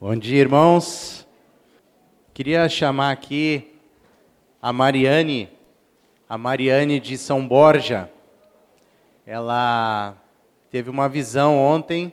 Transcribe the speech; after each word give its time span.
Bom 0.00 0.16
dia, 0.16 0.40
irmãos. 0.40 1.24
Queria 2.34 2.68
chamar 2.68 3.12
aqui 3.12 3.78
a 4.60 4.72
Mariane, 4.72 5.48
a 6.28 6.36
Mariane 6.36 6.98
de 6.98 7.16
São 7.16 7.46
Borja. 7.46 8.10
Ela 9.24 10.16
teve 10.68 10.90
uma 10.90 11.08
visão 11.08 11.56
ontem, 11.56 12.12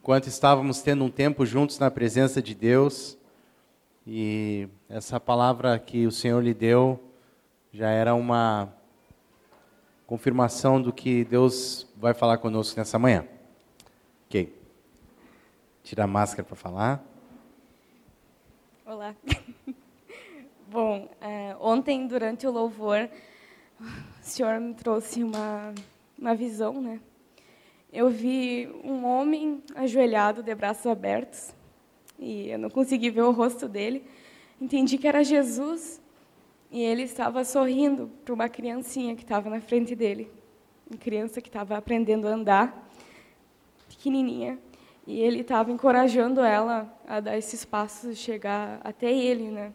enquanto 0.00 0.26
estávamos 0.26 0.82
tendo 0.82 1.04
um 1.04 1.10
tempo 1.10 1.46
juntos 1.46 1.78
na 1.78 1.88
presença 1.88 2.42
de 2.42 2.52
Deus. 2.52 3.16
E 4.04 4.68
essa 4.88 5.20
palavra 5.20 5.78
que 5.78 6.04
o 6.04 6.10
Senhor 6.12 6.42
lhe 6.42 6.52
deu 6.52 7.00
já 7.72 7.90
era 7.90 8.12
uma 8.12 8.68
confirmação 10.04 10.82
do 10.82 10.92
que 10.92 11.24
Deus 11.24 11.86
vai 11.96 12.12
falar 12.12 12.38
conosco 12.38 12.76
nessa 12.78 12.98
manhã. 12.98 13.24
Ok. 14.26 14.61
Tira 15.82 16.04
a 16.04 16.06
máscara 16.06 16.46
para 16.46 16.54
falar. 16.54 17.04
Olá. 18.86 19.16
Bom, 20.70 21.10
é, 21.20 21.56
ontem, 21.58 22.06
durante 22.06 22.46
o 22.46 22.52
louvor, 22.52 23.10
o 23.80 23.84
Senhor 24.22 24.60
me 24.60 24.74
trouxe 24.74 25.24
uma, 25.24 25.74
uma 26.16 26.36
visão, 26.36 26.80
né? 26.80 27.00
Eu 27.92 28.08
vi 28.08 28.68
um 28.84 29.04
homem 29.04 29.60
ajoelhado, 29.74 30.40
de 30.40 30.54
braços 30.54 30.86
abertos, 30.86 31.52
e 32.16 32.48
eu 32.50 32.58
não 32.60 32.70
consegui 32.70 33.10
ver 33.10 33.22
o 33.22 33.32
rosto 33.32 33.68
dele. 33.68 34.04
Entendi 34.60 34.96
que 34.96 35.08
era 35.08 35.24
Jesus, 35.24 36.00
e 36.70 36.80
ele 36.80 37.02
estava 37.02 37.44
sorrindo 37.44 38.08
para 38.24 38.32
uma 38.32 38.48
criancinha 38.48 39.16
que 39.16 39.24
estava 39.24 39.50
na 39.50 39.60
frente 39.60 39.96
dele. 39.96 40.30
Uma 40.88 40.98
criança 40.98 41.40
que 41.40 41.48
estava 41.48 41.76
aprendendo 41.76 42.28
a 42.28 42.30
andar, 42.30 42.88
pequenininha. 43.88 44.58
E 45.06 45.20
ele 45.20 45.40
estava 45.40 45.72
encorajando 45.72 46.40
ela 46.40 46.92
a 47.06 47.20
dar 47.20 47.36
esses 47.36 47.64
passos 47.64 48.16
chegar 48.16 48.80
até 48.84 49.12
ele, 49.12 49.50
né? 49.50 49.72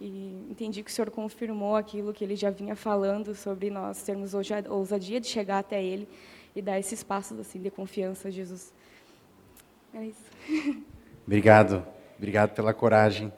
E 0.00 0.46
entendi 0.50 0.82
que 0.82 0.90
o 0.90 0.92
Senhor 0.92 1.10
confirmou 1.10 1.76
aquilo 1.76 2.12
que 2.12 2.22
ele 2.22 2.36
já 2.36 2.50
vinha 2.50 2.76
falando 2.76 3.34
sobre 3.34 3.70
nós 3.70 4.02
termos 4.02 4.34
ousadia 4.68 5.20
de 5.20 5.26
chegar 5.26 5.60
até 5.60 5.82
ele 5.82 6.08
e 6.54 6.60
dar 6.60 6.78
esses 6.78 7.02
passos 7.02 7.38
assim 7.38 7.60
de 7.60 7.70
confiança 7.70 8.28
a 8.28 8.30
Jesus. 8.30 8.72
É 9.94 10.04
isso. 10.04 10.84
Obrigado. 11.26 11.84
Obrigado 12.18 12.54
pela 12.54 12.74
coragem 12.74 13.32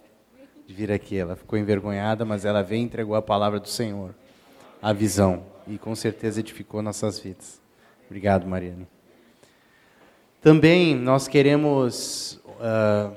de 0.67 0.75
vir 0.75 0.91
aqui. 0.91 1.17
Ela 1.17 1.37
ficou 1.37 1.59
envergonhada, 1.59 2.25
mas 2.25 2.45
ela 2.45 2.63
veio 2.63 2.81
e 2.81 2.85
entregou 2.85 3.15
a 3.15 3.23
palavra 3.23 3.61
do 3.61 3.69
Senhor, 3.69 4.15
a 4.81 4.92
visão, 4.92 5.45
e 5.67 5.79
com 5.79 5.95
certeza 5.95 6.41
edificou 6.41 6.83
nossas 6.83 7.19
vidas. 7.19 7.61
Obrigado, 8.07 8.47
Mariane. 8.47 8.87
Também 10.41 10.94
nós 10.94 11.27
queremos. 11.27 12.41
Uh, 12.47 13.17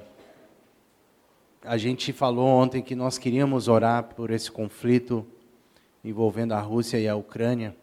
a 1.63 1.77
gente 1.77 2.11
falou 2.11 2.47
ontem 2.47 2.81
que 2.81 2.95
nós 2.95 3.19
queríamos 3.19 3.67
orar 3.67 4.05
por 4.15 4.31
esse 4.31 4.51
conflito 4.51 5.23
envolvendo 6.03 6.53
a 6.53 6.59
Rússia 6.59 6.97
e 6.97 7.07
a 7.07 7.15
Ucrânia. 7.15 7.75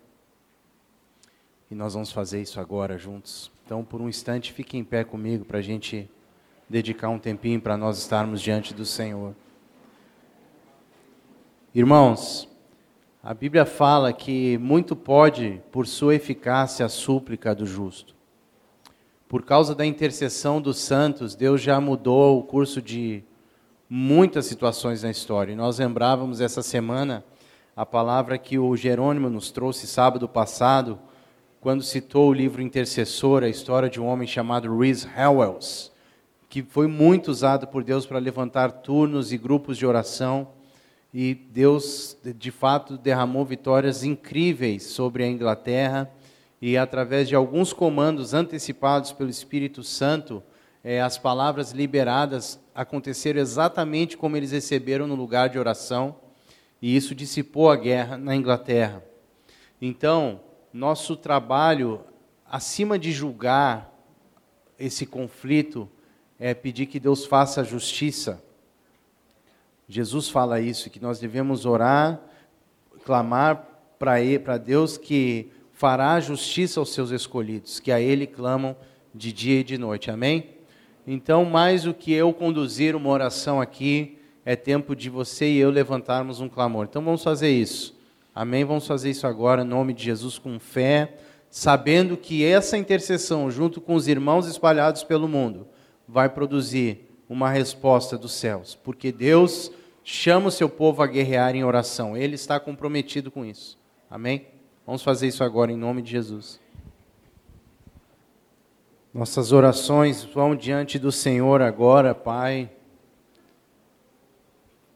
E 1.70 1.74
nós 1.76 1.94
vamos 1.94 2.10
fazer 2.10 2.42
isso 2.42 2.58
agora 2.58 2.98
juntos. 2.98 3.48
Então, 3.64 3.84
por 3.84 4.00
um 4.00 4.08
instante, 4.08 4.52
fique 4.52 4.76
em 4.76 4.82
pé 4.82 5.04
comigo 5.04 5.44
para 5.44 5.58
a 5.58 5.62
gente 5.62 6.10
dedicar 6.68 7.08
um 7.08 7.18
tempinho 7.18 7.60
para 7.60 7.76
nós 7.76 7.96
estarmos 7.96 8.42
diante 8.42 8.74
do 8.74 8.84
Senhor. 8.84 9.36
Irmãos, 11.72 12.48
a 13.22 13.32
Bíblia 13.32 13.64
fala 13.64 14.12
que 14.12 14.58
muito 14.58 14.96
pode, 14.96 15.62
por 15.70 15.86
sua 15.86 16.16
eficácia, 16.16 16.84
a 16.84 16.88
súplica 16.88 17.54
do 17.54 17.64
justo 17.64 18.17
por 19.28 19.44
causa 19.44 19.74
da 19.74 19.84
intercessão 19.84 20.58
dos 20.58 20.78
santos, 20.78 21.34
Deus 21.34 21.60
já 21.60 21.78
mudou 21.78 22.38
o 22.38 22.42
curso 22.42 22.80
de 22.80 23.22
muitas 23.88 24.46
situações 24.46 25.02
na 25.02 25.10
história. 25.10 25.52
E 25.52 25.56
nós 25.56 25.78
lembrávamos 25.78 26.40
essa 26.40 26.62
semana 26.62 27.22
a 27.76 27.84
palavra 27.84 28.38
que 28.38 28.58
o 28.58 28.74
Jerônimo 28.74 29.28
nos 29.28 29.50
trouxe 29.50 29.86
sábado 29.86 30.26
passado, 30.26 30.98
quando 31.60 31.82
citou 31.82 32.30
o 32.30 32.32
livro 32.32 32.62
Intercessor, 32.62 33.44
a 33.44 33.50
história 33.50 33.90
de 33.90 34.00
um 34.00 34.06
homem 34.06 34.26
chamado 34.26 34.74
Rhys 34.74 35.06
Howells, 35.14 35.92
que 36.48 36.62
foi 36.62 36.86
muito 36.86 37.28
usado 37.30 37.66
por 37.66 37.84
Deus 37.84 38.06
para 38.06 38.18
levantar 38.18 38.72
turnos 38.72 39.30
e 39.30 39.36
grupos 39.36 39.76
de 39.76 39.84
oração. 39.84 40.48
E 41.12 41.34
Deus, 41.34 42.16
de 42.24 42.50
fato, 42.50 42.96
derramou 42.96 43.44
vitórias 43.44 44.02
incríveis 44.02 44.84
sobre 44.84 45.22
a 45.22 45.28
Inglaterra 45.28 46.10
e 46.60 46.76
através 46.76 47.28
de 47.28 47.34
alguns 47.34 47.72
comandos 47.72 48.34
antecipados 48.34 49.12
pelo 49.12 49.30
Espírito 49.30 49.82
Santo, 49.84 50.42
é, 50.82 51.00
as 51.00 51.18
palavras 51.18 51.72
liberadas 51.72 52.60
aconteceram 52.74 53.40
exatamente 53.40 54.16
como 54.16 54.36
eles 54.36 54.52
receberam 54.52 55.06
no 55.06 55.14
lugar 55.14 55.48
de 55.48 55.58
oração, 55.58 56.16
e 56.80 56.96
isso 56.96 57.14
dissipou 57.14 57.70
a 57.70 57.76
guerra 57.76 58.16
na 58.16 58.34
Inglaterra. 58.34 59.02
Então, 59.80 60.40
nosso 60.72 61.16
trabalho, 61.16 62.00
acima 62.44 62.98
de 62.98 63.12
julgar 63.12 63.92
esse 64.78 65.06
conflito, 65.06 65.88
é 66.38 66.54
pedir 66.54 66.86
que 66.86 67.00
Deus 67.00 67.24
faça 67.24 67.64
justiça. 67.64 68.42
Jesus 69.88 70.28
fala 70.28 70.60
isso, 70.60 70.90
que 70.90 71.00
nós 71.00 71.18
devemos 71.18 71.66
orar, 71.66 72.20
clamar 73.04 73.66
para 73.98 74.56
Deus 74.56 74.96
que 74.96 75.50
fará 75.78 76.18
justiça 76.18 76.80
aos 76.80 76.92
seus 76.92 77.12
escolhidos, 77.12 77.78
que 77.78 77.92
a 77.92 78.00
Ele 78.00 78.26
clamam 78.26 78.74
de 79.14 79.32
dia 79.32 79.60
e 79.60 79.62
de 79.62 79.78
noite. 79.78 80.10
Amém? 80.10 80.50
Então, 81.06 81.44
mais 81.44 81.84
do 81.84 81.94
que 81.94 82.12
eu 82.12 82.32
conduzir 82.32 82.96
uma 82.96 83.08
oração 83.10 83.60
aqui, 83.60 84.18
é 84.44 84.56
tempo 84.56 84.96
de 84.96 85.08
você 85.08 85.48
e 85.48 85.58
eu 85.58 85.70
levantarmos 85.70 86.40
um 86.40 86.48
clamor. 86.48 86.88
Então, 86.90 87.00
vamos 87.00 87.22
fazer 87.22 87.50
isso. 87.50 87.96
Amém? 88.34 88.64
Vamos 88.64 88.88
fazer 88.88 89.10
isso 89.10 89.24
agora, 89.24 89.62
em 89.62 89.66
nome 89.66 89.94
de 89.94 90.02
Jesus, 90.02 90.36
com 90.36 90.58
fé, 90.58 91.16
sabendo 91.48 92.16
que 92.16 92.44
essa 92.44 92.76
intercessão, 92.76 93.48
junto 93.48 93.80
com 93.80 93.94
os 93.94 94.08
irmãos 94.08 94.48
espalhados 94.48 95.04
pelo 95.04 95.28
mundo, 95.28 95.64
vai 96.08 96.28
produzir 96.28 97.08
uma 97.28 97.50
resposta 97.50 98.18
dos 98.18 98.32
céus, 98.32 98.74
porque 98.74 99.12
Deus 99.12 99.70
chama 100.02 100.48
o 100.48 100.50
seu 100.50 100.68
povo 100.68 101.02
a 101.02 101.06
guerrear 101.06 101.54
em 101.54 101.62
oração. 101.62 102.16
Ele 102.16 102.34
está 102.34 102.58
comprometido 102.58 103.30
com 103.30 103.44
isso. 103.44 103.78
Amém? 104.10 104.57
Vamos 104.88 105.02
fazer 105.02 105.28
isso 105.28 105.44
agora 105.44 105.70
em 105.70 105.76
nome 105.76 106.00
de 106.00 106.12
Jesus. 106.12 106.58
Nossas 109.12 109.52
orações 109.52 110.24
vão 110.24 110.56
diante 110.56 110.98
do 110.98 111.12
Senhor 111.12 111.60
agora, 111.60 112.14
Pai, 112.14 112.70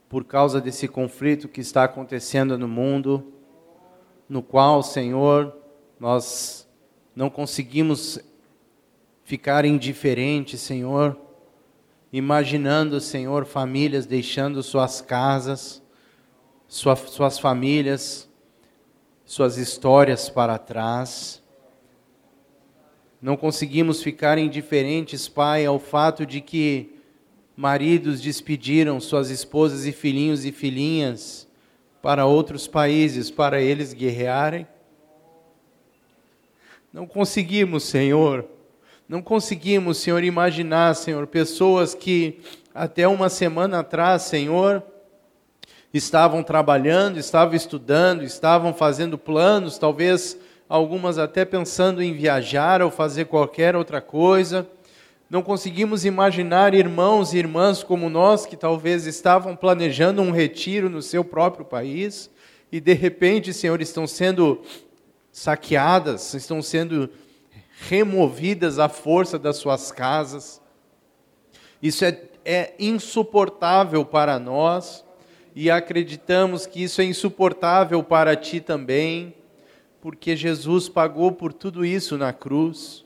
por 0.09 0.25
causa 0.25 0.63
desse 0.63 0.89
conflito 0.89 1.47
que 1.47 1.61
está 1.61 1.85
acontecendo 1.85 2.57
no 2.57 2.67
mundo, 2.67 3.35
no 4.27 4.43
qual, 4.43 4.83
Senhor, 4.83 5.55
nós 6.01 6.67
não 7.15 7.29
conseguimos 7.29 8.19
ficar 9.25 9.67
indiferentes, 9.67 10.59
Senhor, 10.63 11.19
imaginando, 12.11 12.99
Senhor, 12.99 13.45
famílias 13.45 14.07
deixando 14.07 14.63
suas 14.63 15.03
casas, 15.03 15.83
suas, 16.67 16.99
suas 17.11 17.39
famílias, 17.39 18.32
suas 19.25 19.57
histórias 19.57 20.29
para 20.29 20.59
trás. 20.59 21.43
Não 23.21 23.37
conseguimos 23.37 24.03
ficar 24.03 24.39
indiferentes, 24.39 25.29
Pai, 25.29 25.65
ao 25.65 25.79
fato 25.79 26.27
de 26.27 26.41
que 26.41 26.97
maridos 27.57 28.21
despediram 28.21 29.01
suas 29.01 29.31
esposas 29.31 29.87
e 29.87 29.93
filhinhos 29.93 30.45
e 30.45 30.53
filhinhas 30.53 31.47
para 32.03 32.27
outros 32.27 32.67
países 32.67 33.31
para 33.31 33.61
eles 33.61 33.93
guerrearem. 33.93 34.67
Não 36.93 37.07
conseguimos, 37.07 37.85
Senhor, 37.85 38.45
não 39.09 39.23
conseguimos, 39.23 39.99
Senhor, 39.99 40.25
imaginar, 40.25 40.95
Senhor, 40.95 41.27
pessoas 41.27 41.95
que 41.95 42.41
até 42.75 43.07
uma 43.07 43.29
semana 43.29 43.79
atrás, 43.81 44.23
Senhor, 44.23 44.83
estavam 45.93 46.43
trabalhando, 46.43 47.19
estavam 47.19 47.55
estudando, 47.55 48.23
estavam 48.23 48.73
fazendo 48.73 49.19
planos, 49.19 49.79
talvez 49.79 50.39
algumas 50.69 51.19
até 51.19 51.45
pensando 51.45 52.03
em 52.03 52.15
viajar 52.15 52.81
ou 52.81 52.91
fazer 52.91 53.27
qualquer 53.27 53.77
outra 53.77 54.01
coisa. 54.01 54.67
Não 55.29 55.43
conseguimos 55.43 56.05
imaginar 56.05 56.75
irmãos 56.75 57.33
e 57.33 57.39
irmãs 57.39 57.83
como 57.83 58.09
nós 58.09 58.47
que 58.47 58.57
talvez 58.57 59.07
estavam 59.07 59.55
planejando 59.55 60.23
um 60.23 60.31
retiro 60.31 60.89
no 60.89 61.03
seu 61.03 61.25
próprio 61.25 61.65
país 61.65 62.31
e 62.71 62.81
de 62.81 62.95
repente, 62.95 63.53
Senhor, 63.53 63.81
estão 63.83 64.07
sendo 64.07 64.63
saqueadas, 65.31 66.33
estão 66.33 66.63
sendo 66.63 67.11
removidas 67.89 68.79
à 68.79 68.89
força 68.89 69.39
das 69.39 69.57
suas 69.57 69.93
casas. 69.93 70.61
Isso 71.83 72.05
é, 72.05 72.19
é 72.45 72.75
insuportável 72.79 74.05
para 74.05 74.39
nós 74.39 75.05
e 75.55 75.71
acreditamos 75.71 76.67
que 76.67 76.83
isso 76.83 77.01
é 77.01 77.05
insuportável 77.05 78.03
para 78.03 78.35
ti 78.37 78.61
também, 78.61 79.35
porque 80.01 80.35
Jesus 80.35 80.89
pagou 80.89 81.33
por 81.33 81.53
tudo 81.53 81.85
isso 81.85 82.17
na 82.17 82.33
cruz. 82.33 83.05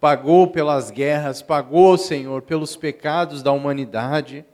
pagou 0.00 0.48
pelas 0.48 0.90
guerras, 0.90 1.40
pagou, 1.40 1.96
Senhor, 1.96 2.42
pelos 2.42 2.76
pecados 2.76 3.42
da 3.42 3.50
humanidade. 3.52 4.44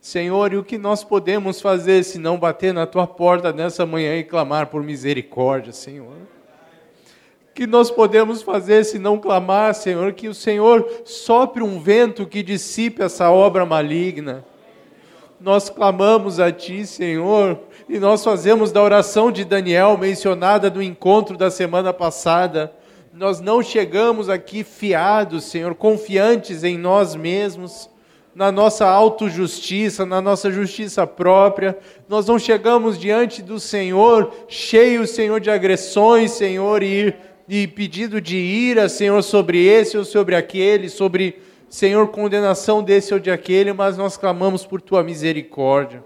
Senhor, 0.00 0.52
e 0.52 0.56
o 0.56 0.64
que 0.64 0.76
nós 0.76 1.04
podemos 1.04 1.60
fazer 1.60 2.02
se 2.02 2.18
não 2.18 2.36
bater 2.36 2.74
na 2.74 2.84
tua 2.84 3.06
porta 3.06 3.52
nessa 3.52 3.86
manhã 3.86 4.16
e 4.16 4.24
clamar 4.24 4.66
por 4.66 4.82
misericórdia, 4.82 5.72
Senhor? 5.72 6.16
que 7.58 7.66
nós 7.66 7.90
podemos 7.90 8.40
fazer 8.40 8.84
se 8.84 9.00
não 9.00 9.18
clamar, 9.18 9.74
Senhor, 9.74 10.12
que 10.12 10.28
o 10.28 10.34
Senhor 10.34 11.02
sopre 11.04 11.60
um 11.60 11.80
vento 11.80 12.24
que 12.24 12.40
dissipe 12.40 13.02
essa 13.02 13.32
obra 13.32 13.66
maligna. 13.66 14.44
Nós 15.40 15.70
clamamos 15.70 16.40
a 16.40 16.50
Ti, 16.50 16.84
Senhor, 16.84 17.60
e 17.88 18.00
nós 18.00 18.24
fazemos 18.24 18.72
da 18.72 18.82
oração 18.82 19.30
de 19.30 19.44
Daniel, 19.44 19.96
mencionada 19.96 20.68
no 20.68 20.82
encontro 20.82 21.36
da 21.36 21.48
semana 21.48 21.92
passada. 21.92 22.72
Nós 23.12 23.40
não 23.40 23.62
chegamos 23.62 24.28
aqui 24.28 24.64
fiados, 24.64 25.44
Senhor, 25.44 25.76
confiantes 25.76 26.64
em 26.64 26.76
nós 26.76 27.14
mesmos, 27.14 27.88
na 28.34 28.50
nossa 28.50 28.86
autojustiça, 28.86 30.04
na 30.04 30.20
nossa 30.20 30.50
justiça 30.50 31.06
própria. 31.06 31.78
Nós 32.08 32.26
não 32.26 32.38
chegamos 32.38 32.98
diante 32.98 33.40
do 33.40 33.60
Senhor 33.60 34.32
cheios, 34.48 35.10
Senhor, 35.10 35.40
de 35.40 35.50
agressões, 35.50 36.32
Senhor, 36.32 36.82
e 36.82 37.14
de 37.46 37.66
pedido 37.68 38.20
de 38.20 38.36
ira, 38.36 38.88
Senhor, 38.88 39.22
sobre 39.22 39.64
esse 39.64 39.96
ou 39.96 40.04
sobre 40.04 40.34
aquele, 40.34 40.88
sobre, 40.88 41.40
Senhor, 41.68 42.08
condenação 42.08 42.82
desse 42.82 43.12
ou 43.12 43.20
de 43.20 43.30
aquele, 43.30 43.72
mas 43.72 43.96
nós 43.96 44.16
clamamos 44.16 44.64
por 44.64 44.80
tua 44.80 45.02
misericórdia. 45.02 46.02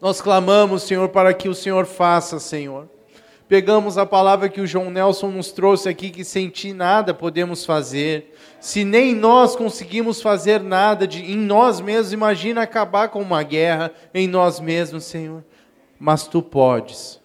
Nós 0.00 0.20
clamamos, 0.20 0.82
Senhor, 0.82 1.08
para 1.10 1.32
que 1.34 1.48
o 1.48 1.54
Senhor 1.54 1.86
faça, 1.86 2.40
Senhor. 2.40 2.88
Pegamos 3.50 3.98
a 3.98 4.06
palavra 4.06 4.48
que 4.48 4.60
o 4.60 4.66
João 4.66 4.92
Nelson 4.92 5.26
nos 5.26 5.50
trouxe 5.50 5.88
aqui, 5.88 6.10
que 6.10 6.24
sem 6.24 6.48
ti 6.48 6.72
nada 6.72 7.12
podemos 7.12 7.66
fazer. 7.66 8.32
Se 8.60 8.84
nem 8.84 9.12
nós 9.12 9.56
conseguimos 9.56 10.22
fazer 10.22 10.60
nada 10.60 11.04
de, 11.04 11.32
em 11.32 11.36
nós 11.36 11.80
mesmos, 11.80 12.12
imagina 12.12 12.62
acabar 12.62 13.08
com 13.08 13.20
uma 13.20 13.42
guerra 13.42 13.92
em 14.14 14.28
nós 14.28 14.60
mesmos, 14.60 15.02
Senhor. 15.02 15.44
Mas 15.98 16.28
tu 16.28 16.40
podes. 16.40 17.20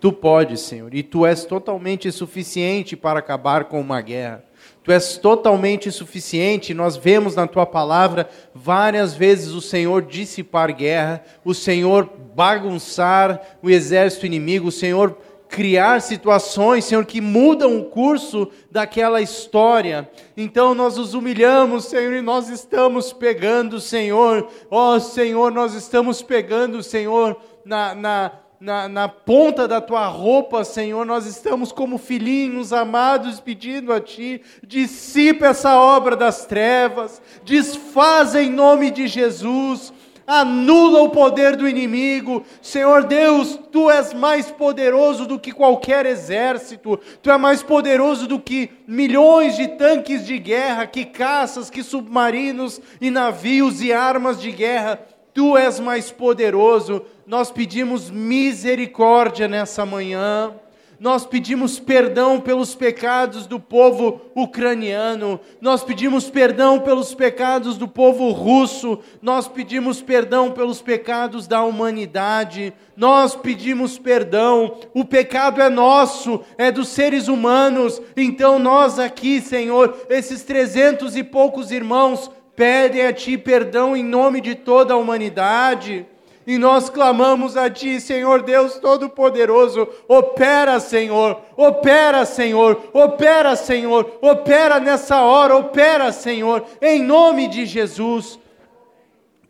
Tu 0.00 0.10
podes, 0.10 0.62
Senhor, 0.62 0.94
e 0.94 1.02
tu 1.02 1.26
és 1.26 1.44
totalmente 1.44 2.10
suficiente 2.10 2.96
para 2.96 3.18
acabar 3.18 3.64
com 3.64 3.78
uma 3.78 4.00
guerra. 4.00 4.45
Tu 4.86 4.92
és 4.92 5.18
totalmente 5.18 5.90
suficiente. 5.90 6.72
Nós 6.72 6.96
vemos 6.96 7.34
na 7.34 7.48
tua 7.48 7.66
palavra 7.66 8.30
várias 8.54 9.14
vezes 9.14 9.52
o 9.52 9.60
Senhor 9.60 10.00
dissipar 10.02 10.72
guerra, 10.72 11.24
o 11.44 11.52
Senhor 11.52 12.08
bagunçar 12.36 13.58
o 13.60 13.68
exército 13.68 14.26
inimigo, 14.26 14.68
o 14.68 14.72
Senhor 14.72 15.18
criar 15.48 16.00
situações, 16.00 16.84
Senhor, 16.84 17.04
que 17.04 17.20
mudam 17.20 17.80
o 17.80 17.86
curso 17.86 18.48
daquela 18.70 19.20
história. 19.20 20.08
Então 20.36 20.72
nós 20.72 20.96
nos 20.96 21.14
humilhamos, 21.14 21.86
Senhor, 21.86 22.12
e 22.12 22.22
nós 22.22 22.48
estamos 22.48 23.12
pegando, 23.12 23.80
Senhor, 23.80 24.48
ó 24.70 24.94
oh, 24.94 25.00
Senhor, 25.00 25.50
nós 25.50 25.74
estamos 25.74 26.22
pegando, 26.22 26.80
Senhor, 26.80 27.36
na, 27.64 27.92
na 27.92 28.32
na, 28.60 28.88
na 28.88 29.08
ponta 29.08 29.68
da 29.68 29.80
tua 29.80 30.06
roupa, 30.06 30.64
Senhor, 30.64 31.04
nós 31.04 31.26
estamos 31.26 31.72
como 31.72 31.98
filhinhos 31.98 32.72
amados 32.72 33.40
pedindo 33.40 33.92
a 33.92 34.00
Ti, 34.00 34.40
dissipa 34.66 35.46
essa 35.46 35.76
obra 35.78 36.16
das 36.16 36.46
trevas, 36.46 37.20
desfaz 37.44 38.34
em 38.34 38.50
nome 38.50 38.90
de 38.90 39.06
Jesus, 39.06 39.92
anula 40.26 41.02
o 41.02 41.10
poder 41.10 41.54
do 41.54 41.68
inimigo. 41.68 42.44
Senhor 42.60 43.04
Deus, 43.04 43.58
tu 43.70 43.90
és 43.90 44.12
mais 44.12 44.50
poderoso 44.50 45.26
do 45.26 45.38
que 45.38 45.52
qualquer 45.52 46.04
exército, 46.04 46.98
tu 47.22 47.30
és 47.30 47.40
mais 47.40 47.62
poderoso 47.62 48.26
do 48.26 48.40
que 48.40 48.70
milhões 48.86 49.56
de 49.56 49.68
tanques 49.68 50.26
de 50.26 50.38
guerra, 50.38 50.86
que 50.86 51.04
caças, 51.04 51.70
que 51.70 51.82
submarinos 51.82 52.80
e 53.00 53.10
navios 53.10 53.80
e 53.82 53.92
armas 53.92 54.40
de 54.40 54.50
guerra. 54.50 54.98
Tu 55.32 55.56
és 55.56 55.78
mais 55.78 56.10
poderoso 56.10 57.04
nós 57.26 57.50
pedimos 57.50 58.10
misericórdia 58.10 59.48
nessa 59.48 59.84
manhã. 59.84 60.54
Nós 60.98 61.26
pedimos 61.26 61.78
perdão 61.78 62.40
pelos 62.40 62.74
pecados 62.74 63.46
do 63.46 63.60
povo 63.60 64.18
ucraniano, 64.34 65.38
nós 65.60 65.84
pedimos 65.84 66.30
perdão 66.30 66.80
pelos 66.80 67.14
pecados 67.14 67.76
do 67.76 67.86
povo 67.86 68.30
russo, 68.30 69.00
nós 69.20 69.46
pedimos 69.46 70.00
perdão 70.00 70.52
pelos 70.52 70.80
pecados 70.80 71.46
da 71.46 71.62
humanidade, 71.62 72.72
nós 72.96 73.36
pedimos 73.36 73.98
perdão. 73.98 74.78
O 74.94 75.04
pecado 75.04 75.60
é 75.60 75.68
nosso, 75.68 76.40
é 76.56 76.72
dos 76.72 76.88
seres 76.88 77.28
humanos, 77.28 78.00
então 78.16 78.58
nós 78.58 78.98
aqui, 78.98 79.42
Senhor, 79.42 79.94
esses 80.08 80.44
trezentos 80.44 81.14
e 81.14 81.22
poucos 81.22 81.70
irmãos, 81.70 82.30
pedem 82.54 83.06
a 83.06 83.12
Ti 83.12 83.36
perdão 83.36 83.94
em 83.94 84.02
nome 84.02 84.40
de 84.40 84.54
toda 84.54 84.94
a 84.94 84.96
humanidade. 84.96 86.06
E 86.46 86.58
nós 86.58 86.88
clamamos 86.88 87.56
a 87.56 87.68
Ti, 87.68 88.00
Senhor 88.00 88.42
Deus 88.42 88.78
Todo-Poderoso, 88.78 89.88
opera, 90.06 90.78
Senhor, 90.78 91.40
opera, 91.56 92.24
Senhor, 92.24 92.88
opera, 92.92 93.56
Senhor, 93.56 94.18
opera 94.22 94.78
nessa 94.78 95.22
hora, 95.22 95.56
opera, 95.56 96.12
Senhor, 96.12 96.64
em 96.80 97.02
nome 97.02 97.48
de 97.48 97.66
Jesus. 97.66 98.38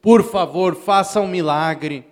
Por 0.00 0.22
favor, 0.22 0.74
faça 0.74 1.20
um 1.20 1.28
milagre, 1.28 2.06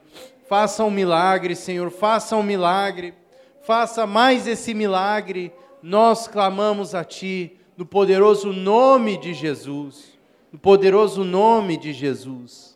faça 0.46 0.84
um 0.84 0.90
milagre, 0.90 1.56
Senhor, 1.56 1.90
faça 1.90 2.36
um 2.36 2.42
milagre, 2.42 3.14
faça 3.62 4.06
mais 4.06 4.46
esse 4.46 4.74
milagre. 4.74 5.50
Nós 5.82 6.28
clamamos 6.28 6.94
a 6.94 7.02
Ti, 7.02 7.56
no 7.74 7.86
poderoso 7.86 8.52
nome 8.52 9.16
de 9.16 9.32
Jesus, 9.32 10.18
no 10.52 10.58
poderoso 10.58 11.24
nome 11.24 11.78
de 11.78 11.94
Jesus. 11.94 12.73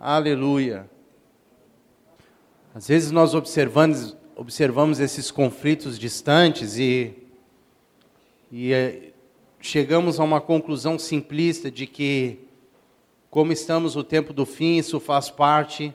Aleluia. 0.00 0.88
Às 2.72 2.86
vezes 2.86 3.10
nós 3.10 3.34
observamos, 3.34 4.16
observamos 4.36 5.00
esses 5.00 5.28
conflitos 5.28 5.98
distantes 5.98 6.78
e, 6.78 7.14
e 8.48 8.72
é, 8.72 9.10
chegamos 9.60 10.20
a 10.20 10.22
uma 10.22 10.40
conclusão 10.40 11.00
simplista 11.00 11.68
de 11.68 11.84
que, 11.84 12.38
como 13.28 13.52
estamos 13.52 13.96
no 13.96 14.04
tempo 14.04 14.32
do 14.32 14.46
fim, 14.46 14.76
isso 14.76 15.00
faz 15.00 15.30
parte, 15.30 15.92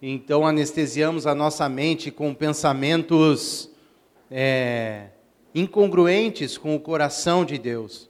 então 0.00 0.46
anestesiamos 0.46 1.26
a 1.26 1.34
nossa 1.34 1.68
mente 1.68 2.10
com 2.10 2.32
pensamentos 2.32 3.70
é, 4.30 5.08
incongruentes 5.54 6.56
com 6.56 6.74
o 6.74 6.80
coração 6.80 7.44
de 7.44 7.58
Deus. 7.58 8.09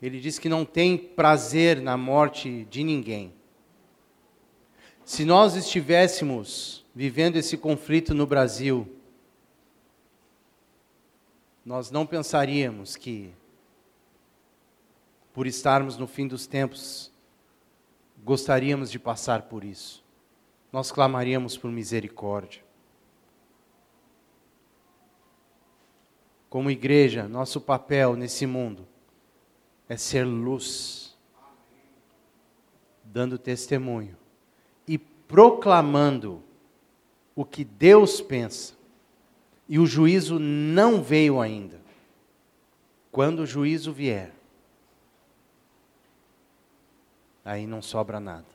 Ele 0.00 0.18
diz 0.18 0.38
que 0.38 0.48
não 0.48 0.64
tem 0.64 0.96
prazer 0.96 1.80
na 1.80 1.96
morte 1.96 2.64
de 2.70 2.82
ninguém. 2.82 3.34
Se 5.04 5.24
nós 5.24 5.54
estivéssemos 5.54 6.86
vivendo 6.94 7.36
esse 7.36 7.56
conflito 7.56 8.14
no 8.14 8.26
Brasil, 8.26 8.88
nós 11.64 11.90
não 11.90 12.06
pensaríamos 12.06 12.96
que, 12.96 13.34
por 15.34 15.46
estarmos 15.46 15.98
no 15.98 16.06
fim 16.06 16.26
dos 16.26 16.46
tempos, 16.46 17.12
gostaríamos 18.24 18.90
de 18.90 18.98
passar 18.98 19.42
por 19.42 19.64
isso. 19.64 20.02
Nós 20.72 20.90
clamaríamos 20.90 21.58
por 21.58 21.70
misericórdia. 21.70 22.62
Como 26.48 26.70
igreja, 26.70 27.28
nosso 27.28 27.60
papel 27.60 28.16
nesse 28.16 28.46
mundo 28.46 28.89
é 29.90 29.96
ser 29.96 30.22
luz, 30.22 31.18
dando 33.02 33.36
testemunho 33.36 34.16
e 34.86 34.96
proclamando 34.96 36.40
o 37.34 37.44
que 37.44 37.64
Deus 37.64 38.20
pensa. 38.20 38.72
E 39.68 39.80
o 39.80 39.86
juízo 39.86 40.38
não 40.38 41.02
veio 41.02 41.40
ainda. 41.40 41.80
Quando 43.10 43.40
o 43.40 43.46
juízo 43.46 43.92
vier, 43.92 44.32
aí 47.44 47.66
não 47.66 47.82
sobra 47.82 48.20
nada. 48.20 48.46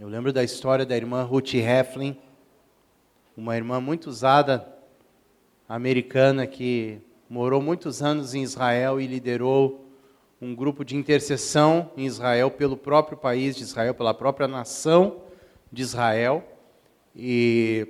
Eu 0.00 0.08
lembro 0.08 0.32
da 0.32 0.42
história 0.42 0.84
da 0.84 0.96
irmã 0.96 1.22
Ruth 1.22 1.54
Heflin, 1.54 2.18
uma 3.36 3.54
irmã 3.54 3.80
muito 3.80 4.08
usada, 4.08 4.68
americana, 5.68 6.44
que 6.44 7.00
morou 7.28 7.60
muitos 7.60 8.02
anos 8.02 8.34
em 8.34 8.42
Israel 8.42 9.00
e 9.00 9.06
liderou 9.06 9.84
um 10.40 10.54
grupo 10.54 10.84
de 10.84 10.96
intercessão 10.96 11.90
em 11.96 12.04
Israel 12.04 12.50
pelo 12.50 12.76
próprio 12.76 13.16
país 13.16 13.56
de 13.56 13.62
Israel, 13.62 13.94
pela 13.94 14.12
própria 14.12 14.46
nação 14.46 15.22
de 15.72 15.82
Israel 15.82 16.44
e, 17.16 17.88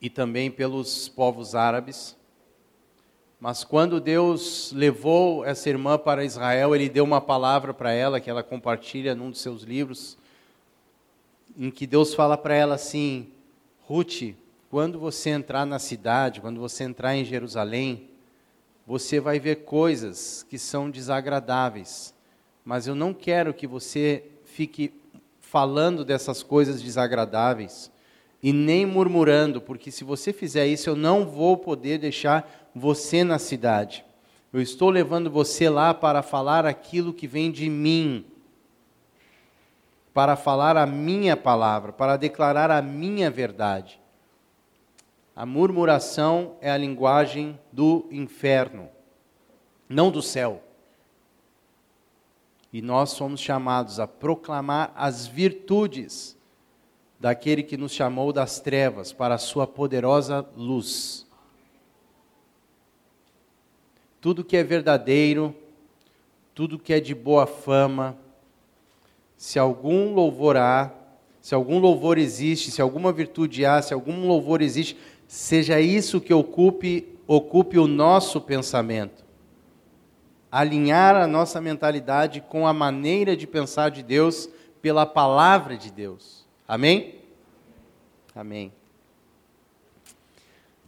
e 0.00 0.10
também 0.10 0.50
pelos 0.50 1.08
povos 1.08 1.54
árabes. 1.54 2.16
Mas 3.40 3.62
quando 3.62 4.00
Deus 4.00 4.72
levou 4.74 5.44
essa 5.44 5.68
irmã 5.68 5.96
para 5.96 6.24
Israel, 6.24 6.74
ele 6.74 6.88
deu 6.88 7.04
uma 7.04 7.20
palavra 7.20 7.72
para 7.72 7.92
ela 7.92 8.20
que 8.20 8.28
ela 8.28 8.42
compartilha 8.42 9.14
num 9.14 9.30
dos 9.30 9.40
seus 9.40 9.62
livros, 9.62 10.18
em 11.56 11.70
que 11.70 11.86
Deus 11.86 12.14
fala 12.14 12.36
para 12.36 12.54
ela 12.54 12.74
assim: 12.74 13.28
Ruth, 13.86 14.34
quando 14.70 14.98
você 14.98 15.30
entrar 15.30 15.64
na 15.64 15.78
cidade, 15.78 16.40
quando 16.40 16.60
você 16.60 16.84
entrar 16.84 17.16
em 17.16 17.24
Jerusalém, 17.24 18.10
você 18.86 19.18
vai 19.20 19.38
ver 19.40 19.64
coisas 19.64 20.46
que 20.48 20.58
são 20.58 20.90
desagradáveis. 20.90 22.14
Mas 22.64 22.86
eu 22.86 22.94
não 22.94 23.14
quero 23.14 23.54
que 23.54 23.66
você 23.66 24.24
fique 24.44 24.92
falando 25.40 26.04
dessas 26.04 26.42
coisas 26.42 26.82
desagradáveis 26.82 27.90
e 28.42 28.52
nem 28.52 28.84
murmurando, 28.84 29.60
porque 29.60 29.90
se 29.90 30.04
você 30.04 30.32
fizer 30.32 30.66
isso, 30.66 30.90
eu 30.90 30.96
não 30.96 31.26
vou 31.26 31.56
poder 31.56 31.98
deixar 31.98 32.70
você 32.74 33.24
na 33.24 33.38
cidade. 33.38 34.04
Eu 34.52 34.60
estou 34.60 34.90
levando 34.90 35.30
você 35.30 35.68
lá 35.68 35.92
para 35.92 36.22
falar 36.22 36.66
aquilo 36.66 37.12
que 37.12 37.26
vem 37.26 37.50
de 37.50 37.68
mim, 37.68 38.24
para 40.12 40.36
falar 40.36 40.76
a 40.76 40.86
minha 40.86 41.36
palavra, 41.36 41.92
para 41.92 42.16
declarar 42.16 42.70
a 42.70 42.82
minha 42.82 43.30
verdade. 43.30 43.98
A 45.38 45.46
murmuração 45.46 46.56
é 46.60 46.68
a 46.68 46.76
linguagem 46.76 47.56
do 47.70 48.08
inferno, 48.10 48.88
não 49.88 50.10
do 50.10 50.20
céu. 50.20 50.60
E 52.72 52.82
nós 52.82 53.10
somos 53.10 53.40
chamados 53.40 54.00
a 54.00 54.06
proclamar 54.08 54.92
as 54.96 55.28
virtudes 55.28 56.36
daquele 57.20 57.62
que 57.62 57.76
nos 57.76 57.92
chamou 57.92 58.32
das 58.32 58.58
trevas 58.58 59.12
para 59.12 59.36
a 59.36 59.38
sua 59.38 59.64
poderosa 59.64 60.44
luz. 60.56 61.24
Tudo 64.20 64.42
que 64.44 64.56
é 64.56 64.64
verdadeiro, 64.64 65.54
tudo 66.52 66.80
que 66.80 66.92
é 66.92 66.98
de 66.98 67.14
boa 67.14 67.46
fama, 67.46 68.18
se 69.36 69.56
algum 69.56 70.12
louvor 70.14 70.56
há, 70.56 70.92
se 71.40 71.54
algum 71.54 71.78
louvor 71.78 72.18
existe, 72.18 72.72
se 72.72 72.82
alguma 72.82 73.12
virtude 73.12 73.64
há, 73.64 73.80
se 73.80 73.94
algum 73.94 74.26
louvor 74.26 74.60
existe, 74.60 74.98
seja 75.28 75.80
isso 75.80 76.20
que 76.20 76.34
ocupe 76.34 77.16
ocupe 77.28 77.78
o 77.78 77.86
nosso 77.86 78.40
pensamento. 78.40 79.22
Alinhar 80.50 81.14
a 81.14 81.26
nossa 81.26 81.60
mentalidade 81.60 82.40
com 82.40 82.66
a 82.66 82.72
maneira 82.72 83.36
de 83.36 83.46
pensar 83.46 83.90
de 83.90 84.02
Deus 84.02 84.48
pela 84.80 85.04
palavra 85.04 85.76
de 85.76 85.92
Deus. 85.92 86.46
Amém? 86.66 87.16
Amém. 88.34 88.72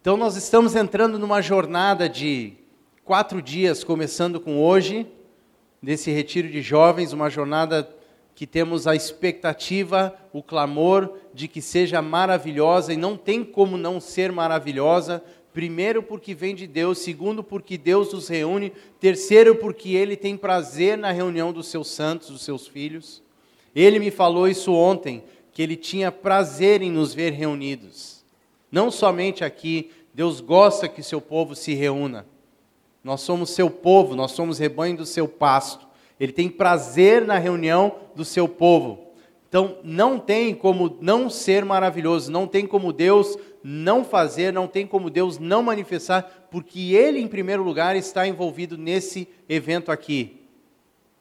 Então, 0.00 0.16
nós 0.16 0.34
estamos 0.34 0.74
entrando 0.74 1.18
numa 1.18 1.42
jornada 1.42 2.08
de 2.08 2.54
quatro 3.04 3.42
dias, 3.42 3.84
começando 3.84 4.40
com 4.40 4.58
hoje, 4.58 5.06
desse 5.82 6.10
retiro 6.10 6.48
de 6.48 6.62
jovens, 6.62 7.12
uma 7.12 7.28
jornada 7.28 7.86
que 8.40 8.46
temos 8.46 8.86
a 8.86 8.96
expectativa, 8.96 10.16
o 10.32 10.42
clamor 10.42 11.12
de 11.34 11.46
que 11.46 11.60
seja 11.60 12.00
maravilhosa, 12.00 12.90
e 12.90 12.96
não 12.96 13.14
tem 13.14 13.44
como 13.44 13.76
não 13.76 14.00
ser 14.00 14.32
maravilhosa, 14.32 15.22
primeiro 15.52 16.02
porque 16.02 16.34
vem 16.34 16.54
de 16.54 16.66
Deus, 16.66 17.00
segundo 17.00 17.44
porque 17.44 17.76
Deus 17.76 18.14
nos 18.14 18.28
reúne, 18.28 18.72
terceiro 18.98 19.56
porque 19.56 19.90
Ele 19.90 20.16
tem 20.16 20.38
prazer 20.38 20.96
na 20.96 21.12
reunião 21.12 21.52
dos 21.52 21.66
seus 21.66 21.88
santos, 21.88 22.30
dos 22.30 22.40
seus 22.40 22.66
filhos. 22.66 23.22
Ele 23.76 23.98
me 23.98 24.10
falou 24.10 24.48
isso 24.48 24.72
ontem, 24.72 25.22
que 25.52 25.60
ele 25.60 25.76
tinha 25.76 26.10
prazer 26.10 26.80
em 26.80 26.90
nos 26.90 27.12
ver 27.12 27.34
reunidos. 27.34 28.24
Não 28.72 28.90
somente 28.90 29.44
aqui, 29.44 29.90
Deus 30.14 30.40
gosta 30.40 30.88
que 30.88 31.02
seu 31.02 31.20
povo 31.20 31.54
se 31.54 31.74
reúna. 31.74 32.24
Nós 33.04 33.20
somos 33.20 33.50
seu 33.50 33.68
povo, 33.68 34.16
nós 34.16 34.30
somos 34.30 34.58
rebanho 34.58 34.96
do 34.96 35.04
seu 35.04 35.28
pasto. 35.28 35.89
Ele 36.20 36.32
tem 36.32 36.50
prazer 36.50 37.26
na 37.26 37.38
reunião 37.38 37.96
do 38.14 38.26
seu 38.26 38.46
povo. 38.46 39.06
Então, 39.48 39.78
não 39.82 40.18
tem 40.18 40.54
como 40.54 40.96
não 41.00 41.28
ser 41.28 41.64
maravilhoso, 41.64 42.30
não 42.30 42.46
tem 42.46 42.66
como 42.66 42.92
Deus 42.92 43.36
não 43.64 44.04
fazer, 44.04 44.52
não 44.52 44.68
tem 44.68 44.86
como 44.86 45.10
Deus 45.10 45.38
não 45.38 45.62
manifestar, 45.62 46.46
porque 46.50 46.94
Ele, 46.94 47.18
em 47.18 47.26
primeiro 47.26 47.62
lugar, 47.62 47.96
está 47.96 48.28
envolvido 48.28 48.78
nesse 48.78 49.26
evento 49.48 49.90
aqui. 49.90 50.46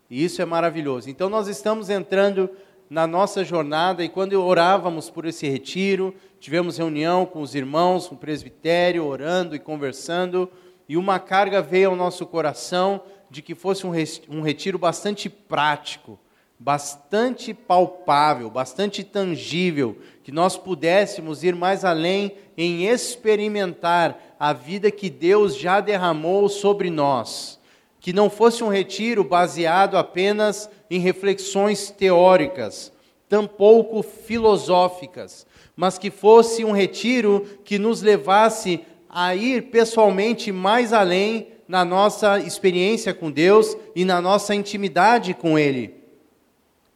E 0.10 0.24
isso 0.24 0.42
é 0.42 0.46
maravilhoso. 0.46 1.10
Então, 1.10 1.30
nós 1.30 1.48
estamos 1.48 1.90
entrando 1.90 2.50
na 2.90 3.08
nossa 3.08 3.44
jornada 3.44 4.04
e 4.04 4.10
quando 4.10 4.34
orávamos 4.34 5.10
por 5.10 5.26
esse 5.26 5.48
retiro, 5.48 6.14
tivemos 6.40 6.78
reunião 6.78 7.26
com 7.26 7.42
os 7.42 7.56
irmãos, 7.56 8.08
com 8.08 8.16
o 8.16 8.18
presbitério, 8.18 9.06
orando 9.06 9.56
e 9.56 9.60
conversando, 9.60 10.50
e 10.88 10.98
uma 10.98 11.20
carga 11.20 11.62
veio 11.62 11.92
ao 11.92 11.96
nosso 11.96 12.26
coração 12.26 13.02
de 13.30 13.42
que 13.42 13.54
fosse 13.54 13.86
um 13.86 14.42
retiro 14.42 14.78
bastante 14.78 15.30
prático, 15.30 16.20
bastante 16.60 17.54
palpável, 17.54 18.50
bastante 18.50 19.04
tangível, 19.04 19.98
que 20.24 20.32
nós 20.32 20.58
pudéssemos 20.58 21.44
ir 21.44 21.56
mais 21.56 21.86
além 21.86 22.34
em 22.58 22.86
experimentar 22.86 24.36
a 24.38 24.52
vida 24.52 24.92
que 24.92 25.10
Deus 25.10 25.56
já 25.56 25.80
derramou 25.80 26.50
sobre 26.50 26.90
nós. 26.90 27.58
Que 28.02 28.12
não 28.12 28.30
fosse 28.30 28.64
um 28.64 28.68
retiro 28.68 29.24
baseado 29.24 29.98
apenas 29.98 30.70
em 30.90 31.00
reflexões 31.00 31.92
teóricas, 31.92 32.92
tampouco 33.30 34.02
filosóficas, 34.02 35.46
mas 35.76 35.98
que 35.98 36.10
fosse 36.10 36.66
um 36.66 36.72
retiro 36.72 37.46
que 37.64 37.78
nos 37.78 38.02
levasse 38.02 38.82
a 39.10 39.36
ir 39.36 39.70
pessoalmente 39.70 40.52
mais 40.52 40.92
além 40.92 41.48
na 41.70 41.86
nossa 41.86 42.40
experiência 42.40 43.14
com 43.14 43.30
Deus 43.30 43.78
e 43.96 44.04
na 44.04 44.20
nossa 44.20 44.56
intimidade 44.56 45.36
com 45.36 45.58
Ele. 45.58 45.94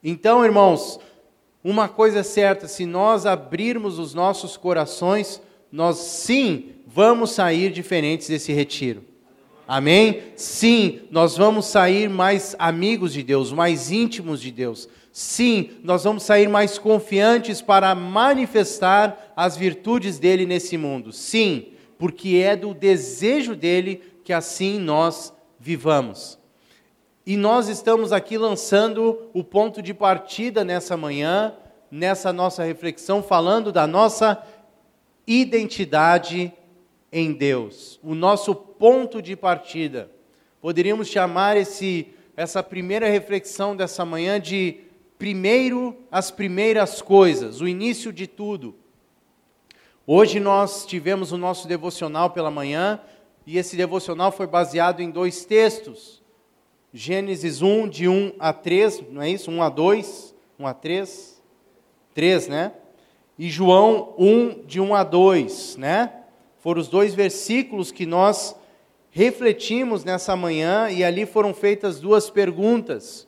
Então, 0.04 0.44
irmãos, 0.44 1.00
uma 1.64 1.88
coisa 1.88 2.22
é 2.22 2.24
certa: 2.24 2.68
se 2.68 2.84
nós 2.84 3.28
abrirmos 3.28 4.00
os 4.00 4.16
nossos 4.16 4.58
corações, 4.58 5.40
nós 5.72 5.98
sim 5.98 6.72
vamos 6.88 7.30
sair 7.32 7.72
diferentes 7.72 8.28
desse 8.28 8.52
retiro. 8.52 9.04
Amém? 9.68 10.24
Sim, 10.36 11.02
nós 11.12 11.38
vamos 11.38 11.68
sair 11.68 12.10
mais 12.10 12.56
amigos 12.58 13.14
de 13.14 13.22
Deus, 13.22 13.54
mais 13.54 13.92
íntimos 13.92 14.42
de 14.42 14.52
Deus. 14.52 14.90
Sim, 15.12 15.70
nós 15.84 16.04
vamos 16.04 16.24
sair 16.24 16.50
mais 16.50 16.80
confiantes 16.80 17.62
para 17.62 17.94
manifestar 17.94 19.32
as 19.36 19.56
virtudes 19.56 20.18
dele 20.18 20.48
nesse 20.48 20.78
mundo. 20.78 21.14
Sim, 21.14 21.68
porque 22.00 22.42
é 22.44 22.56
do 22.56 22.74
desejo 22.74 23.56
dele 23.56 24.02
que 24.24 24.34
assim 24.34 24.80
nós 24.80 25.34
vivamos. 25.60 26.40
E 27.26 27.38
nós 27.38 27.68
estamos 27.68 28.12
aqui 28.12 28.38
lançando 28.38 29.30
o 29.34 29.44
ponto 29.44 29.82
de 29.82 29.94
partida 29.94 30.64
nessa 30.64 30.98
manhã, 30.98 31.56
nessa 31.90 32.34
nossa 32.34 32.64
reflexão, 32.64 33.24
falando 33.24 33.72
da 33.72 33.88
nossa 33.88 34.44
identidade 35.26 36.52
em 37.12 37.32
Deus, 37.32 38.00
o 38.04 38.14
nosso 38.14 38.54
ponto 38.54 39.22
de 39.22 39.36
partida. 39.36 40.10
Poderíamos 40.60 41.08
chamar 41.08 41.56
esse, 41.56 42.08
essa 42.36 42.64
primeira 42.64 43.08
reflexão 43.08 43.76
dessa 43.76 44.04
manhã 44.04 44.40
de 44.40 44.82
primeiro 45.18 45.96
as 46.12 46.32
primeiras 46.32 47.02
coisas, 47.02 47.62
o 47.62 47.68
início 47.68 48.12
de 48.12 48.28
tudo. 48.28 48.76
Hoje 50.06 50.40
nós 50.40 50.86
tivemos 50.86 51.32
o 51.32 51.38
nosso 51.38 51.66
devocional 51.68 52.32
pela 52.32 52.52
manhã 52.52 53.00
e 53.46 53.58
esse 53.58 53.76
devocional 53.76 54.32
foi 54.32 54.48
baseado 54.48 55.02
em 55.02 55.10
dois 55.10 55.46
textos. 55.46 56.22
Gênesis 56.94 57.62
1, 57.62 57.90
de 57.90 58.08
1 58.08 58.34
a 58.40 58.54
3, 58.54 59.04
não 59.10 59.22
é 59.22 59.30
isso? 59.30 59.50
1 59.50 59.62
a 59.62 59.70
2, 59.70 60.36
1 60.60 60.68
a 60.68 60.74
3, 60.74 61.42
3, 62.14 62.48
né? 62.48 62.74
E 63.38 63.50
João 63.50 64.14
1, 64.18 64.66
de 64.66 64.80
1 64.80 64.94
a 64.94 65.04
2, 65.04 65.78
né? 65.78 66.14
Foram 66.60 66.80
os 66.80 66.88
dois 66.88 67.16
versículos 67.16 67.92
que 67.92 68.06
nós 68.06 68.56
refletimos 69.10 70.04
nessa 70.04 70.36
manhã 70.36 70.90
e 70.90 71.04
ali 71.04 71.26
foram 71.26 71.54
feitas 71.54 72.00
duas 72.00 72.30
perguntas. 72.30 73.28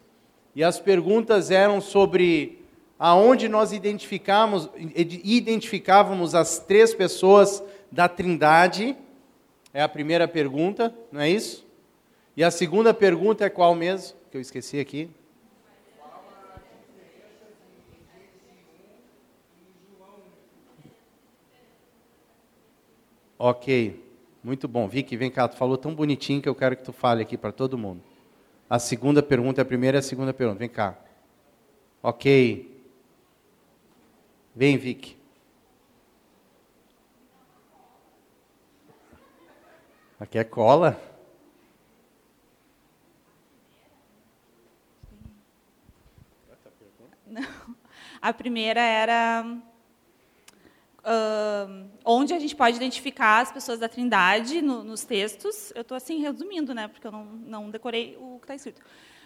E 0.56 0.64
as 0.64 0.80
perguntas 0.80 1.52
eram 1.52 1.82
sobre 1.82 2.64
aonde 2.98 3.50
nós 3.50 3.74
identificávamos 3.74 6.34
as 6.34 6.60
três 6.60 6.94
pessoas 6.94 7.62
da 7.92 8.08
Trindade. 8.08 8.96
É 9.76 9.82
a 9.82 9.90
primeira 9.90 10.26
pergunta, 10.26 10.96
não 11.12 11.20
é 11.20 11.30
isso? 11.30 11.68
E 12.38 12.46
a 12.46 12.50
segunda 12.50 12.94
pergunta 12.94 13.44
é 13.44 13.50
qual 13.50 13.76
mesmo? 13.76 14.18
Que 14.32 14.38
eu 14.38 14.42
esqueci 14.42 14.80
aqui. 14.80 15.10
Ok, 23.38 24.02
muito 24.42 24.66
bom. 24.66 24.88
Vicky, 24.88 25.18
vem 25.18 25.30
cá, 25.30 25.46
tu 25.46 25.58
falou 25.58 25.78
tão 25.78 25.94
bonitinho 25.94 26.42
que 26.42 26.48
eu 26.48 26.56
quero 26.56 26.78
que 26.78 26.84
tu 26.84 26.94
fale 26.94 27.22
aqui 27.22 27.38
para 27.38 27.52
todo 27.52 27.78
mundo. 27.78 28.02
A 28.70 28.80
segunda 28.80 29.22
pergunta, 29.22 29.62
a 29.62 29.66
primeira 29.66 29.98
e 29.98 30.00
a 30.00 30.02
segunda 30.02 30.34
pergunta. 30.34 30.60
Vem 30.60 30.70
cá. 30.70 30.98
Ok. 32.02 32.82
Vem, 34.56 34.78
Vicky. 34.78 35.18
Aqui 40.20 40.38
é 40.38 40.44
cola? 40.46 41.00
Não. 47.28 47.76
A 48.22 48.34
primeira 48.34 48.80
era 48.80 49.46
uh, 51.06 51.90
onde 52.06 52.34
a 52.34 52.40
gente 52.40 52.56
pode 52.56 52.78
identificar 52.78 53.42
as 53.42 53.52
pessoas 53.52 53.78
da 53.78 53.90
Trindade 53.90 54.62
no, 54.62 54.84
nos 54.84 55.04
textos. 55.04 55.72
Eu 55.76 55.82
estou 55.82 55.98
assim 55.98 56.22
resumindo, 56.22 56.74
né, 56.74 56.88
porque 56.88 57.06
eu 57.06 57.12
não, 57.12 57.26
não 57.26 57.70
decorei 57.70 58.18
o 58.20 58.40
que 58.40 58.46
está 58.46 58.56
escrito. 58.56 58.82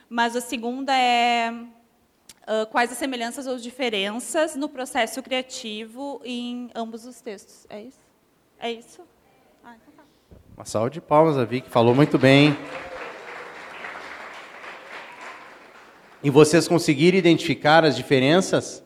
Mas 0.09 0.35
a 0.35 0.41
segunda 0.41 0.97
é 0.97 1.51
uh, 1.51 2.65
quais 2.71 2.91
as 2.91 2.97
semelhanças 2.97 3.45
ou 3.45 3.57
diferenças 3.57 4.55
no 4.55 4.67
processo 4.67 5.21
criativo 5.21 6.19
em 6.25 6.71
ambos 6.73 7.05
os 7.05 7.21
textos. 7.21 7.67
É 7.69 7.83
isso? 7.83 7.99
É 8.57 8.71
isso? 8.71 9.01
Uma 10.59 10.65
salva 10.65 10.89
de 10.89 10.99
palmas, 10.99 11.37
a 11.37 11.45
Vicky 11.45 11.69
falou 11.69 11.95
muito 11.95 12.17
bem. 12.19 12.53
E 16.21 16.29
vocês 16.29 16.67
conseguiram 16.67 17.17
identificar 17.17 17.85
as 17.85 17.95
diferenças? 17.95 18.83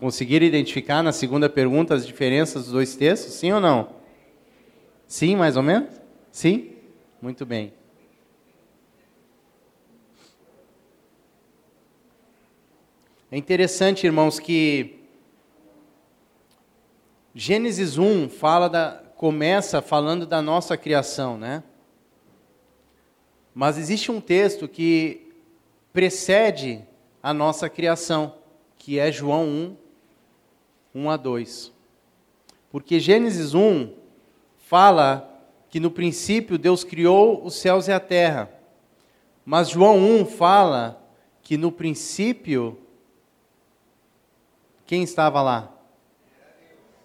Conseguiram 0.00 0.44
identificar 0.44 1.04
na 1.04 1.12
segunda 1.12 1.48
pergunta 1.48 1.94
as 1.94 2.04
diferenças 2.04 2.64
dos 2.64 2.72
dois 2.72 2.96
textos? 2.96 3.34
Sim 3.34 3.52
ou 3.52 3.60
não? 3.60 3.94
Sim, 5.06 5.36
mais 5.36 5.56
ou 5.56 5.62
menos? 5.62 5.94
Sim? 6.32 6.72
Muito 7.20 7.46
bem. 7.46 7.72
É 13.30 13.36
interessante, 13.36 14.04
irmãos, 14.04 14.40
que 14.40 14.98
Gênesis 17.32 17.98
1 17.98 18.28
fala 18.28 18.68
da, 18.68 19.11
começa 19.22 19.80
falando 19.80 20.26
da 20.26 20.42
nossa 20.42 20.76
criação, 20.76 21.38
né? 21.38 21.62
Mas 23.54 23.78
existe 23.78 24.10
um 24.10 24.20
texto 24.20 24.66
que 24.66 25.32
precede 25.92 26.84
a 27.22 27.32
nossa 27.32 27.70
criação, 27.70 28.34
que 28.76 28.98
é 28.98 29.12
João 29.12 29.46
1, 29.46 31.02
1 31.02 31.10
a 31.10 31.16
2. 31.16 31.72
Porque 32.68 32.98
Gênesis 32.98 33.54
1 33.54 33.94
fala 34.58 35.40
que 35.70 35.78
no 35.78 35.92
princípio 35.92 36.58
Deus 36.58 36.82
criou 36.82 37.46
os 37.46 37.54
céus 37.54 37.86
e 37.86 37.92
a 37.92 38.00
terra. 38.00 38.50
Mas 39.44 39.70
João 39.70 39.98
1 39.98 40.26
fala 40.26 41.00
que 41.42 41.56
no 41.56 41.70
princípio 41.70 42.76
quem 44.84 45.04
estava 45.04 45.40
lá? 45.40 45.72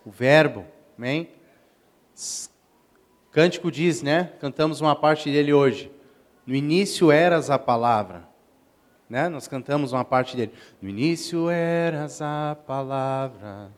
O 0.03 0.09
Verbo, 0.09 0.65
amém? 0.97 1.36
Cântico 3.31 3.71
diz, 3.71 4.01
né? 4.01 4.31
Cantamos 4.39 4.81
uma 4.81 4.95
parte 4.95 5.31
dele 5.31 5.53
hoje. 5.53 5.91
No 6.45 6.55
início 6.55 7.11
eras 7.11 7.49
a 7.49 7.59
palavra. 7.59 8.27
Né? 9.09 9.29
Nós 9.29 9.47
cantamos 9.47 9.93
uma 9.93 10.03
parte 10.03 10.35
dele. 10.35 10.51
No 10.81 10.89
início 10.89 11.49
eras 11.49 12.21
a 12.21 12.57
palavra, 12.67 13.71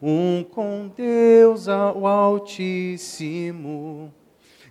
um 0.00 0.44
com 0.44 0.90
Deus 0.94 1.66
o 1.66 2.06
Altíssimo. 2.06 4.12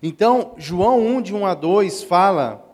Então, 0.01 0.53
João 0.57 0.99
1, 0.99 1.21
de 1.21 1.33
1 1.33 1.45
a 1.45 1.53
2, 1.53 2.03
fala 2.03 2.69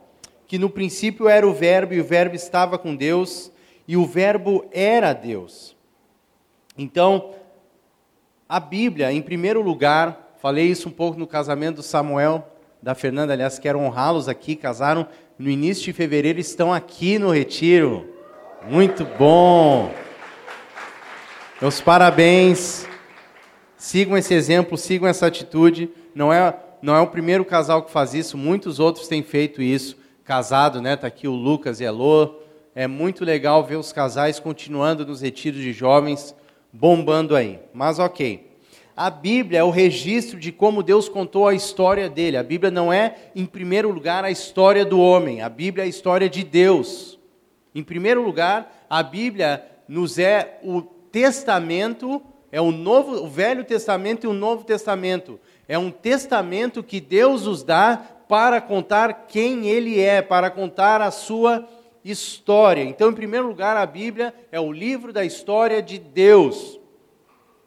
que 0.47 0.57
no 0.57 0.69
princípio 0.69 1.29
era 1.29 1.47
o 1.47 1.53
Verbo, 1.53 1.93
e 1.93 2.01
o 2.01 2.03
Verbo 2.03 2.35
estava 2.35 2.77
com 2.77 2.95
Deus, 2.95 3.51
e 3.87 3.95
o 3.95 4.05
Verbo 4.05 4.65
era 4.71 5.13
Deus. 5.13 5.77
Então, 6.77 7.35
a 8.49 8.59
Bíblia, 8.59 9.13
em 9.13 9.21
primeiro 9.21 9.61
lugar, 9.61 10.33
falei 10.41 10.65
isso 10.65 10.89
um 10.89 10.91
pouco 10.91 11.19
no 11.19 11.27
casamento 11.27 11.75
do 11.75 11.83
Samuel, 11.83 12.51
da 12.81 12.95
Fernanda, 12.95 13.31
aliás, 13.31 13.59
quero 13.59 13.77
honrá-los 13.77 14.27
aqui, 14.27 14.55
casaram 14.55 15.07
no 15.37 15.51
início 15.51 15.83
de 15.85 15.93
fevereiro 15.93 16.39
estão 16.39 16.73
aqui 16.73 17.19
no 17.19 17.29
retiro. 17.29 18.11
Muito 18.67 19.05
bom. 19.05 19.93
Meus 21.61 21.79
parabéns. 21.79 22.87
Sigam 23.77 24.17
esse 24.17 24.33
exemplo, 24.33 24.77
sigam 24.77 25.07
essa 25.07 25.27
atitude. 25.27 25.89
Não 26.15 26.33
é, 26.33 26.57
não 26.81 26.95
é 26.95 26.99
o 26.99 27.07
primeiro 27.07 27.45
casal 27.45 27.83
que 27.83 27.91
faz 27.91 28.15
isso, 28.15 28.35
muitos 28.35 28.79
outros 28.79 29.07
têm 29.07 29.21
feito 29.21 29.61
isso. 29.61 29.95
Casado, 30.25 30.81
né? 30.81 30.95
Tá 30.95 31.05
aqui 31.05 31.27
o 31.27 31.35
Lucas 31.35 31.79
e 31.79 31.85
a 31.85 31.91
Lô. 31.91 32.35
É 32.73 32.87
muito 32.87 33.23
legal 33.23 33.63
ver 33.63 33.75
os 33.75 33.93
casais 33.93 34.39
continuando 34.39 35.05
nos 35.05 35.21
retiros 35.21 35.61
de 35.61 35.71
jovens, 35.71 36.35
bombando 36.71 37.35
aí. 37.35 37.59
Mas 37.73 37.99
ok. 37.99 38.47
A 38.95 39.09
Bíblia 39.09 39.59
é 39.59 39.63
o 39.63 39.69
registro 39.69 40.37
de 40.37 40.51
como 40.51 40.83
Deus 40.83 41.07
contou 41.07 41.47
a 41.47 41.53
história 41.53 42.09
dele. 42.09 42.35
A 42.35 42.43
Bíblia 42.43 42.69
não 42.69 42.91
é, 42.91 43.15
em 43.33 43.45
primeiro 43.45 43.89
lugar, 43.91 44.25
a 44.25 44.31
história 44.31 44.83
do 44.83 44.99
homem. 44.99 45.41
A 45.41 45.47
Bíblia 45.47 45.83
é 45.83 45.85
a 45.85 45.89
história 45.89 46.29
de 46.29 46.43
Deus. 46.43 47.17
Em 47.73 47.81
primeiro 47.81 48.21
lugar, 48.21 48.85
a 48.89 49.01
Bíblia 49.01 49.63
nos 49.87 50.19
é 50.19 50.59
o 50.63 50.81
testamento, 50.81 52.21
é 52.51 52.59
o 52.59 52.71
novo, 52.71 53.23
o 53.23 53.27
Velho 53.27 53.63
Testamento 53.63 54.25
e 54.25 54.27
o 54.27 54.33
Novo 54.33 54.65
Testamento. 54.65 55.39
É 55.67 55.77
um 55.77 55.91
testamento 55.91 56.83
que 56.83 56.99
Deus 56.99 57.45
nos 57.45 57.63
dá 57.63 57.97
para 58.27 58.59
contar 58.59 59.27
quem 59.27 59.67
ele 59.67 59.99
é, 59.99 60.21
para 60.21 60.49
contar 60.49 61.01
a 61.01 61.09
sua 61.09 61.51
história. 61.59 61.78
Então, 62.89 63.09
em 63.09 63.13
primeiro 63.13 63.47
lugar, 63.47 63.77
a 63.77 63.85
Bíblia 63.85 64.33
é 64.51 64.59
o 64.59 64.71
livro 64.71 65.11
da 65.13 65.23
história 65.23 65.81
de 65.81 65.97
Deus. 65.97 66.79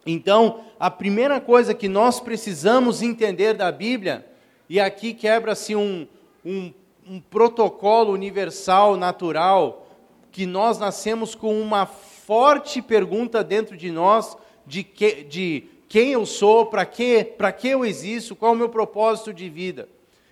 Então, 0.05 0.65
a 0.79 0.91
primeira 0.91 1.39
coisa 1.39 1.73
que 1.73 1.87
nós 1.87 2.19
precisamos 2.19 3.01
entender 3.01 3.53
da 3.53 3.71
Bíblia, 3.71 4.25
e 4.67 4.79
aqui 4.79 5.13
quebra-se 5.13 5.75
um, 5.75 6.07
um, 6.45 6.73
um, 7.07 7.19
protocolo 7.21 8.11
universal, 8.11 8.97
natural, 8.97 9.87
que 10.31 10.45
nós 10.45 10.77
nascemos 10.77 11.35
com 11.35 11.61
uma 11.61 11.85
forte 11.85 12.81
pergunta 12.81 13.43
dentro 13.43 13.77
de 13.77 13.91
nós 13.91 14.35
de, 14.65 14.83
que, 14.83 15.23
de 15.23 15.65
quem 15.87 16.11
eu 16.11 16.25
sou, 16.25 16.65
para 16.65 16.85
que, 16.85 17.35
que 17.57 17.67
eu 17.69 17.85
existo, 17.85 18.35
qual 18.35 18.53
é 18.53 18.55
o 18.55 18.57
meu 18.57 18.69
propósito 18.69 19.33
de 19.33 19.47
vida. 19.49 19.87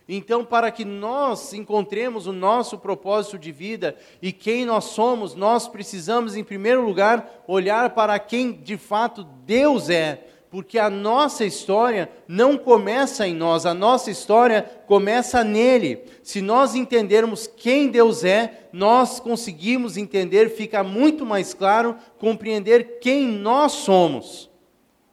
Então, 0.07 0.43
para 0.43 0.71
que 0.71 0.83
nós 0.83 1.53
encontremos 1.53 2.27
o 2.27 2.33
nosso 2.33 2.77
propósito 2.77 3.37
de 3.37 3.51
vida 3.51 3.95
e 4.21 4.31
quem 4.31 4.65
nós 4.65 4.85
somos, 4.85 5.35
nós 5.35 5.67
precisamos, 5.67 6.35
em 6.35 6.43
primeiro 6.43 6.83
lugar, 6.85 7.43
olhar 7.47 7.91
para 7.91 8.17
quem 8.19 8.51
de 8.51 8.77
fato 8.77 9.23
Deus 9.45 9.89
é, 9.89 10.25
porque 10.51 10.77
a 10.77 10.89
nossa 10.89 11.45
história 11.45 12.11
não 12.27 12.57
começa 12.57 13.25
em 13.25 13.33
nós, 13.33 13.65
a 13.65 13.73
nossa 13.73 14.11
história 14.11 14.63
começa 14.85 15.45
nele. 15.45 16.03
Se 16.21 16.41
nós 16.41 16.75
entendermos 16.75 17.47
quem 17.47 17.87
Deus 17.87 18.25
é, 18.25 18.67
nós 18.73 19.17
conseguimos 19.17 19.95
entender, 19.95 20.49
fica 20.49 20.83
muito 20.83 21.25
mais 21.25 21.53
claro 21.53 21.95
compreender 22.19 22.99
quem 22.99 23.25
nós 23.27 23.71
somos. 23.71 24.51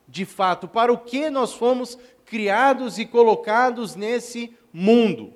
De 0.09 0.25
fato, 0.25 0.67
para 0.67 0.93
o 0.93 0.99
que 0.99 1.31
nós 1.31 1.53
fomos 1.53 1.97
criados 2.29 2.99
e 2.99 3.07
colocados 3.07 3.97
nesse 3.97 4.55
mundo. 4.73 5.33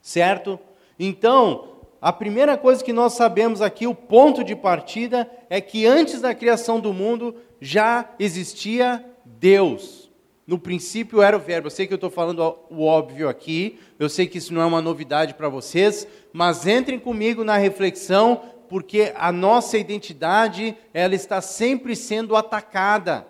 Certo? 0.00 0.58
Então, 0.98 1.78
a 2.00 2.12
primeira 2.12 2.56
coisa 2.56 2.82
que 2.82 2.92
nós 2.92 3.14
sabemos 3.14 3.60
aqui, 3.60 3.86
o 3.86 3.94
ponto 3.94 4.44
de 4.44 4.54
partida, 4.54 5.30
é 5.50 5.60
que 5.60 5.86
antes 5.86 6.20
da 6.20 6.34
criação 6.34 6.78
do 6.78 6.92
mundo 6.92 7.34
já 7.60 8.08
existia 8.18 9.04
Deus. 9.24 10.08
No 10.46 10.58
princípio 10.58 11.20
era 11.20 11.36
o 11.36 11.40
Verbo. 11.40 11.66
Eu 11.66 11.70
sei 11.70 11.86
que 11.86 11.92
eu 11.92 11.96
estou 11.96 12.10
falando 12.10 12.56
o 12.70 12.84
óbvio 12.84 13.28
aqui, 13.28 13.78
eu 13.98 14.08
sei 14.08 14.26
que 14.26 14.38
isso 14.38 14.54
não 14.54 14.62
é 14.62 14.66
uma 14.66 14.80
novidade 14.80 15.34
para 15.34 15.48
vocês, 15.48 16.06
mas 16.32 16.66
entrem 16.66 16.98
comigo 16.98 17.44
na 17.44 17.56
reflexão, 17.56 18.40
porque 18.68 19.12
a 19.16 19.30
nossa 19.32 19.76
identidade 19.76 20.76
ela 20.94 21.14
está 21.14 21.40
sempre 21.40 21.96
sendo 21.96 22.36
atacada, 22.36 23.26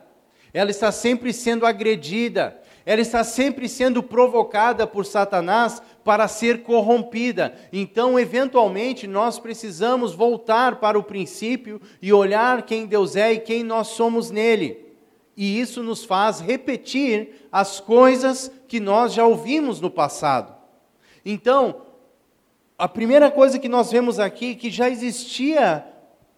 ela 0.52 0.70
está 0.70 0.90
sempre 0.90 1.32
sendo 1.32 1.66
agredida, 1.66 2.60
ela 2.84 3.00
está 3.00 3.22
sempre 3.22 3.68
sendo 3.68 4.02
provocada 4.02 4.86
por 4.86 5.04
Satanás 5.04 5.82
para 6.02 6.26
ser 6.26 6.62
corrompida. 6.62 7.54
Então, 7.70 8.18
eventualmente, 8.18 9.06
nós 9.06 9.38
precisamos 9.38 10.14
voltar 10.14 10.76
para 10.76 10.98
o 10.98 11.02
princípio 11.02 11.80
e 12.00 12.12
olhar 12.12 12.62
quem 12.62 12.86
Deus 12.86 13.14
é 13.14 13.34
e 13.34 13.40
quem 13.40 13.62
nós 13.62 13.88
somos 13.88 14.30
nele. 14.30 14.86
E 15.36 15.60
isso 15.60 15.82
nos 15.82 16.04
faz 16.04 16.40
repetir 16.40 17.46
as 17.52 17.78
coisas 17.78 18.50
que 18.66 18.80
nós 18.80 19.12
já 19.12 19.26
ouvimos 19.26 19.80
no 19.80 19.90
passado. 19.90 20.56
Então, 21.24 21.82
a 22.78 22.88
primeira 22.88 23.30
coisa 23.30 23.58
que 23.58 23.68
nós 23.68 23.92
vemos 23.92 24.18
aqui 24.18 24.52
é 24.52 24.54
que 24.54 24.70
já 24.70 24.88
existia 24.88 25.84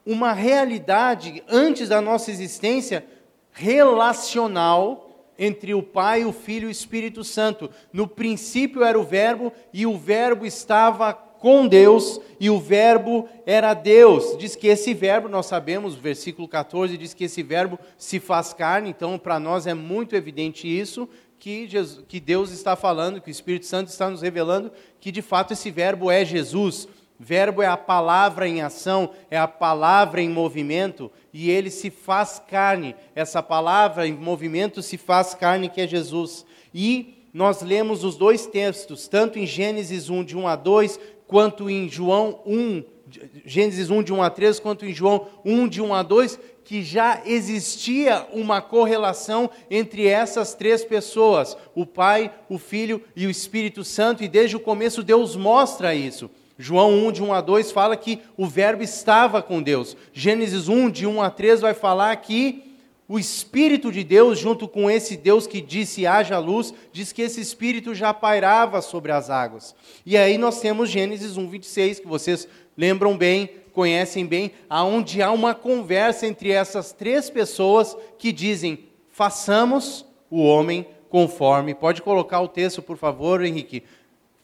uma 0.05 0.33
realidade 0.33 1.45
antes 1.49 1.89
da 1.89 2.01
nossa 2.01 2.31
existência 2.31 3.05
relacional 3.53 5.09
entre 5.39 5.73
o 5.73 5.83
Pai, 5.83 6.25
o 6.25 6.33
Filho 6.33 6.65
e 6.65 6.69
o 6.69 6.71
Espírito 6.71 7.25
Santo. 7.25 7.71
No 7.93 8.07
princípio 8.07 8.85
era 8.85 8.99
o 8.99 9.03
Verbo, 9.03 9.53
e 9.73 9.87
o 9.87 9.97
Verbo 9.97 10.45
estava 10.45 11.15
com 11.15 11.67
Deus, 11.67 12.21
e 12.39 12.51
o 12.51 12.61
Verbo 12.61 13.27
era 13.47 13.73
Deus. 13.73 14.37
Diz 14.39 14.55
que 14.55 14.69
esse 14.69 14.93
Verbo, 14.93 15.29
nós 15.29 15.47
sabemos, 15.47 15.95
versículo 15.95 16.47
14 16.47 16.99
diz 16.99 17.15
que 17.15 17.25
esse 17.25 17.43
Verbo 17.43 17.79
se 17.97 18.21
faz 18.21 18.53
carne, 18.53 18.91
então 18.91 19.19
para 19.19 19.41
nós 19.41 19.67
é 19.67 19.73
muito 19.73 20.15
evidente 20.15 20.69
isso, 20.69 21.09
que, 21.39 21.67
Jesus, 21.67 22.05
que 22.07 22.21
Deus 22.21 22.51
está 22.51 22.77
falando, 22.77 23.23
que 23.23 23.31
o 23.31 23.33
Espírito 23.33 23.65
Santo 23.65 23.89
está 23.89 24.11
nos 24.11 24.21
revelando, 24.21 24.71
que 25.01 25.11
de 25.11 25.23
fato 25.23 25.55
esse 25.55 25.71
Verbo 25.71 26.11
é 26.11 26.23
Jesus. 26.23 26.87
Verbo 27.23 27.61
é 27.61 27.67
a 27.67 27.77
palavra 27.77 28.49
em 28.49 28.63
ação, 28.63 29.11
é 29.31 29.37
a 29.37 29.47
palavra 29.47 30.23
em 30.23 30.29
movimento, 30.31 31.13
e 31.35 31.51
ele 31.51 31.69
se 31.69 31.91
faz 31.91 32.43
carne. 32.49 32.97
Essa 33.15 33.43
palavra 33.43 34.09
em 34.09 34.15
movimento 34.15 34.81
se 34.81 34.97
faz 34.97 35.35
carne, 35.35 35.69
que 35.69 35.83
é 35.83 35.87
Jesus. 35.87 36.47
E 36.75 37.27
nós 37.31 37.61
lemos 37.61 38.05
os 38.05 38.17
dois 38.17 38.47
textos, 38.47 39.07
tanto 39.07 39.39
em 39.39 39.45
Gênesis 39.45 40.09
1, 40.09 40.25
de 40.25 40.35
1 40.35 40.49
a 40.49 40.57
2, 40.57 40.99
quanto 41.27 41.69
em 41.69 41.91
João 41.91 42.41
1, 42.47 42.85
Gênesis 43.45 43.91
1, 43.91 44.03
de 44.03 44.15
1 44.15 44.23
a 44.23 44.31
3, 44.31 44.59
quanto 44.59 44.87
em 44.87 44.95
João 44.95 45.27
1, 45.45 45.69
de 45.69 45.83
1 45.83 45.93
a 45.93 46.03
2, 46.03 46.41
que 46.65 46.83
já 46.83 47.21
existia 47.27 48.27
uma 48.33 48.63
correlação 48.63 49.51
entre 49.71 50.07
essas 50.07 50.55
três 50.55 50.83
pessoas, 50.87 51.55
o 51.75 51.85
Pai, 51.85 52.33
o 52.49 52.57
Filho 52.57 53.03
e 53.15 53.27
o 53.27 53.31
Espírito 53.31 53.85
Santo, 53.85 54.25
e 54.25 54.29
desde 54.29 54.57
o 54.57 54.61
começo 54.61 55.03
Deus 55.03 55.37
mostra 55.37 55.95
isso. 55.95 56.31
João 56.61 57.07
1, 57.07 57.13
de 57.13 57.23
1 57.23 57.33
a 57.33 57.41
2, 57.41 57.73
fala 57.73 57.97
que 57.97 58.21
o 58.37 58.47
Verbo 58.47 58.83
estava 58.83 59.41
com 59.41 59.63
Deus. 59.63 59.97
Gênesis 60.13 60.69
1, 60.69 60.91
de 60.91 61.07
1 61.07 61.23
a 61.23 61.31
3, 61.31 61.63
vai 61.63 61.73
falar 61.73 62.15
que 62.17 62.77
o 63.09 63.19
Espírito 63.19 63.91
de 63.91 64.05
Deus, 64.05 64.39
junto 64.39 64.69
com 64.69 64.91
esse 64.91 65.17
Deus 65.17 65.47
que 65.47 65.63
disse 65.63 66.07
haja 66.07 66.39
luz, 66.39 66.75
diz 66.93 67.13
que 67.13 67.23
esse 67.23 67.41
Espírito 67.41 67.95
já 67.95 68.13
pairava 68.13 68.83
sobre 68.83 69.11
as 69.11 69.31
águas. 69.31 69.75
E 70.05 70.19
aí 70.19 70.37
nós 70.37 70.61
temos 70.61 70.91
Gênesis 70.91 71.39
1, 71.39 71.49
26, 71.49 72.01
que 72.01 72.07
vocês 72.07 72.47
lembram 72.77 73.17
bem, 73.17 73.49
conhecem 73.73 74.27
bem, 74.27 74.53
aonde 74.69 75.23
há 75.23 75.33
uma 75.33 75.55
conversa 75.55 76.27
entre 76.27 76.51
essas 76.51 76.93
três 76.93 77.31
pessoas 77.31 77.97
que 78.19 78.31
dizem: 78.31 78.81
façamos 79.09 80.05
o 80.31 80.43
homem 80.43 80.87
conforme. 81.09 81.75
Pode 81.75 82.03
colocar 82.03 82.41
o 82.43 82.49
texto, 82.49 82.83
por 82.83 82.99
favor, 82.99 83.43
Henrique. 83.43 83.83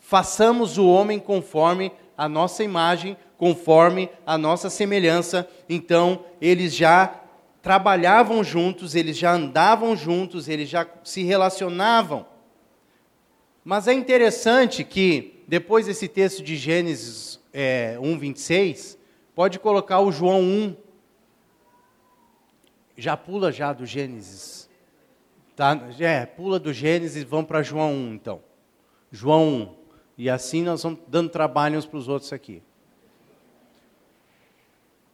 Façamos 0.01 0.79
o 0.79 0.87
homem 0.87 1.19
conforme 1.19 1.93
a 2.17 2.29
nossa 2.29 2.65
imagem, 2.65 3.17
conforme 3.37 4.09
a 4.25 4.39
nossa 4.39 4.71
semelhança. 4.71 5.49
Então, 5.69 6.25
eles 6.41 6.75
já 6.75 7.23
trabalhavam 7.63 8.43
juntos, 8.45 8.95
eles 8.95 9.19
já 9.19 9.33
andavam 9.33 9.97
juntos, 9.97 10.49
eles 10.49 10.69
já 10.69 10.87
se 11.03 11.23
relacionavam. 11.23 12.27
Mas 13.65 13.89
é 13.89 13.93
interessante 13.93 14.85
que, 14.85 15.43
depois 15.49 15.87
desse 15.87 16.07
texto 16.09 16.43
de 16.43 16.57
Gênesis 16.57 17.41
é, 17.53 17.99
1, 18.01 18.19
26, 18.19 18.97
Pode 19.37 19.59
colocar 19.59 20.01
o 20.01 20.11
João 20.11 20.41
1. 20.41 20.77
Já 22.97 23.19
pula 23.19 23.53
já 23.53 23.71
do 23.75 23.85
Gênesis. 23.85 24.67
Tá? 25.55 25.79
É, 26.01 26.25
pula 26.25 26.59
do 26.59 26.73
Gênesis 26.73 27.23
vamos 27.23 27.47
para 27.47 27.63
João 27.63 27.93
1, 27.93 28.15
então. 28.15 28.43
João 29.13 29.47
1. 29.47 29.86
E 30.17 30.31
assim 30.31 30.63
nós 30.63 30.83
vamos 30.83 31.01
dando 31.09 31.29
trabalho 31.29 31.79
uns 31.79 31.87
para 31.87 31.99
os 31.99 32.09
outros 32.09 32.33
aqui. 32.33 32.63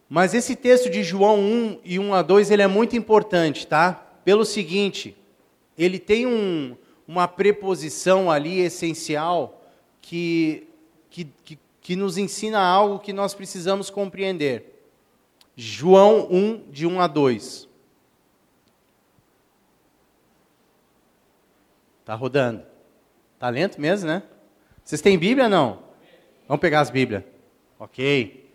Mas 0.08 0.34
esse 0.34 0.54
texto 0.54 0.90
de 0.90 1.02
João 1.02 1.40
1 1.40 1.80
e 1.84 1.98
1 1.98 2.14
a 2.14 2.22
2, 2.22 2.50
ele 2.50 2.62
é 2.62 2.66
muito 2.66 2.94
importante, 2.94 3.66
tá? 3.66 3.94
Pelo 4.24 4.44
seguinte, 4.44 5.16
ele 5.76 5.98
tem 5.98 6.26
um, 6.26 6.76
uma 7.08 7.26
preposição 7.26 8.30
ali 8.30 8.60
essencial 8.60 9.62
que, 10.00 10.68
que, 11.08 11.24
que 11.44 11.58
que 11.82 11.96
nos 11.96 12.16
ensina 12.16 12.60
algo 12.60 13.00
que 13.00 13.12
nós 13.12 13.34
precisamos 13.34 13.90
compreender. 13.90 14.86
João 15.56 16.28
1, 16.30 16.70
de 16.70 16.86
1 16.86 17.00
a 17.00 17.06
2. 17.08 17.68
Está 22.00 22.14
rodando. 22.14 22.64
Está 23.34 23.48
lento 23.48 23.80
mesmo, 23.80 24.06
né? 24.06 24.22
Vocês 24.84 25.00
têm 25.00 25.18
Bíblia 25.18 25.48
não? 25.48 25.82
Vamos 26.48 26.60
pegar 26.60 26.80
as 26.80 26.90
Bíblias. 26.90 27.22
Ok. 27.78 28.50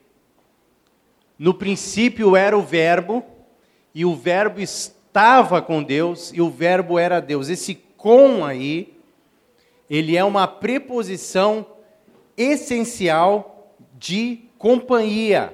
No 1.37 1.53
princípio 1.53 2.35
era 2.35 2.57
o 2.57 2.61
Verbo, 2.61 3.23
e 3.93 4.05
o 4.05 4.15
Verbo 4.15 4.59
estava 4.59 5.61
com 5.61 5.83
Deus, 5.83 6.31
e 6.33 6.41
o 6.41 6.49
Verbo 6.49 6.97
era 6.97 7.19
Deus. 7.19 7.49
Esse 7.49 7.75
com 7.95 8.45
aí, 8.45 8.93
ele 9.89 10.15
é 10.17 10.23
uma 10.23 10.47
preposição 10.47 11.65
essencial 12.35 13.73
de 13.97 14.41
companhia. 14.57 15.53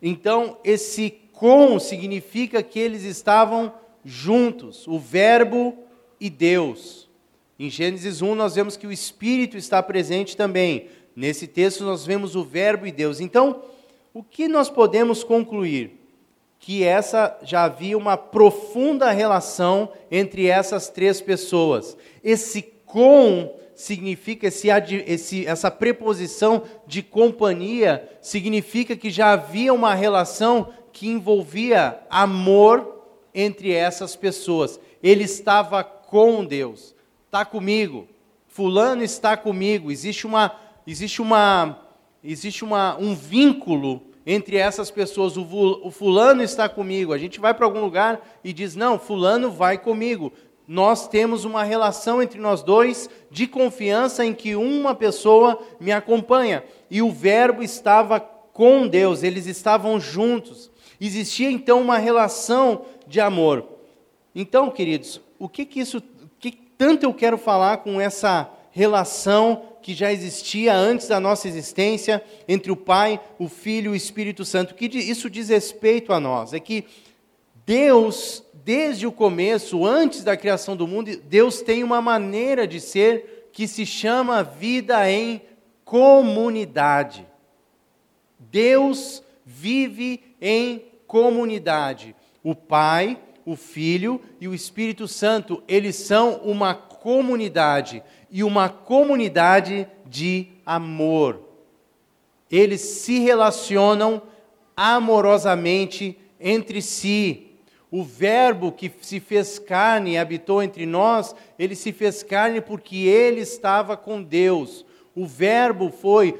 Então, 0.00 0.58
esse 0.64 1.10
com 1.32 1.78
significa 1.78 2.62
que 2.62 2.78
eles 2.78 3.02
estavam 3.02 3.72
juntos, 4.04 4.86
o 4.86 4.98
Verbo 4.98 5.76
e 6.20 6.28
Deus. 6.28 7.01
Em 7.58 7.70
Gênesis 7.70 8.22
1, 8.22 8.34
nós 8.34 8.54
vemos 8.54 8.76
que 8.76 8.86
o 8.86 8.92
Espírito 8.92 9.56
está 9.56 9.82
presente 9.82 10.36
também. 10.36 10.88
Nesse 11.14 11.46
texto, 11.46 11.84
nós 11.84 12.04
vemos 12.06 12.34
o 12.34 12.44
Verbo 12.44 12.86
e 12.86 12.92
Deus. 12.92 13.20
Então, 13.20 13.62
o 14.14 14.22
que 14.22 14.48
nós 14.48 14.70
podemos 14.70 15.22
concluir? 15.22 15.98
Que 16.58 16.84
essa 16.84 17.38
já 17.42 17.64
havia 17.64 17.98
uma 17.98 18.16
profunda 18.16 19.10
relação 19.10 19.92
entre 20.10 20.46
essas 20.46 20.88
três 20.88 21.20
pessoas. 21.20 21.96
Esse 22.22 22.62
com 22.86 23.54
significa 23.74 24.46
esse, 24.46 24.68
esse, 25.06 25.46
essa 25.46 25.70
preposição 25.70 26.62
de 26.86 27.02
companhia, 27.02 28.08
significa 28.20 28.94
que 28.94 29.10
já 29.10 29.32
havia 29.32 29.72
uma 29.72 29.94
relação 29.94 30.68
que 30.92 31.08
envolvia 31.08 31.98
amor 32.08 33.02
entre 33.34 33.72
essas 33.72 34.14
pessoas. 34.14 34.78
Ele 35.02 35.24
estava 35.24 35.82
com 35.82 36.44
Deus, 36.44 36.94
está 37.32 37.46
comigo. 37.46 38.06
Fulano 38.46 39.02
está 39.02 39.38
comigo. 39.38 39.90
Existe 39.90 40.26
uma, 40.26 40.54
existe 40.86 41.22
uma, 41.22 41.78
existe 42.22 42.62
uma, 42.62 42.94
um 42.98 43.14
vínculo 43.14 44.02
entre 44.26 44.58
essas 44.58 44.90
pessoas. 44.90 45.38
O, 45.38 45.46
o 45.82 45.90
fulano 45.90 46.42
está 46.42 46.68
comigo. 46.68 47.10
A 47.10 47.16
gente 47.16 47.40
vai 47.40 47.54
para 47.54 47.64
algum 47.64 47.80
lugar 47.80 48.20
e 48.44 48.52
diz 48.52 48.76
não, 48.76 48.98
fulano 48.98 49.50
vai 49.50 49.78
comigo 49.78 50.30
nós 50.68 51.08
temos 51.08 51.44
uma 51.44 51.64
relação 51.64 52.22
entre 52.22 52.38
nós 52.38 52.62
dois 52.62 53.10
de 53.30 53.48
confiança 53.48 54.24
em 54.24 54.32
que 54.32 54.54
uma 54.54 54.94
pessoa 54.94 55.60
me 55.80 55.90
acompanha. 55.90 56.64
E 56.88 57.02
o 57.02 57.10
Verbo 57.10 57.62
estava 57.62 58.20
com 58.20 58.86
Deus, 58.86 59.22
eles 59.22 59.46
estavam 59.46 59.98
juntos. 59.98 60.70
Existia 61.00 61.50
então 61.50 61.82
uma 61.82 61.98
relação 61.98 62.86
de 63.08 63.20
amor. 63.20 63.66
Então, 64.34 64.70
queridos, 64.70 65.20
o 65.38 65.48
que 65.48 65.66
que 65.66 65.80
isso, 65.80 66.00
tanto 66.76 67.04
eu 67.04 67.14
quero 67.14 67.38
falar 67.38 67.78
com 67.78 68.00
essa 68.00 68.50
relação 68.70 69.64
que 69.82 69.94
já 69.94 70.12
existia 70.12 70.74
antes 70.74 71.08
da 71.08 71.18
nossa 71.18 71.48
existência 71.48 72.22
entre 72.46 72.70
o 72.70 72.76
Pai, 72.76 73.20
o 73.38 73.48
Filho 73.48 73.90
e 73.90 73.94
o 73.94 73.96
Espírito 73.96 74.44
Santo? 74.44 74.74
Que 74.74 74.86
isso 74.86 75.28
diz 75.28 75.48
respeito 75.48 76.12
a 76.12 76.20
nós? 76.20 76.52
É 76.52 76.60
que 76.60 76.84
Deus 77.66 78.44
desde 78.64 79.06
o 79.06 79.12
começo, 79.12 79.84
antes 79.84 80.22
da 80.22 80.36
criação 80.36 80.76
do 80.76 80.86
mundo, 80.86 81.16
Deus 81.24 81.62
tem 81.62 81.82
uma 81.82 82.00
maneira 82.00 82.66
de 82.66 82.80
ser 82.80 83.48
que 83.52 83.66
se 83.66 83.84
chama 83.84 84.42
vida 84.42 85.10
em 85.10 85.42
comunidade. 85.84 87.26
Deus 88.38 89.22
vive 89.44 90.36
em 90.40 90.84
comunidade. 91.06 92.14
O 92.42 92.54
Pai, 92.54 93.18
o 93.44 93.56
Filho 93.56 94.20
e 94.40 94.46
o 94.46 94.54
Espírito 94.54 95.08
Santo, 95.08 95.62
eles 95.66 95.96
são 95.96 96.36
uma 96.44 96.74
comunidade 96.74 98.02
e 98.30 98.44
uma 98.44 98.68
comunidade 98.68 99.86
de 100.06 100.48
amor. 100.64 101.40
Eles 102.50 102.80
se 102.80 103.18
relacionam 103.18 104.22
amorosamente 104.76 106.18
entre 106.40 106.80
si. 106.82 107.48
O 107.90 108.02
Verbo 108.02 108.72
que 108.72 108.90
se 109.02 109.20
fez 109.20 109.58
carne 109.58 110.12
e 110.12 110.18
habitou 110.18 110.62
entre 110.62 110.86
nós, 110.86 111.34
ele 111.58 111.74
se 111.74 111.92
fez 111.92 112.22
carne 112.22 112.60
porque 112.60 112.96
ele 112.96 113.40
estava 113.40 113.96
com 113.96 114.22
Deus. 114.22 114.84
O 115.14 115.26
Verbo 115.26 115.90
foi, 115.90 116.38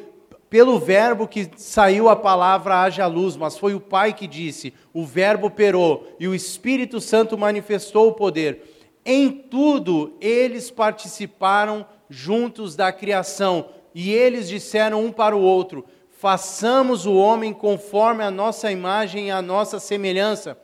pelo 0.52 0.78
Verbo 0.78 1.26
que 1.26 1.48
saiu 1.56 2.10
a 2.10 2.14
palavra 2.14 2.82
haja 2.82 3.06
luz, 3.06 3.38
mas 3.38 3.56
foi 3.56 3.74
o 3.74 3.80
Pai 3.80 4.12
que 4.12 4.26
disse, 4.26 4.74
o 4.92 5.02
Verbo 5.02 5.46
operou 5.46 6.14
e 6.20 6.28
o 6.28 6.34
Espírito 6.34 7.00
Santo 7.00 7.38
manifestou 7.38 8.08
o 8.08 8.12
poder. 8.12 8.62
Em 9.02 9.30
tudo 9.30 10.14
eles 10.20 10.70
participaram 10.70 11.86
juntos 12.10 12.76
da 12.76 12.92
criação 12.92 13.70
e 13.94 14.12
eles 14.12 14.46
disseram 14.46 15.02
um 15.02 15.10
para 15.10 15.34
o 15.34 15.40
outro: 15.40 15.86
façamos 16.18 17.06
o 17.06 17.14
homem 17.14 17.54
conforme 17.54 18.22
a 18.22 18.30
nossa 18.30 18.70
imagem 18.70 19.28
e 19.28 19.30
a 19.30 19.40
nossa 19.40 19.80
semelhança. 19.80 20.58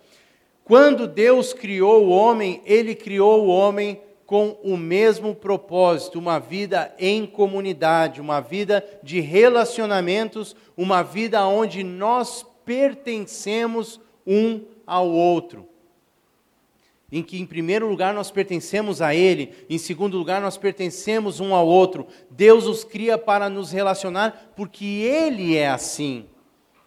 Quando 0.64 1.08
Deus 1.08 1.54
criou 1.54 2.04
o 2.04 2.10
homem, 2.10 2.60
ele 2.66 2.94
criou 2.94 3.46
o 3.46 3.48
homem 3.48 3.98
com 4.28 4.58
o 4.62 4.76
mesmo 4.76 5.34
propósito, 5.34 6.18
uma 6.18 6.38
vida 6.38 6.94
em 6.98 7.24
comunidade, 7.24 8.20
uma 8.20 8.40
vida 8.40 8.84
de 9.02 9.20
relacionamentos, 9.20 10.54
uma 10.76 11.02
vida 11.02 11.46
onde 11.46 11.82
nós 11.82 12.44
pertencemos 12.62 13.98
um 14.26 14.66
ao 14.86 15.08
outro. 15.08 15.66
em 17.10 17.22
que, 17.22 17.40
em 17.40 17.46
primeiro 17.46 17.88
lugar, 17.88 18.12
nós 18.12 18.30
pertencemos 18.30 19.00
a 19.00 19.14
Ele, 19.14 19.50
em 19.70 19.78
segundo 19.78 20.18
lugar, 20.18 20.42
nós 20.42 20.58
pertencemos 20.58 21.40
um 21.40 21.54
ao 21.54 21.66
outro. 21.66 22.06
Deus 22.30 22.66
os 22.66 22.84
cria 22.84 23.16
para 23.16 23.48
nos 23.48 23.72
relacionar, 23.72 24.52
porque 24.54 24.84
Ele 24.84 25.56
é 25.56 25.70
assim. 25.70 26.26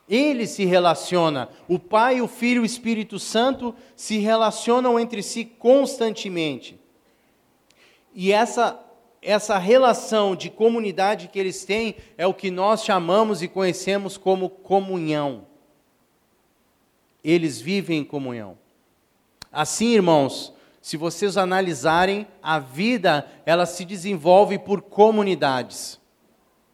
Ele 0.08 0.46
se 0.46 0.64
relaciona. 0.64 1.50
O 1.68 1.80
Pai, 1.80 2.22
o 2.22 2.28
Filho 2.28 2.60
e 2.60 2.62
o 2.62 2.66
Espírito 2.66 3.18
Santo 3.18 3.74
se 3.96 4.20
relacionam 4.20 5.00
entre 5.00 5.24
si 5.24 5.44
constantemente. 5.44 6.80
E 8.14 8.32
essa, 8.32 8.80
essa 9.22 9.58
relação 9.58 10.36
de 10.36 10.50
comunidade 10.50 11.28
que 11.28 11.40
eles 11.40 11.64
têm 11.64 11.96
é 12.18 12.28
o 12.28 12.34
que 12.34 12.52
nós 12.52 12.84
chamamos 12.84 13.42
e 13.42 13.48
conhecemos 13.48 14.18
como 14.18 14.50
comunhão. 14.50 15.46
Eles 17.24 17.62
vivem 17.62 18.00
em 18.00 18.04
comunhão. 18.04 18.58
Assim, 19.52 19.94
irmãos, 19.94 20.54
se 20.82 20.98
vocês 20.98 21.38
analisarem, 21.38 22.26
a 22.42 22.58
vida, 22.58 23.28
ela 23.46 23.66
se 23.66 23.86
desenvolve 23.86 24.58
por 24.58 24.82
comunidades. 24.82 26.00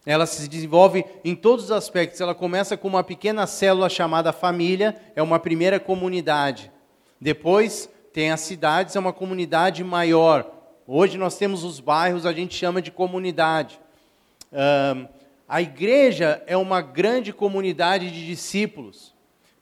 Ela 0.06 0.26
se 0.26 0.48
desenvolve 0.48 1.04
em 1.26 1.36
todos 1.36 1.66
os 1.66 1.72
aspectos. 1.72 2.22
Ela 2.22 2.34
começa 2.34 2.78
com 2.78 2.88
uma 2.88 3.04
pequena 3.04 3.46
célula 3.46 3.90
chamada 3.90 4.32
família, 4.32 4.96
é 5.14 5.22
uma 5.22 5.38
primeira 5.38 5.82
comunidade. 5.82 6.72
Depois 7.20 7.90
tem 8.14 8.32
as 8.32 8.40
cidades, 8.40 8.96
é 8.96 9.00
uma 9.00 9.12
comunidade 9.12 9.84
maior. 9.84 10.50
Hoje 10.90 11.18
nós 11.18 11.38
temos 11.38 11.66
os 11.66 11.82
bairros, 11.82 12.26
a 12.26 12.32
gente 12.32 12.56
chama 12.56 12.82
de 12.82 12.92
comunidade. 12.92 13.78
Um, 14.54 15.06
a 15.46 15.62
igreja 15.62 16.42
é 16.48 16.56
uma 16.56 16.80
grande 16.80 17.34
comunidade 17.34 18.10
de 18.10 18.26
discípulos, 18.26 19.14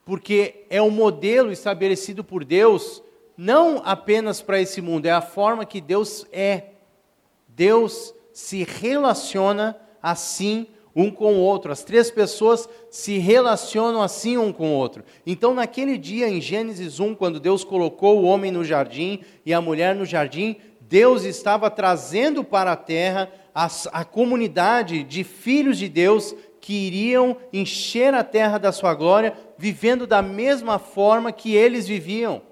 porque 0.04 0.64
é 0.70 0.80
um 0.80 0.88
modelo 0.88 1.50
estabelecido 1.50 2.22
por 2.22 2.44
Deus 2.44 3.02
não 3.36 3.82
apenas 3.84 4.40
para 4.40 4.60
esse 4.60 4.80
mundo, 4.80 5.06
é 5.06 5.10
a 5.10 5.20
forma 5.20 5.66
que 5.66 5.80
Deus 5.80 6.24
é. 6.30 6.66
Deus 7.48 8.14
se 8.32 8.62
relaciona 8.62 9.76
assim 10.00 10.68
um 10.94 11.10
com 11.10 11.34
o 11.34 11.40
outro. 11.40 11.70
As 11.70 11.84
três 11.84 12.10
pessoas 12.10 12.66
se 12.88 13.18
relacionam 13.18 14.00
assim 14.00 14.38
um 14.38 14.50
com 14.50 14.70
o 14.70 14.78
outro. 14.78 15.04
Então, 15.26 15.52
naquele 15.52 15.98
dia, 15.98 16.26
em 16.26 16.40
Gênesis 16.40 16.98
1, 16.98 17.14
quando 17.14 17.38
Deus 17.38 17.62
colocou 17.62 18.18
o 18.18 18.24
homem 18.24 18.50
no 18.50 18.64
jardim 18.64 19.20
e 19.44 19.52
a 19.52 19.60
mulher 19.60 19.94
no 19.94 20.06
jardim, 20.06 20.56
Deus 20.88 21.24
estava 21.24 21.70
trazendo 21.70 22.44
para 22.44 22.72
a 22.72 22.76
terra 22.76 23.30
a, 23.54 23.68
a 23.92 24.04
comunidade 24.04 25.02
de 25.02 25.24
filhos 25.24 25.78
de 25.78 25.88
Deus 25.88 26.34
que 26.60 26.74
iriam 26.86 27.36
encher 27.52 28.14
a 28.14 28.22
terra 28.22 28.58
da 28.58 28.70
sua 28.70 28.94
glória, 28.94 29.36
vivendo 29.58 30.06
da 30.06 30.22
mesma 30.22 30.78
forma 30.78 31.32
que 31.32 31.54
eles 31.54 31.88
viviam 31.88 32.42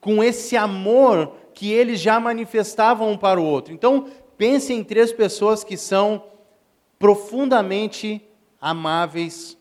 com 0.00 0.22
esse 0.22 0.56
amor 0.56 1.34
que 1.52 1.72
eles 1.72 2.00
já 2.00 2.20
manifestavam 2.20 3.10
um 3.10 3.16
para 3.16 3.40
o 3.40 3.44
outro. 3.44 3.74
Então, 3.74 4.08
pense 4.36 4.72
em 4.72 4.84
três 4.84 5.12
pessoas 5.12 5.64
que 5.64 5.76
são 5.76 6.24
profundamente 6.98 8.22
amáveis, 8.60 9.58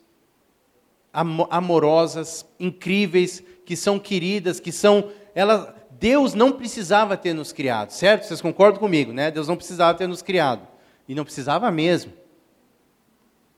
amorosas, 1.50 2.46
incríveis, 2.60 3.44
que 3.66 3.76
são 3.76 3.98
queridas, 3.98 4.60
que 4.60 4.72
são 4.72 5.10
elas 5.34 5.77
Deus 6.00 6.34
não 6.34 6.52
precisava 6.52 7.18
ter 7.18 7.34
nos 7.34 7.52
criado, 7.52 7.92
certo? 7.92 8.26
Vocês 8.26 8.42
concordam 8.42 8.80
comigo, 8.80 9.12
né? 9.12 9.32
Deus 9.32 9.48
não 9.48 9.56
precisava 9.56 9.98
ter 9.98 10.08
nos 10.08 10.22
criado. 10.22 10.68
E 11.08 11.16
não 11.16 11.24
precisava 11.24 11.72
mesmo. 11.72 12.14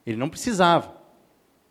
Ele 0.05 0.17
não 0.17 0.29
precisava. 0.29 0.95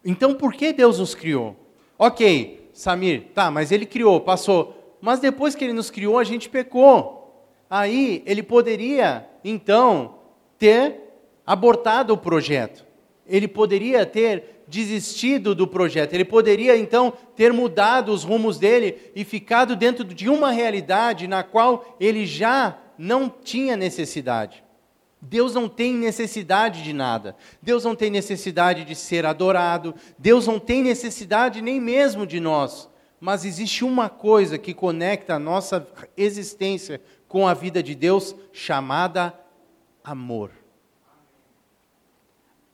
Então 0.05 0.35
por 0.35 0.53
que 0.53 0.73
Deus 0.73 0.99
nos 0.99 1.15
criou? 1.15 1.57
Ok, 1.99 2.71
Samir, 2.73 3.29
tá, 3.35 3.51
mas 3.51 3.73
ele 3.73 3.87
criou, 3.87 4.21
passou 4.21 4.79
mas 5.01 5.21
depois 5.21 5.55
que 5.55 5.65
ele 5.65 5.73
nos 5.73 5.91
criou, 5.91 6.19
a 6.19 6.25
gente 6.25 6.49
pecou. 6.49 7.47
Aí 7.71 8.23
ele 8.27 8.43
poderia, 8.43 9.29
então, 9.45 10.17
ter 10.59 11.01
abortado 11.47 12.13
o 12.13 12.19
projeto. 12.19 12.85
Ele 13.27 13.47
poderia 13.47 14.05
ter 14.05 14.58
desistido 14.69 15.55
do 15.55 15.67
projeto. 15.67 16.13
Ele 16.13 16.25
poderia, 16.25 16.77
então, 16.77 17.13
ter 17.35 17.53
mudado 17.53 18.13
os 18.13 18.23
rumos 18.23 18.59
dele 18.59 19.11
e 19.15 19.25
ficado 19.25 19.75
dentro 19.75 20.05
de 20.05 20.29
uma 20.29 20.51
realidade 20.51 21.27
na 21.27 21.43
qual 21.43 21.97
ele 21.99 22.27
já 22.27 22.79
não 22.97 23.29
tinha 23.29 23.77
necessidade. 23.77 24.63
Deus 25.21 25.55
não 25.55 25.69
tem 25.69 25.95
necessidade 25.95 26.83
de 26.83 26.93
nada. 26.93 27.35
Deus 27.61 27.85
não 27.85 27.97
tem 27.97 28.11
necessidade 28.11 28.85
de 28.85 28.95
ser 28.95 29.27
adorado. 29.27 29.95
Deus 30.17 30.47
não 30.47 30.61
tem 30.61 30.83
necessidade 30.83 31.61
nem 31.61 31.81
mesmo 31.81 32.27
de 32.27 32.39
nós. 32.39 32.89
Mas 33.21 33.45
existe 33.45 33.85
uma 33.85 34.09
coisa 34.09 34.59
que 34.59 34.73
conecta 34.73 35.35
a 35.35 35.39
nossa 35.39 35.87
existência 36.17 37.01
com 37.27 37.49
a 37.49 37.55
vida 37.55 37.83
de 37.83 37.95
Deus, 37.95 38.35
chamada 38.53 39.35
amor. 40.05 40.51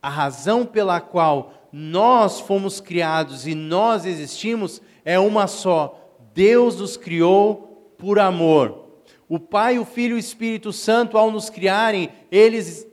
A 0.03 0.11
razão 0.11 0.67
pela 0.67 1.01
qual 1.01 1.64
nós 1.77 2.39
fomos 2.39 2.81
criados 2.81 3.49
e 3.49 3.55
nós 3.57 4.07
existimos 4.07 4.81
é 5.05 5.19
uma 5.19 5.49
só: 5.49 6.09
Deus 6.33 6.79
nos 6.79 6.97
criou 6.97 7.93
por 7.99 8.21
amor. 8.21 8.91
O 9.29 9.41
Pai, 9.41 9.77
o 9.77 9.85
Filho 9.85 10.13
e 10.13 10.15
o 10.15 10.19
Espírito 10.19 10.73
Santo, 10.73 11.19
ao 11.19 11.33
nos 11.33 11.51
criarem, 11.51 12.11
eles 12.31 12.87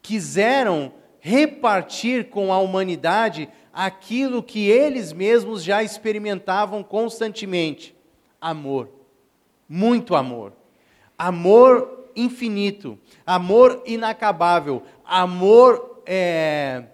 quiseram 0.00 0.92
repartir 1.18 2.30
com 2.30 2.52
a 2.52 2.58
humanidade 2.60 3.48
aquilo 3.72 4.44
que 4.44 4.68
eles 4.68 5.12
mesmos 5.12 5.64
já 5.64 5.82
experimentavam 5.82 6.84
constantemente: 6.84 7.96
amor. 8.40 8.90
Muito 9.68 10.14
amor. 10.14 10.52
Amor 11.18 12.10
infinito, 12.14 12.96
amor 13.26 13.82
inacabável, 13.84 14.84
amor 15.04 16.00
é, 16.06 16.84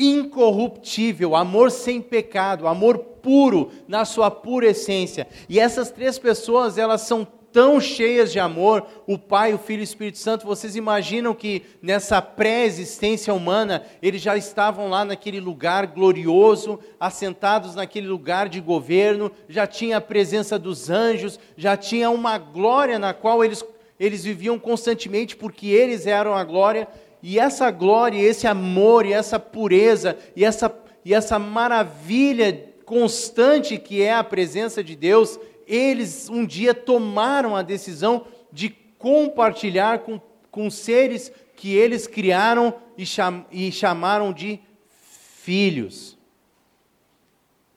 incorruptível, 0.00 1.36
amor 1.36 1.70
sem 1.70 2.00
pecado, 2.00 2.66
amor 2.66 2.98
puro 2.98 3.70
na 3.86 4.06
sua 4.06 4.30
pura 4.30 4.68
essência. 4.68 5.28
E 5.48 5.60
essas 5.60 5.90
três 5.90 6.18
pessoas, 6.18 6.78
elas 6.78 7.02
são 7.02 7.26
tão 7.52 7.80
cheias 7.80 8.30
de 8.30 8.38
amor, 8.38 8.86
o 9.06 9.18
Pai, 9.18 9.52
o 9.52 9.58
Filho 9.58 9.80
e 9.80 9.82
o 9.82 9.84
Espírito 9.84 10.18
Santo, 10.18 10.46
vocês 10.46 10.76
imaginam 10.76 11.34
que 11.34 11.62
nessa 11.82 12.22
pré-existência 12.22 13.34
humana, 13.34 13.84
eles 14.00 14.22
já 14.22 14.36
estavam 14.36 14.88
lá 14.88 15.04
naquele 15.04 15.40
lugar 15.40 15.86
glorioso, 15.88 16.78
assentados 16.98 17.74
naquele 17.74 18.06
lugar 18.06 18.48
de 18.48 18.60
governo, 18.60 19.30
já 19.48 19.66
tinha 19.66 19.96
a 19.96 20.00
presença 20.00 20.58
dos 20.58 20.88
anjos, 20.90 21.38
já 21.56 21.76
tinha 21.76 22.08
uma 22.08 22.38
glória 22.38 22.98
na 22.98 23.12
qual 23.12 23.44
eles, 23.44 23.64
eles 23.98 24.22
viviam 24.22 24.58
constantemente, 24.58 25.36
porque 25.36 25.66
eles 25.66 26.06
eram 26.06 26.34
a 26.34 26.44
glória, 26.44 26.86
e 27.22 27.38
essa 27.38 27.70
glória, 27.70 28.18
esse 28.18 28.46
amor, 28.46 29.04
e 29.04 29.12
essa 29.12 29.38
pureza, 29.38 30.16
e 30.34 30.44
essa, 30.44 30.74
e 31.04 31.12
essa 31.12 31.38
maravilha 31.38 32.68
constante 32.84 33.78
que 33.78 34.02
é 34.02 34.14
a 34.14 34.24
presença 34.24 34.82
de 34.82 34.96
Deus, 34.96 35.38
eles 35.66 36.28
um 36.28 36.44
dia 36.44 36.74
tomaram 36.74 37.54
a 37.54 37.62
decisão 37.62 38.26
de 38.52 38.70
compartilhar 38.98 40.00
com, 40.00 40.20
com 40.50 40.68
seres 40.70 41.30
que 41.54 41.74
eles 41.74 42.06
criaram 42.06 42.74
e, 42.96 43.06
cham, 43.06 43.46
e 43.52 43.70
chamaram 43.70 44.32
de 44.32 44.60
filhos. 44.88 46.18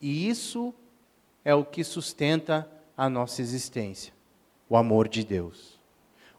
E 0.01 0.27
isso 0.27 0.73
é 1.45 1.53
o 1.53 1.63
que 1.63 1.83
sustenta 1.83 2.69
a 2.97 3.09
nossa 3.09 3.41
existência: 3.41 4.13
o 4.69 4.75
amor 4.75 5.07
de 5.07 5.23
Deus. 5.23 5.72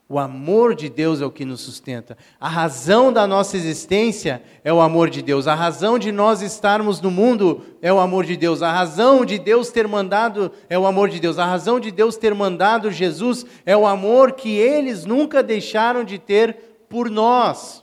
O 0.07 0.19
amor 0.19 0.75
de 0.75 0.91
Deus 0.91 1.23
é 1.23 1.27
o 1.27 1.31
que 1.31 1.47
nos 1.47 1.63
sustenta. 1.63 2.17
A 2.39 2.49
razão 2.49 3.11
da 3.11 3.27
nossa 3.27 3.57
existência 3.57 4.43
é 4.63 4.71
o 4.71 4.83
amor 4.83 5.09
de 5.09 5.23
Deus. 5.23 5.47
A 5.47 5.55
razão 5.55 5.99
de 5.99 6.13
nós 6.13 6.43
estarmos 6.43 7.01
no 7.01 7.11
mundo 7.11 7.63
é 7.81 7.91
o 7.91 7.99
amor 7.99 8.27
de 8.27 8.37
Deus. 8.37 8.61
A 8.61 8.71
razão 8.71 9.25
de 9.25 9.39
Deus 9.39 9.71
ter 9.71 9.89
mandado 9.89 10.53
é 10.69 10.79
o 10.79 10.87
amor 10.87 11.09
de 11.09 11.19
Deus. 11.19 11.39
A 11.39 11.47
razão 11.47 11.81
de 11.81 11.91
Deus 11.91 12.19
ter 12.19 12.35
mandado 12.35 12.91
Jesus 12.91 13.47
é 13.65 13.75
o 13.75 13.87
amor 13.87 14.33
que 14.33 14.51
eles 14.51 15.07
nunca 15.07 15.43
deixaram 15.43 16.05
de 16.05 16.19
ter 16.19 16.85
por 16.87 17.09
nós. 17.09 17.83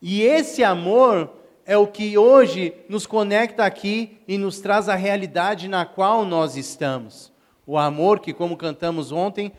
E 0.00 0.22
esse 0.22 0.64
amor 0.64 1.30
é 1.66 1.76
o 1.76 1.86
que 1.86 2.16
hoje 2.16 2.72
nos 2.88 3.06
conecta 3.06 3.64
aqui 3.64 4.18
e 4.26 4.38
nos 4.38 4.58
traz 4.58 4.88
a 4.88 4.94
realidade 4.94 5.68
na 5.68 5.84
qual 5.84 6.24
nós 6.24 6.56
estamos. 6.56 7.30
O 7.66 7.78
amor 7.78 8.20
que, 8.20 8.32
como 8.32 8.56
cantamos 8.56 9.10
ontem, 9.12 9.52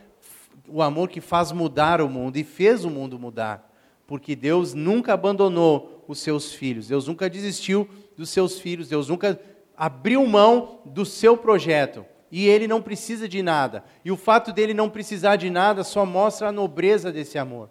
o 0.67 0.81
amor 0.81 1.09
que 1.09 1.21
faz 1.21 1.51
mudar 1.51 2.01
o 2.01 2.09
mundo 2.09 2.37
e 2.37 2.43
fez 2.43 2.85
o 2.85 2.89
mundo 2.89 3.19
mudar. 3.19 3.71
Porque 4.07 4.35
Deus 4.35 4.73
nunca 4.73 5.13
abandonou 5.13 6.03
os 6.07 6.19
seus 6.19 6.53
filhos, 6.53 6.87
Deus 6.87 7.07
nunca 7.07 7.29
desistiu 7.29 7.89
dos 8.15 8.29
seus 8.29 8.59
filhos, 8.59 8.89
Deus 8.89 9.09
nunca 9.09 9.39
abriu 9.75 10.25
mão 10.25 10.79
do 10.85 11.05
seu 11.05 11.35
projeto. 11.35 12.05
E 12.31 12.47
ele 12.47 12.67
não 12.67 12.81
precisa 12.81 13.27
de 13.27 13.41
nada. 13.41 13.83
E 14.03 14.11
o 14.11 14.17
fato 14.17 14.51
dele 14.51 14.73
não 14.73 14.89
precisar 14.89 15.35
de 15.35 15.49
nada 15.49 15.83
só 15.83 16.05
mostra 16.05 16.49
a 16.49 16.51
nobreza 16.51 17.11
desse 17.11 17.37
amor. 17.37 17.69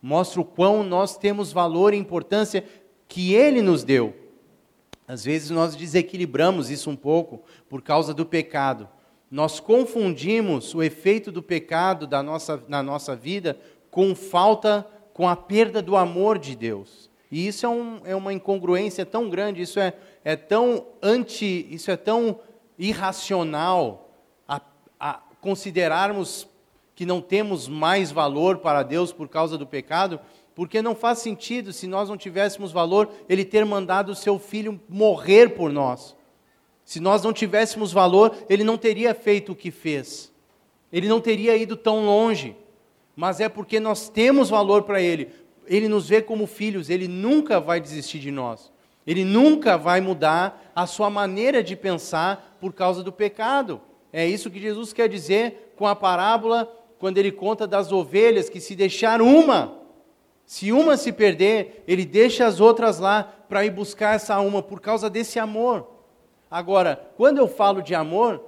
Mostra 0.00 0.40
o 0.40 0.44
quão 0.44 0.82
nós 0.82 1.16
temos 1.16 1.52
valor 1.52 1.94
e 1.94 1.96
importância 1.96 2.64
que 3.06 3.34
ele 3.34 3.62
nos 3.62 3.84
deu. 3.84 4.16
Às 5.06 5.24
vezes 5.24 5.50
nós 5.50 5.76
desequilibramos 5.76 6.70
isso 6.70 6.90
um 6.90 6.96
pouco 6.96 7.42
por 7.68 7.82
causa 7.82 8.12
do 8.14 8.26
pecado. 8.26 8.88
Nós 9.32 9.58
confundimos 9.58 10.74
o 10.74 10.82
efeito 10.82 11.32
do 11.32 11.42
pecado 11.42 12.06
da 12.06 12.22
nossa, 12.22 12.62
na 12.68 12.82
nossa 12.82 13.16
vida 13.16 13.58
com 13.90 14.14
falta, 14.14 14.86
com 15.14 15.26
a 15.26 15.34
perda 15.34 15.80
do 15.80 15.96
amor 15.96 16.38
de 16.38 16.54
Deus. 16.54 17.08
E 17.30 17.46
isso 17.46 17.64
é, 17.64 17.68
um, 17.70 18.00
é 18.04 18.14
uma 18.14 18.34
incongruência 18.34 19.06
tão 19.06 19.30
grande, 19.30 19.62
isso 19.62 19.80
é, 19.80 19.94
é 20.22 20.36
tão 20.36 20.84
anti, 21.02 21.66
isso 21.70 21.90
é 21.90 21.96
tão 21.96 22.40
irracional 22.78 24.10
a, 24.46 24.60
a 25.00 25.14
considerarmos 25.40 26.46
que 26.94 27.06
não 27.06 27.22
temos 27.22 27.66
mais 27.66 28.12
valor 28.12 28.58
para 28.58 28.82
Deus 28.82 29.14
por 29.14 29.30
causa 29.30 29.56
do 29.56 29.66
pecado, 29.66 30.20
porque 30.54 30.82
não 30.82 30.94
faz 30.94 31.20
sentido, 31.20 31.72
se 31.72 31.86
nós 31.86 32.10
não 32.10 32.18
tivéssemos 32.18 32.70
valor, 32.70 33.08
Ele 33.30 33.46
ter 33.46 33.64
mandado 33.64 34.12
o 34.12 34.14
seu 34.14 34.38
filho 34.38 34.78
morrer 34.90 35.54
por 35.54 35.72
nós. 35.72 36.14
Se 36.92 37.00
nós 37.00 37.22
não 37.22 37.32
tivéssemos 37.32 37.90
valor, 37.90 38.36
Ele 38.50 38.62
não 38.62 38.76
teria 38.76 39.14
feito 39.14 39.52
o 39.52 39.56
que 39.56 39.70
fez. 39.70 40.30
Ele 40.92 41.08
não 41.08 41.22
teria 41.22 41.56
ido 41.56 41.74
tão 41.74 42.04
longe. 42.04 42.54
Mas 43.16 43.40
é 43.40 43.48
porque 43.48 43.80
nós 43.80 44.10
temos 44.10 44.50
valor 44.50 44.82
para 44.82 45.00
Ele. 45.00 45.30
Ele 45.66 45.88
nos 45.88 46.10
vê 46.10 46.20
como 46.20 46.46
filhos, 46.46 46.90
Ele 46.90 47.08
nunca 47.08 47.58
vai 47.58 47.80
desistir 47.80 48.18
de 48.18 48.30
nós. 48.30 48.70
Ele 49.06 49.24
nunca 49.24 49.78
vai 49.78 50.02
mudar 50.02 50.70
a 50.76 50.86
sua 50.86 51.08
maneira 51.08 51.62
de 51.62 51.74
pensar 51.74 52.58
por 52.60 52.74
causa 52.74 53.02
do 53.02 53.10
pecado. 53.10 53.80
É 54.12 54.26
isso 54.26 54.50
que 54.50 54.60
Jesus 54.60 54.92
quer 54.92 55.08
dizer 55.08 55.72
com 55.76 55.86
a 55.86 55.96
parábola, 55.96 56.70
quando 56.98 57.16
ele 57.16 57.32
conta 57.32 57.66
das 57.66 57.90
ovelhas 57.90 58.50
que 58.50 58.60
se 58.60 58.76
deixar 58.76 59.22
uma, 59.22 59.78
se 60.44 60.72
uma 60.72 60.98
se 60.98 61.10
perder, 61.10 61.84
ele 61.88 62.04
deixa 62.04 62.44
as 62.44 62.60
outras 62.60 62.98
lá 62.98 63.22
para 63.48 63.64
ir 63.64 63.70
buscar 63.70 64.14
essa 64.14 64.38
uma 64.40 64.62
por 64.62 64.78
causa 64.78 65.08
desse 65.08 65.38
amor. 65.38 65.91
Agora, 66.52 67.10
quando 67.16 67.38
eu 67.38 67.48
falo 67.48 67.80
de 67.80 67.94
amor, 67.94 68.44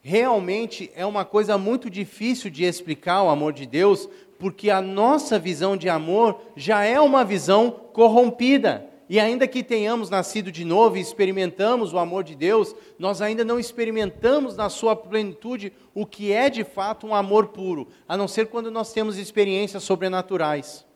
realmente 0.00 0.90
é 0.96 1.04
uma 1.04 1.22
coisa 1.22 1.58
muito 1.58 1.90
difícil 1.90 2.50
de 2.50 2.64
explicar 2.64 3.22
o 3.22 3.28
amor 3.28 3.52
de 3.52 3.66
Deus, 3.66 4.08
porque 4.38 4.70
a 4.70 4.80
nossa 4.80 5.38
visão 5.38 5.76
de 5.76 5.86
amor 5.86 6.40
já 6.56 6.82
é 6.82 6.98
uma 6.98 7.22
visão 7.22 7.70
corrompida. 7.92 8.88
E 9.06 9.20
ainda 9.20 9.46
que 9.46 9.62
tenhamos 9.62 10.08
nascido 10.08 10.50
de 10.50 10.64
novo 10.64 10.96
e 10.96 11.00
experimentamos 11.00 11.92
o 11.92 11.98
amor 11.98 12.24
de 12.24 12.34
Deus, 12.34 12.74
nós 12.98 13.20
ainda 13.20 13.44
não 13.44 13.60
experimentamos 13.60 14.56
na 14.56 14.70
sua 14.70 14.96
plenitude 14.96 15.74
o 15.94 16.06
que 16.06 16.32
é 16.32 16.48
de 16.48 16.64
fato 16.64 17.06
um 17.06 17.14
amor 17.14 17.48
puro, 17.48 17.86
a 18.08 18.16
não 18.16 18.26
ser 18.26 18.46
quando 18.46 18.70
nós 18.70 18.94
temos 18.94 19.18
experiências 19.18 19.82
sobrenaturais. 19.82 20.86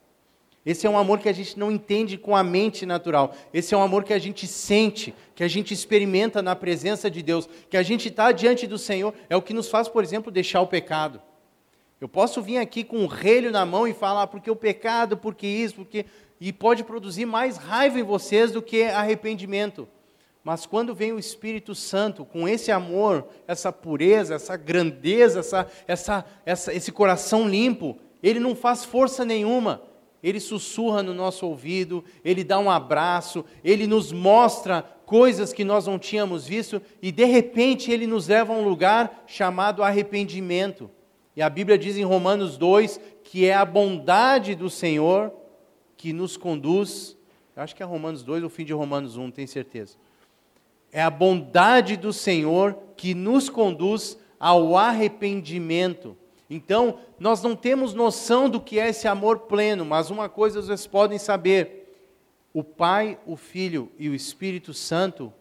Esse 0.68 0.86
é 0.86 0.90
um 0.90 0.98
amor 0.98 1.18
que 1.18 1.30
a 1.30 1.32
gente 1.32 1.58
não 1.58 1.72
entende 1.72 2.18
com 2.18 2.36
a 2.36 2.42
mente 2.42 2.84
natural. 2.84 3.34
Esse 3.54 3.72
é 3.72 3.78
um 3.78 3.80
amor 3.80 4.04
que 4.04 4.12
a 4.12 4.18
gente 4.18 4.46
sente, 4.46 5.14
que 5.34 5.42
a 5.42 5.48
gente 5.48 5.72
experimenta 5.72 6.42
na 6.42 6.54
presença 6.54 7.10
de 7.10 7.22
Deus, 7.22 7.48
que 7.70 7.76
a 7.78 7.82
gente 7.82 8.08
está 8.08 8.30
diante 8.32 8.66
do 8.66 8.76
Senhor. 8.76 9.14
É 9.30 9.36
o 9.36 9.40
que 9.40 9.54
nos 9.54 9.70
faz, 9.70 9.88
por 9.88 10.04
exemplo, 10.04 10.30
deixar 10.30 10.60
o 10.60 10.66
pecado. 10.66 11.22
Eu 11.98 12.06
posso 12.06 12.42
vir 12.42 12.58
aqui 12.58 12.84
com 12.84 12.98
um 12.98 13.06
relho 13.06 13.50
na 13.50 13.64
mão 13.64 13.88
e 13.88 13.94
falar 13.94 14.26
porque 14.26 14.50
o 14.50 14.54
pecado, 14.54 15.16
porque 15.16 15.46
isso, 15.46 15.76
porque 15.76 16.04
e 16.38 16.52
pode 16.52 16.84
produzir 16.84 17.24
mais 17.24 17.56
raiva 17.56 17.98
em 17.98 18.02
vocês 18.02 18.52
do 18.52 18.60
que 18.60 18.82
arrependimento. 18.82 19.88
Mas 20.44 20.66
quando 20.66 20.94
vem 20.94 21.14
o 21.14 21.18
Espírito 21.18 21.74
Santo 21.74 22.26
com 22.26 22.46
esse 22.46 22.70
amor, 22.70 23.26
essa 23.46 23.72
pureza, 23.72 24.34
essa 24.34 24.54
grandeza, 24.54 25.40
essa, 25.40 25.66
essa, 25.86 26.26
essa, 26.44 26.74
esse 26.74 26.92
coração 26.92 27.48
limpo, 27.48 27.96
ele 28.22 28.38
não 28.38 28.54
faz 28.54 28.84
força 28.84 29.24
nenhuma. 29.24 29.87
Ele 30.22 30.40
sussurra 30.40 31.02
no 31.02 31.14
nosso 31.14 31.46
ouvido, 31.46 32.04
ele 32.24 32.42
dá 32.42 32.58
um 32.58 32.70
abraço, 32.70 33.44
ele 33.62 33.86
nos 33.86 34.12
mostra 34.12 34.82
coisas 35.06 35.52
que 35.52 35.64
nós 35.64 35.86
não 35.86 35.98
tínhamos 35.98 36.46
visto 36.46 36.82
e 37.00 37.10
de 37.10 37.24
repente 37.24 37.90
ele 37.90 38.06
nos 38.06 38.28
leva 38.28 38.52
a 38.52 38.56
um 38.56 38.68
lugar 38.68 39.24
chamado 39.26 39.82
arrependimento. 39.82 40.90
E 41.34 41.40
a 41.40 41.48
Bíblia 41.48 41.78
diz 41.78 41.96
em 41.96 42.04
Romanos 42.04 42.58
2 42.58 43.00
que 43.24 43.46
é 43.46 43.54
a 43.54 43.64
bondade 43.64 44.54
do 44.54 44.68
Senhor 44.68 45.32
que 45.96 46.12
nos 46.12 46.36
conduz, 46.36 47.16
acho 47.56 47.74
que 47.74 47.82
é 47.82 47.86
Romanos 47.86 48.22
2 48.22 48.42
ou 48.42 48.50
fim 48.50 48.64
de 48.64 48.72
Romanos 48.72 49.16
1, 49.16 49.22
não 49.22 49.30
tenho 49.30 49.48
certeza. 49.48 49.96
É 50.92 51.00
a 51.00 51.10
bondade 51.10 51.96
do 51.96 52.12
Senhor 52.12 52.76
que 52.96 53.14
nos 53.14 53.48
conduz 53.48 54.18
ao 54.38 54.76
arrependimento. 54.76 56.17
Então, 56.50 56.98
nós 57.18 57.42
não 57.42 57.54
temos 57.54 57.92
noção 57.92 58.48
do 58.48 58.60
que 58.60 58.78
é 58.78 58.88
esse 58.88 59.06
amor 59.06 59.40
pleno, 59.40 59.84
mas 59.84 60.10
uma 60.10 60.28
coisa 60.28 60.62
vocês 60.62 60.86
podem 60.86 61.18
saber: 61.18 61.94
o 62.52 62.64
Pai, 62.64 63.18
o 63.26 63.36
Filho 63.36 63.90
e 63.98 64.08
o 64.08 64.14
Espírito 64.14 64.72
Santo, 64.72 65.32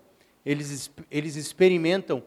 eles, 0.46 0.92
eles 1.10 1.36
experimentam 1.36 2.22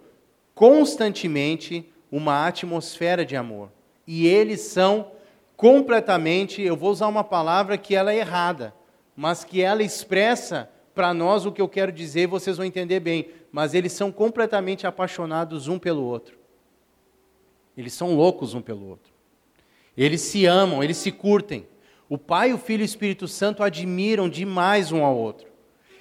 constantemente 0.55 1.91
uma 2.11 2.47
atmosfera 2.47 3.25
de 3.25 3.37
amor. 3.37 3.71
E 4.07 4.27
eles 4.27 4.61
são 4.61 5.13
completamente, 5.57 6.63
eu 6.63 6.77
vou 6.77 6.91
usar 6.91 7.07
uma 7.07 7.23
palavra 7.23 7.77
que 7.77 7.95
ela 7.95 8.13
é 8.13 8.19
errada, 8.19 8.75
mas 9.15 9.45
que 9.45 9.61
ela 9.61 9.83
expressa 9.83 10.71
para 10.95 11.13
nós 11.13 11.45
o 11.45 11.53
que 11.53 11.61
eu 11.61 11.69
quero 11.69 11.93
dizer, 11.93 12.27
vocês 12.27 12.57
vão 12.57 12.65
entender 12.67 13.01
bem, 13.01 13.29
mas 13.53 13.75
eles 13.75 13.93
são 13.93 14.11
completamente 14.11 14.87
apaixonados 14.87 15.69
um 15.69 15.79
pelo 15.79 16.03
outro. 16.03 16.40
Eles 17.81 17.95
são 17.95 18.15
loucos 18.15 18.53
um 18.53 18.61
pelo 18.61 18.87
outro. 18.87 19.11
Eles 19.97 20.21
se 20.21 20.45
amam, 20.45 20.85
eles 20.85 20.99
se 20.99 21.11
curtem. 21.11 21.67
O 22.09 22.19
Pai, 22.19 22.53
o 22.53 22.59
Filho 22.59 22.83
e 22.83 22.85
o 22.85 22.85
Espírito 22.85 23.27
Santo 23.27 23.63
admiram 23.63 24.29
demais 24.29 24.93
um 24.93 25.03
ao 25.05 25.17
outro. 25.17 25.49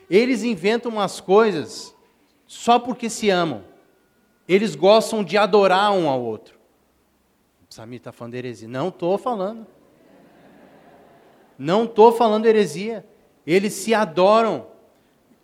Eles 0.10 0.44
inventam 0.44 0.92
umas 0.92 1.22
coisas 1.22 1.96
só 2.46 2.80
porque 2.80 3.10
se 3.10 3.30
amam. 3.30 3.64
Eles 4.48 4.76
gostam 4.76 5.24
de 5.24 5.38
adorar 5.38 5.94
um 5.94 6.10
ao 6.10 6.22
outro. 6.22 6.60
Samir 7.70 8.00
está 8.00 8.12
falando 8.12 8.34
heresia. 8.36 8.68
Não 8.68 8.90
estou 8.90 9.18
falando. 9.18 9.66
Não 11.58 11.86
estou 11.86 12.12
falando 12.12 12.46
heresia. 12.46 13.06
Eles 13.46 13.74
se 13.74 13.94
adoram. 13.94 14.68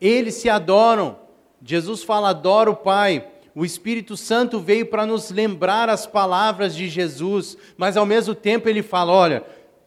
Eles 0.02 0.34
se 0.34 0.50
adoram. 0.50 1.18
Jesus 1.64 2.04
fala: 2.04 2.30
adora 2.30 2.72
o 2.72 2.76
Pai. 2.76 3.32
O 3.56 3.64
Espírito 3.64 4.18
Santo 4.18 4.60
veio 4.60 4.86
para 4.86 5.06
nos 5.06 5.32
lembrar 5.32 5.88
as 5.88 6.06
palavras 6.06 6.76
de 6.76 6.90
Jesus, 6.90 7.58
mas 7.78 7.96
ao 7.96 8.06
mesmo 8.06 8.36
tempo 8.36 8.68
ele 8.68 8.84
fala: 8.84 9.14
olha, 9.14 9.46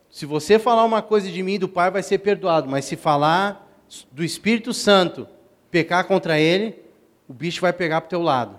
se 0.08 0.24
você 0.24 0.58
falar 0.58 0.84
uma 0.84 1.02
coisa 1.02 1.30
de 1.30 1.42
mim 1.42 1.58
do 1.58 1.68
Pai, 1.68 1.90
vai 1.90 2.02
ser 2.02 2.18
perdoado, 2.18 2.66
mas 2.66 2.86
se 2.86 2.96
falar 2.96 3.70
do 4.10 4.24
Espírito 4.24 4.72
Santo, 4.72 5.28
pecar 5.70 6.06
contra 6.06 6.40
ele, 6.40 6.76
o 7.28 7.34
bicho 7.34 7.60
vai 7.60 7.72
pegar 7.72 8.00
para 8.00 8.06
o 8.06 8.10
teu 8.10 8.22
lado. 8.22 8.58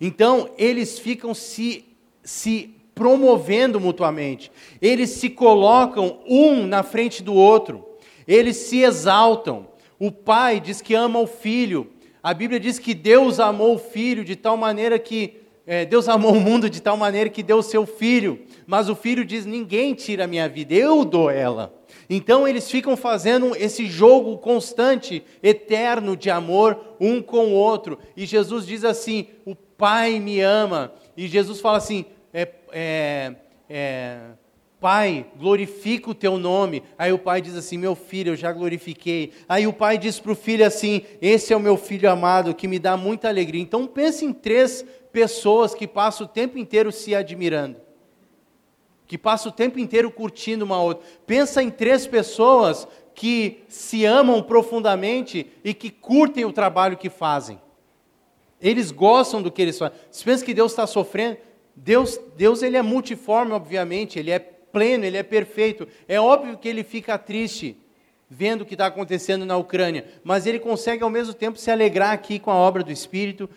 Então, 0.00 0.50
eles 0.56 1.00
ficam 1.00 1.34
se, 1.34 1.84
se 2.22 2.76
promovendo 2.94 3.80
mutuamente. 3.80 4.52
Eles 4.80 5.10
se 5.10 5.28
colocam 5.28 6.20
um 6.24 6.64
na 6.64 6.84
frente 6.84 7.24
do 7.24 7.34
outro. 7.34 7.84
Eles 8.26 8.56
se 8.56 8.82
exaltam. 8.82 9.66
O 9.98 10.12
pai 10.12 10.60
diz 10.60 10.80
que 10.80 10.94
ama 10.94 11.18
o 11.18 11.26
filho. 11.26 11.90
A 12.22 12.34
Bíblia 12.34 12.58
diz 12.58 12.78
que 12.78 12.94
Deus 12.94 13.38
amou 13.40 13.74
o 13.74 13.78
filho 13.78 14.24
de 14.24 14.36
tal 14.36 14.56
maneira 14.56 14.98
que 14.98 15.38
é, 15.70 15.84
Deus 15.84 16.08
amou 16.08 16.32
o 16.32 16.40
mundo 16.40 16.70
de 16.70 16.80
tal 16.80 16.96
maneira 16.96 17.28
que 17.28 17.42
deu 17.42 17.58
o 17.58 17.62
seu 17.62 17.84
filho. 17.84 18.40
Mas 18.66 18.88
o 18.88 18.94
filho 18.94 19.22
diz: 19.22 19.44
ninguém 19.44 19.92
tira 19.92 20.24
a 20.24 20.26
minha 20.26 20.48
vida, 20.48 20.72
eu 20.72 21.04
dou 21.04 21.30
ela. 21.30 21.74
Então 22.08 22.48
eles 22.48 22.70
ficam 22.70 22.96
fazendo 22.96 23.54
esse 23.54 23.84
jogo 23.84 24.38
constante, 24.38 25.22
eterno 25.42 26.16
de 26.16 26.30
amor 26.30 26.96
um 26.98 27.20
com 27.20 27.48
o 27.48 27.52
outro. 27.52 27.98
E 28.16 28.24
Jesus 28.24 28.66
diz 28.66 28.82
assim: 28.82 29.26
o 29.44 29.54
Pai 29.54 30.18
me 30.18 30.40
ama. 30.40 30.90
E 31.14 31.28
Jesus 31.28 31.60
fala 31.60 31.76
assim: 31.76 32.06
é, 32.32 32.48
é, 32.72 33.34
é, 33.68 34.20
Pai, 34.80 35.26
glorifica 35.36 36.10
o 36.10 36.14
teu 36.14 36.38
nome. 36.38 36.84
Aí 36.96 37.12
o 37.12 37.18
pai 37.18 37.40
diz 37.40 37.56
assim: 37.56 37.76
Meu 37.76 37.96
filho, 37.96 38.32
eu 38.32 38.36
já 38.36 38.52
glorifiquei. 38.52 39.32
Aí 39.48 39.66
o 39.66 39.72
pai 39.72 39.98
diz 39.98 40.20
para 40.20 40.30
o 40.30 40.36
filho 40.36 40.64
assim: 40.64 41.02
Esse 41.20 41.52
é 41.52 41.56
o 41.56 41.60
meu 41.60 41.76
filho 41.76 42.08
amado 42.08 42.54
que 42.54 42.68
me 42.68 42.78
dá 42.78 42.96
muita 42.96 43.28
alegria. 43.28 43.60
Então 43.60 43.86
pense 43.86 44.24
em 44.24 44.32
três 44.32 44.84
pessoas 45.10 45.74
que 45.74 45.86
passam 45.86 46.26
o 46.26 46.28
tempo 46.28 46.58
inteiro 46.58 46.92
se 46.92 47.12
admirando, 47.12 47.80
que 49.04 49.18
passam 49.18 49.50
o 49.50 49.54
tempo 49.54 49.80
inteiro 49.80 50.12
curtindo 50.12 50.64
uma 50.64 50.80
outra. 50.80 51.04
Pensa 51.26 51.60
em 51.60 51.70
três 51.70 52.06
pessoas 52.06 52.86
que 53.16 53.64
se 53.66 54.04
amam 54.04 54.40
profundamente 54.40 55.50
e 55.64 55.74
que 55.74 55.90
curtem 55.90 56.44
o 56.44 56.52
trabalho 56.52 56.96
que 56.96 57.10
fazem. 57.10 57.60
Eles 58.60 58.92
gostam 58.92 59.42
do 59.42 59.50
que 59.50 59.60
eles 59.60 59.76
fazem. 59.76 59.98
Você 60.08 60.24
pensa 60.24 60.44
que 60.44 60.54
Deus 60.54 60.70
está 60.70 60.86
sofrendo? 60.86 61.36
Deus, 61.74 62.20
Deus 62.36 62.62
ele 62.62 62.76
é 62.76 62.82
multiforme, 62.82 63.52
obviamente, 63.52 64.18
ele 64.18 64.30
é 64.30 64.57
pleno, 64.72 65.04
ele 65.04 65.16
é 65.16 65.22
perfeito. 65.22 65.86
É 66.06 66.20
óbvio 66.20 66.58
que 66.58 66.68
ele 66.68 66.82
fica 66.82 67.18
triste 67.18 67.76
vendo 68.30 68.62
o 68.62 68.66
que 68.66 68.74
está 68.74 68.86
acontecendo 68.86 69.46
na 69.46 69.56
Ucrânia, 69.56 70.04
mas 70.22 70.46
ele 70.46 70.58
consegue 70.58 71.02
ao 71.02 71.08
mesmo 71.08 71.32
tempo 71.32 71.58
se 71.58 71.70
alegrar 71.70 72.12
aqui 72.12 72.38
com 72.38 72.50
a 72.50 72.54
obra 72.54 72.82
do 72.82 72.92
Espírito 72.92 73.48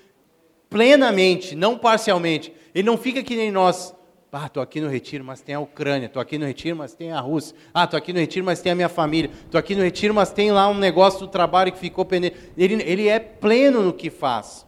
plenamente, 0.70 1.56
não 1.56 1.78
parcialmente. 1.78 2.54
Ele 2.74 2.86
não 2.86 2.98
fica 2.98 3.22
que 3.22 3.36
nem 3.36 3.52
nós. 3.52 3.94
Ah, 4.32 4.46
estou 4.46 4.64
aqui 4.64 4.80
no 4.80 4.88
retiro, 4.88 5.26
mas 5.26 5.42
tem 5.42 5.56
a 5.56 5.60
Ucrânia. 5.60 6.06
Estou 6.06 6.22
aqui 6.22 6.38
no 6.38 6.46
retiro, 6.46 6.78
mas 6.78 6.94
tem 6.94 7.12
a 7.12 7.20
Rússia. 7.20 7.54
Ah, 7.74 7.84
estou 7.84 7.98
aqui 7.98 8.14
no 8.14 8.20
retiro, 8.20 8.46
mas 8.46 8.62
tem 8.62 8.72
a 8.72 8.76
minha 8.76 8.88
família. 8.88 9.30
Estou 9.46 9.60
aqui 9.60 9.76
no 9.76 9.84
retiro, 9.84 10.14
mas 10.14 10.32
tem 10.32 10.52
lá 10.52 10.70
um 10.70 10.78
negócio 10.78 11.20
do 11.20 11.28
trabalho 11.28 11.74
que 11.74 11.78
ficou 11.78 12.06
pendente. 12.06 12.38
Ele, 12.58 12.82
ele 12.84 13.10
é 13.10 13.20
pleno 13.20 13.82
no 13.82 13.92
que 13.92 14.10
faz. 14.10 14.66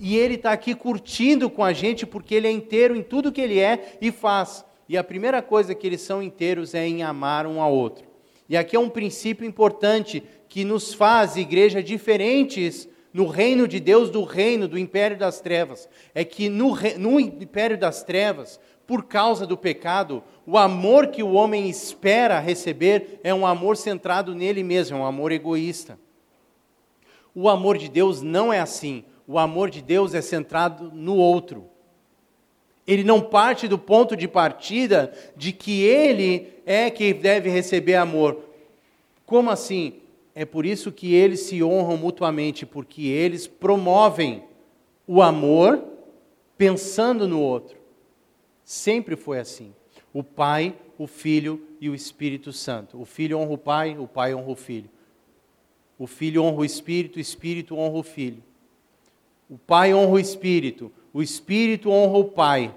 E 0.00 0.16
Ele 0.16 0.34
está 0.34 0.52
aqui 0.52 0.74
curtindo 0.74 1.48
com 1.48 1.62
a 1.62 1.72
gente 1.72 2.04
porque 2.06 2.34
Ele 2.34 2.46
é 2.46 2.50
inteiro 2.50 2.96
em 2.96 3.02
tudo 3.02 3.32
que 3.32 3.40
Ele 3.40 3.58
é 3.58 3.96
e 4.00 4.10
faz. 4.10 4.64
E 4.88 4.96
a 4.96 5.04
primeira 5.04 5.40
coisa 5.40 5.74
que 5.74 5.86
eles 5.86 6.00
são 6.00 6.22
inteiros 6.22 6.74
é 6.74 6.86
em 6.86 7.02
amar 7.02 7.46
um 7.46 7.60
ao 7.60 7.72
outro. 7.72 8.04
E 8.48 8.56
aqui 8.56 8.76
é 8.76 8.78
um 8.78 8.90
princípio 8.90 9.46
importante 9.46 10.22
que 10.48 10.64
nos 10.64 10.92
faz, 10.92 11.36
igreja, 11.36 11.82
diferentes 11.82 12.88
no 13.12 13.26
reino 13.26 13.66
de 13.66 13.78
Deus 13.78 14.10
do 14.10 14.24
reino 14.24 14.66
do 14.66 14.78
império 14.78 15.16
das 15.16 15.40
trevas. 15.40 15.88
É 16.14 16.24
que 16.24 16.48
no, 16.48 16.76
no 16.98 17.18
império 17.18 17.78
das 17.78 18.02
trevas, 18.02 18.60
por 18.86 19.04
causa 19.04 19.46
do 19.46 19.56
pecado, 19.56 20.22
o 20.46 20.58
amor 20.58 21.06
que 21.06 21.22
o 21.22 21.32
homem 21.32 21.70
espera 21.70 22.38
receber 22.38 23.20
é 23.24 23.32
um 23.32 23.46
amor 23.46 23.76
centrado 23.76 24.34
nele 24.34 24.62
mesmo, 24.62 24.98
é 24.98 25.00
um 25.00 25.06
amor 25.06 25.32
egoísta. 25.32 25.98
O 27.34 27.48
amor 27.48 27.78
de 27.78 27.88
Deus 27.88 28.20
não 28.20 28.52
é 28.52 28.60
assim. 28.60 29.04
O 29.26 29.38
amor 29.38 29.70
de 29.70 29.80
Deus 29.80 30.12
é 30.12 30.20
centrado 30.20 30.90
no 30.92 31.16
outro. 31.16 31.70
Ele 32.86 33.02
não 33.02 33.20
parte 33.20 33.66
do 33.66 33.78
ponto 33.78 34.16
de 34.16 34.28
partida 34.28 35.12
de 35.36 35.52
que 35.52 35.82
ele 35.82 36.52
é 36.66 36.90
que 36.90 37.14
deve 37.14 37.48
receber 37.48 37.94
amor. 37.94 38.42
Como 39.24 39.50
assim? 39.50 40.00
É 40.34 40.44
por 40.44 40.66
isso 40.66 40.92
que 40.92 41.14
eles 41.14 41.40
se 41.40 41.62
honram 41.62 41.96
mutuamente, 41.96 42.66
porque 42.66 43.02
eles 43.02 43.46
promovem 43.46 44.42
o 45.06 45.22
amor 45.22 45.82
pensando 46.58 47.28
no 47.28 47.40
outro. 47.40 47.76
Sempre 48.64 49.16
foi 49.16 49.38
assim. 49.38 49.72
O 50.12 50.22
Pai, 50.22 50.74
o 50.98 51.06
Filho 51.06 51.62
e 51.80 51.88
o 51.88 51.94
Espírito 51.94 52.52
Santo. 52.52 53.00
O 53.00 53.04
Filho 53.04 53.38
honra 53.38 53.52
o 53.52 53.58
Pai, 53.58 53.98
o 53.98 54.06
Pai 54.06 54.34
honra 54.34 54.50
o 54.50 54.56
Filho. 54.56 54.90
O 55.98 56.06
Filho 56.06 56.42
honra 56.42 56.60
o 56.60 56.64
Espírito, 56.64 57.16
o 57.16 57.20
Espírito 57.20 57.76
honra 57.76 57.98
o 57.98 58.02
Filho. 58.02 58.42
O 59.48 59.56
Pai 59.56 59.94
honra 59.94 60.12
o 60.12 60.18
Espírito, 60.18 60.90
o 61.14 61.22
Espírito 61.22 61.90
honra 61.90 62.18
o 62.18 62.24
Pai. 62.24 62.74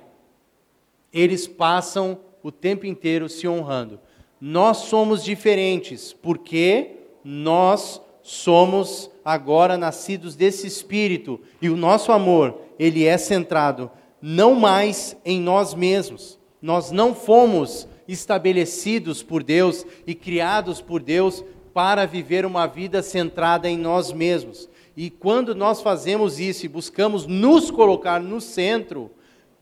Eles 1.11 1.47
passam 1.47 2.19
o 2.43 2.51
tempo 2.51 2.85
inteiro 2.85 3.27
se 3.27 3.47
honrando. 3.47 3.99
Nós 4.39 4.77
somos 4.77 5.23
diferentes, 5.23 6.13
porque 6.13 6.91
nós 7.23 7.99
somos 8.21 9.09
agora 9.25 9.75
nascidos 9.75 10.35
desse 10.35 10.67
Espírito. 10.67 11.41
E 11.59 11.67
o 11.67 11.75
nosso 11.75 12.11
amor, 12.11 12.61
ele 12.77 13.05
é 13.05 13.17
centrado 13.17 13.89
não 14.21 14.53
mais 14.53 15.17
em 15.25 15.41
nós 15.41 15.73
mesmos. 15.73 16.37
Nós 16.61 16.91
não 16.91 17.15
fomos 17.15 17.87
estabelecidos 18.07 19.23
por 19.23 19.43
Deus 19.43 19.83
e 20.05 20.13
criados 20.13 20.79
por 20.79 21.01
Deus 21.01 21.43
para 21.73 22.05
viver 22.05 22.45
uma 22.45 22.67
vida 22.67 23.01
centrada 23.01 23.69
em 23.69 23.77
nós 23.77 24.11
mesmos. 24.11 24.69
E 24.97 25.11
quando 25.11 25.53
nós 25.53 25.79
fazemos 25.79 26.39
isso 26.39 26.65
e 26.65 26.69
buscamos 26.69 27.27
nos 27.27 27.69
colocar 27.69 28.19
no 28.19 28.41
centro, 28.41 29.11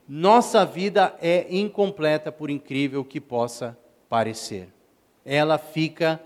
nossa 0.08 0.66
vida 0.66 1.14
é 1.22 1.46
incompleta, 1.54 2.32
por 2.32 2.50
incrível 2.50 3.04
que 3.04 3.20
possa 3.20 3.78
parecer. 4.08 4.70
Ela 5.26 5.58
fica 5.58 6.22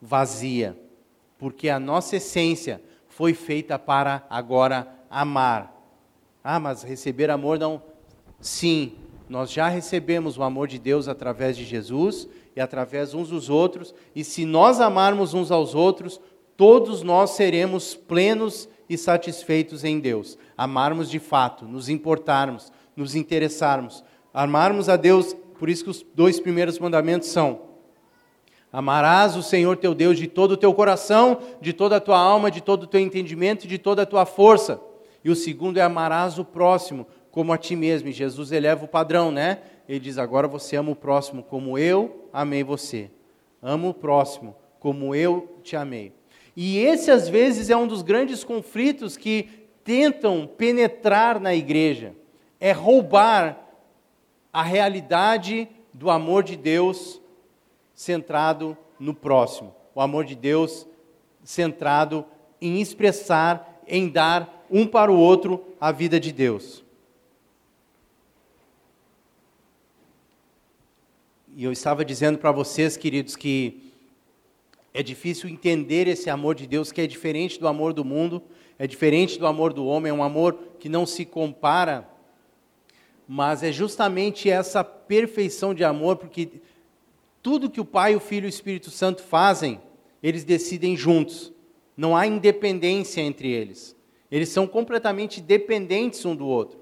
vazia, 0.00 0.74
porque 1.38 1.68
a 1.68 1.78
nossa 1.78 2.16
essência 2.16 2.80
foi 3.06 3.34
feita 3.34 3.78
para 3.78 4.24
agora 4.30 4.88
amar. 5.10 5.76
Ah, 6.42 6.58
mas 6.58 6.82
receber 6.82 7.30
amor 7.30 7.58
não. 7.58 7.82
Sim, 8.40 8.94
nós 9.28 9.52
já 9.52 9.68
recebemos 9.68 10.38
o 10.38 10.42
amor 10.42 10.68
de 10.68 10.78
Deus 10.78 11.06
através 11.06 11.54
de 11.54 11.66
Jesus 11.66 12.26
e 12.56 12.62
através 12.62 13.12
uns 13.12 13.28
dos 13.28 13.50
outros, 13.50 13.94
e 14.14 14.24
se 14.24 14.46
nós 14.46 14.80
amarmos 14.80 15.34
uns 15.34 15.50
aos 15.50 15.74
outros, 15.74 16.18
todos 16.58 17.04
nós 17.04 17.30
seremos 17.30 17.94
plenos 17.94 18.68
e 18.90 18.98
satisfeitos 18.98 19.84
em 19.84 20.00
Deus. 20.00 20.36
Amarmos 20.56 21.08
de 21.08 21.20
fato, 21.20 21.64
nos 21.64 21.88
importarmos, 21.88 22.72
nos 22.96 23.14
interessarmos. 23.14 24.02
Amarmos 24.34 24.88
a 24.88 24.96
Deus, 24.96 25.36
por 25.56 25.70
isso 25.70 25.84
que 25.84 25.90
os 25.90 26.04
dois 26.14 26.40
primeiros 26.40 26.76
mandamentos 26.80 27.28
são: 27.28 27.60
Amarás 28.72 29.36
o 29.36 29.42
Senhor 29.42 29.76
teu 29.76 29.94
Deus 29.94 30.18
de 30.18 30.26
todo 30.26 30.52
o 30.52 30.56
teu 30.56 30.74
coração, 30.74 31.38
de 31.60 31.72
toda 31.72 31.96
a 31.96 32.00
tua 32.00 32.18
alma, 32.18 32.50
de 32.50 32.60
todo 32.60 32.82
o 32.82 32.86
teu 32.88 33.00
entendimento 33.00 33.64
e 33.64 33.68
de 33.68 33.78
toda 33.78 34.02
a 34.02 34.06
tua 34.06 34.26
força. 34.26 34.80
E 35.22 35.30
o 35.30 35.36
segundo 35.36 35.78
é 35.78 35.82
amarás 35.82 36.40
o 36.40 36.44
próximo 36.44 37.06
como 37.30 37.52
a 37.52 37.58
ti 37.58 37.76
mesmo. 37.76 38.08
E 38.08 38.12
Jesus 38.12 38.50
eleva 38.50 38.84
o 38.84 38.88
padrão, 38.88 39.30
né? 39.30 39.60
Ele 39.88 40.00
diz: 40.00 40.18
agora 40.18 40.48
você 40.48 40.74
ama 40.74 40.90
o 40.90 40.96
próximo 40.96 41.40
como 41.40 41.78
eu 41.78 42.28
amei 42.32 42.64
você. 42.64 43.12
Ama 43.62 43.90
o 43.90 43.94
próximo 43.94 44.56
como 44.80 45.14
eu 45.14 45.60
te 45.62 45.76
amei. 45.76 46.17
E 46.60 46.78
esse, 46.78 47.08
às 47.08 47.28
vezes, 47.28 47.70
é 47.70 47.76
um 47.76 47.86
dos 47.86 48.02
grandes 48.02 48.42
conflitos 48.42 49.16
que 49.16 49.48
tentam 49.84 50.44
penetrar 50.44 51.38
na 51.38 51.54
igreja: 51.54 52.16
é 52.58 52.72
roubar 52.72 53.64
a 54.52 54.64
realidade 54.64 55.68
do 55.94 56.10
amor 56.10 56.42
de 56.42 56.56
Deus 56.56 57.22
centrado 57.94 58.76
no 58.98 59.14
próximo. 59.14 59.72
O 59.94 60.00
amor 60.00 60.24
de 60.24 60.34
Deus 60.34 60.84
centrado 61.44 62.26
em 62.60 62.80
expressar, 62.80 63.80
em 63.86 64.08
dar 64.08 64.66
um 64.68 64.84
para 64.84 65.12
o 65.12 65.16
outro 65.16 65.64
a 65.80 65.92
vida 65.92 66.18
de 66.18 66.32
Deus. 66.32 66.84
E 71.54 71.62
eu 71.62 71.70
estava 71.70 72.04
dizendo 72.04 72.36
para 72.36 72.50
vocês, 72.50 72.96
queridos, 72.96 73.36
que 73.36 73.87
é 74.98 75.02
difícil 75.04 75.48
entender 75.48 76.08
esse 76.08 76.28
amor 76.28 76.56
de 76.56 76.66
Deus 76.66 76.90
que 76.90 77.00
é 77.00 77.06
diferente 77.06 77.60
do 77.60 77.68
amor 77.68 77.92
do 77.92 78.04
mundo, 78.04 78.42
é 78.76 78.84
diferente 78.84 79.38
do 79.38 79.46
amor 79.46 79.72
do 79.72 79.86
homem, 79.86 80.10
é 80.10 80.12
um 80.12 80.24
amor 80.24 80.58
que 80.80 80.88
não 80.88 81.06
se 81.06 81.24
compara, 81.24 82.10
mas 83.28 83.62
é 83.62 83.70
justamente 83.70 84.50
essa 84.50 84.82
perfeição 84.82 85.72
de 85.72 85.84
amor, 85.84 86.16
porque 86.16 86.48
tudo 87.40 87.70
que 87.70 87.80
o 87.80 87.84
Pai, 87.84 88.16
o 88.16 88.20
Filho 88.20 88.46
e 88.46 88.48
o 88.48 88.48
Espírito 88.48 88.90
Santo 88.90 89.22
fazem, 89.22 89.80
eles 90.20 90.42
decidem 90.42 90.96
juntos. 90.96 91.52
Não 91.96 92.16
há 92.16 92.26
independência 92.26 93.20
entre 93.20 93.52
eles. 93.52 93.94
Eles 94.28 94.48
são 94.48 94.66
completamente 94.66 95.40
dependentes 95.40 96.24
um 96.24 96.34
do 96.34 96.48
outro. 96.48 96.80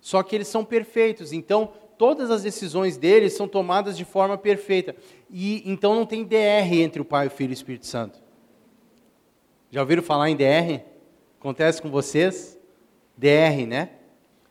Só 0.00 0.20
que 0.20 0.34
eles 0.34 0.48
são 0.48 0.64
perfeitos, 0.64 1.32
então 1.32 1.70
todas 1.96 2.28
as 2.28 2.42
decisões 2.42 2.96
deles 2.96 3.34
são 3.34 3.46
tomadas 3.46 3.96
de 3.96 4.04
forma 4.04 4.36
perfeita. 4.36 4.96
E 5.30 5.62
então 5.70 5.94
não 5.94 6.06
tem 6.06 6.24
DR 6.24 6.72
entre 6.72 7.00
o 7.00 7.04
Pai, 7.04 7.26
o 7.26 7.30
Filho 7.30 7.50
e 7.50 7.52
o 7.52 7.54
Espírito 7.54 7.86
Santo. 7.86 8.22
Já 9.70 9.80
ouviram 9.80 10.02
falar 10.02 10.30
em 10.30 10.36
DR? 10.36 10.82
Acontece 11.38 11.82
com 11.82 11.90
vocês? 11.90 12.58
DR, 13.16 13.66
né? 13.66 13.90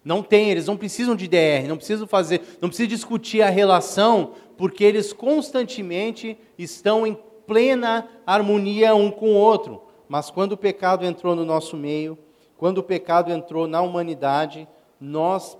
Não 0.03 0.21
tem, 0.21 0.51
eles 0.51 0.67
não 0.67 0.77
precisam 0.77 1.15
de 1.15 1.27
DR, 1.27 1.67
não 1.67 1.77
precisam 1.77 2.05
fazer, 2.05 2.41
não 2.61 2.69
precisam 2.69 2.89
discutir 2.89 3.41
a 3.41 3.49
relação, 3.49 4.33
porque 4.55 4.83
eles 4.83 5.11
constantemente 5.11 6.37
estão 6.57 7.07
em 7.07 7.17
plena 7.47 8.07
harmonia 8.25 8.93
um 8.93 9.09
com 9.09 9.29
o 9.31 9.35
outro. 9.35 9.81
Mas 10.07 10.29
quando 10.29 10.51
o 10.51 10.57
pecado 10.57 11.05
entrou 11.05 11.35
no 11.35 11.43
nosso 11.43 11.75
meio, 11.75 12.17
quando 12.57 12.79
o 12.79 12.83
pecado 12.83 13.31
entrou 13.31 13.67
na 13.67 13.81
humanidade, 13.81 14.67
nós 14.99 15.57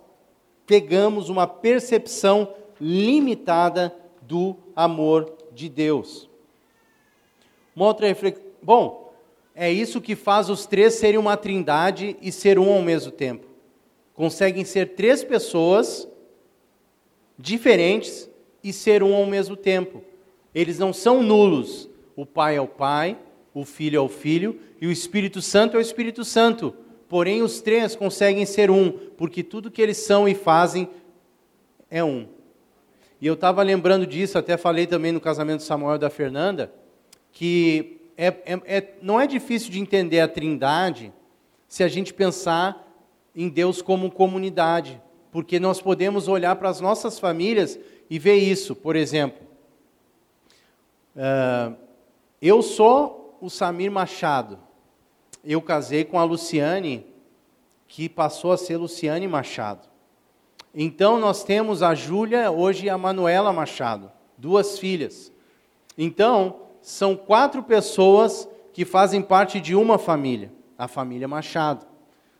pegamos 0.66 1.30
uma 1.30 1.47
percepção 1.47 2.53
limitada 2.80 3.93
do 4.28 4.55
amor 4.76 5.34
de 5.53 5.69
Deus. 5.69 6.30
Uma 7.76 7.86
outra 7.86 8.07
reflexão. 8.07 8.43
Bom, 8.61 9.13
é 9.53 9.71
isso 9.71 10.01
que 10.01 10.15
faz 10.15 10.49
os 10.49 10.65
três 10.65 10.95
serem 10.95 11.19
uma 11.19 11.38
trindade 11.38 12.17
e 12.21 12.32
ser 12.32 12.59
um 12.59 12.71
ao 12.71 12.82
mesmo 12.82 13.11
tempo. 13.11 13.47
Conseguem 14.13 14.65
ser 14.65 14.95
três 14.95 15.23
pessoas 15.23 16.07
diferentes 17.38 18.30
e 18.63 18.71
ser 18.73 19.03
um 19.03 19.13
ao 19.13 19.26
mesmo 19.26 19.55
tempo. 19.55 20.03
Eles 20.53 20.80
não 20.80 20.93
são 20.93 21.21
nulos. 21.21 21.89
O 22.15 22.26
Pai 22.26 22.55
é 22.55 22.61
o 22.61 22.67
Pai, 22.67 23.17
o 23.53 23.65
Filho 23.65 23.97
é 23.97 24.01
o 24.01 24.07
Filho 24.07 24.59
e 24.80 24.88
o 24.88 24.91
Espírito 24.91 25.41
Santo 25.41 25.76
é 25.76 25.80
o 25.80 25.82
Espírito 25.82 26.23
Santo. 26.23 26.73
Porém, 27.07 27.41
os 27.41 27.61
três 27.61 27.95
conseguem 27.95 28.45
ser 28.45 28.71
um, 28.71 28.91
porque 28.91 29.43
tudo 29.43 29.69
que 29.69 29.82
eles 29.82 29.97
são 29.97 30.28
e 30.28 30.34
fazem 30.34 30.89
é 31.89 32.03
um. 32.03 32.34
E 33.20 33.28
eu 33.28 33.34
estava 33.34 33.63
lembrando 33.63 34.05
disso, 34.05 34.38
até 34.38 34.57
falei 34.57 34.86
também 34.86 35.11
no 35.11 35.22
casamento 35.22 35.59
de 35.59 35.66
Samuel 35.66 35.95
e 35.95 35.99
da 35.99 36.09
Fernanda, 36.09 36.72
que 37.32 38.01
é, 38.18 38.28
é, 38.28 38.61
é, 38.66 38.93
não 39.01 39.20
é 39.20 39.28
difícil 39.28 39.72
de 39.72 39.80
entender 39.80 40.20
a 40.20 40.28
trindade 40.28 41.13
se 41.68 41.84
a 41.84 41.88
gente 41.88 42.13
pensar 42.13 42.86
em 43.36 43.49
Deus 43.49 43.82
como 43.82 44.11
comunidade, 44.11 45.01
porque 45.32 45.59
nós 45.59 45.82
podemos 45.82 46.28
olhar 46.28 46.55
para 46.55 46.70
as 46.70 46.80
nossas 46.80 47.20
famílias 47.20 47.78
e 48.09 48.18
ver 48.18 48.36
isso. 48.36 48.76
Por 48.76 48.95
exemplo, 48.95 49.45
uh, 51.16 51.76
eu 52.41 52.61
sou 52.61 53.38
o 53.41 53.49
Samir 53.49 53.91
Machado, 53.91 54.57
eu 55.43 55.61
casei 55.61 56.05
com 56.05 56.18
a 56.18 56.24
Luciane, 56.24 57.05
que 57.88 58.07
passou 58.07 58.51
a 58.51 58.57
ser 58.57 58.78
Luciane 58.78 59.28
Machado. 59.28 59.94
Então 60.78 61.17
nós 61.17 61.41
temos 61.41 61.82
a 61.82 61.95
Júlia, 61.95 62.51
hoje 62.51 62.89
a 62.89 62.97
Manuela 62.97 63.53
Machado, 63.53 64.11
duas 64.38 64.78
filhas. 64.78 65.32
Então, 65.97 66.63
são 66.82 67.15
quatro 67.15 67.63
pessoas 67.63 68.45
que 68.73 68.84
fazem 68.84 69.21
parte 69.21 69.61
de 69.61 69.73
uma 69.73 69.97
família, 69.97 70.51
a 70.78 70.86
família 70.86 71.30
Machado. 71.30 71.86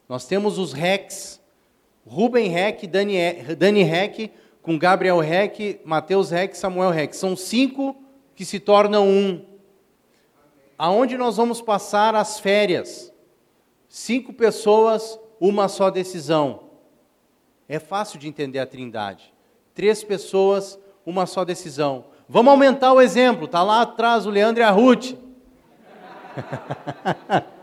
Nós 0.09 0.27
temos 0.27 0.59
os 0.59 0.73
Rex, 0.73 1.41
Ruben 2.05 2.49
Reck, 2.49 2.86
Dani, 2.86 3.15
Dani 3.57 3.83
Reck, 3.83 4.29
com 4.61 4.77
Gabriel 4.77 5.19
Reck, 5.19 5.79
Mateus 5.86 6.29
Reck, 6.29 6.57
Samuel 6.57 6.91
Reck. 6.91 7.15
São 7.15 7.38
cinco 7.38 7.95
que 8.36 8.43
se 8.43 8.59
tornam 8.59 9.07
um. 9.07 9.45
Aonde 10.77 11.17
nós 11.17 11.38
vamos 11.38 11.61
passar 11.61 12.13
as 12.15 12.38
férias? 12.38 13.13
Cinco 13.88 14.33
pessoas, 14.33 15.17
uma 15.39 15.69
só 15.69 15.89
decisão. 15.89 16.64
É 17.68 17.80
fácil 17.80 18.20
de 18.20 18.28
entender 18.28 18.59
a 18.59 18.66
trindade. 18.66 19.34
Três 19.74 20.03
pessoas, 20.03 20.80
uma 21.05 21.26
só 21.26 21.43
decisão. 21.43 22.05
Vamos 22.30 22.51
aumentar 22.51 22.93
o 22.93 23.01
exemplo. 23.01 23.45
Está 23.45 23.63
lá 23.63 23.82
atrás 23.82 24.26
o 24.26 24.30
Leandro 24.30 24.61
e 24.61 24.63
a 24.63 24.72
Ruth. 24.72 25.13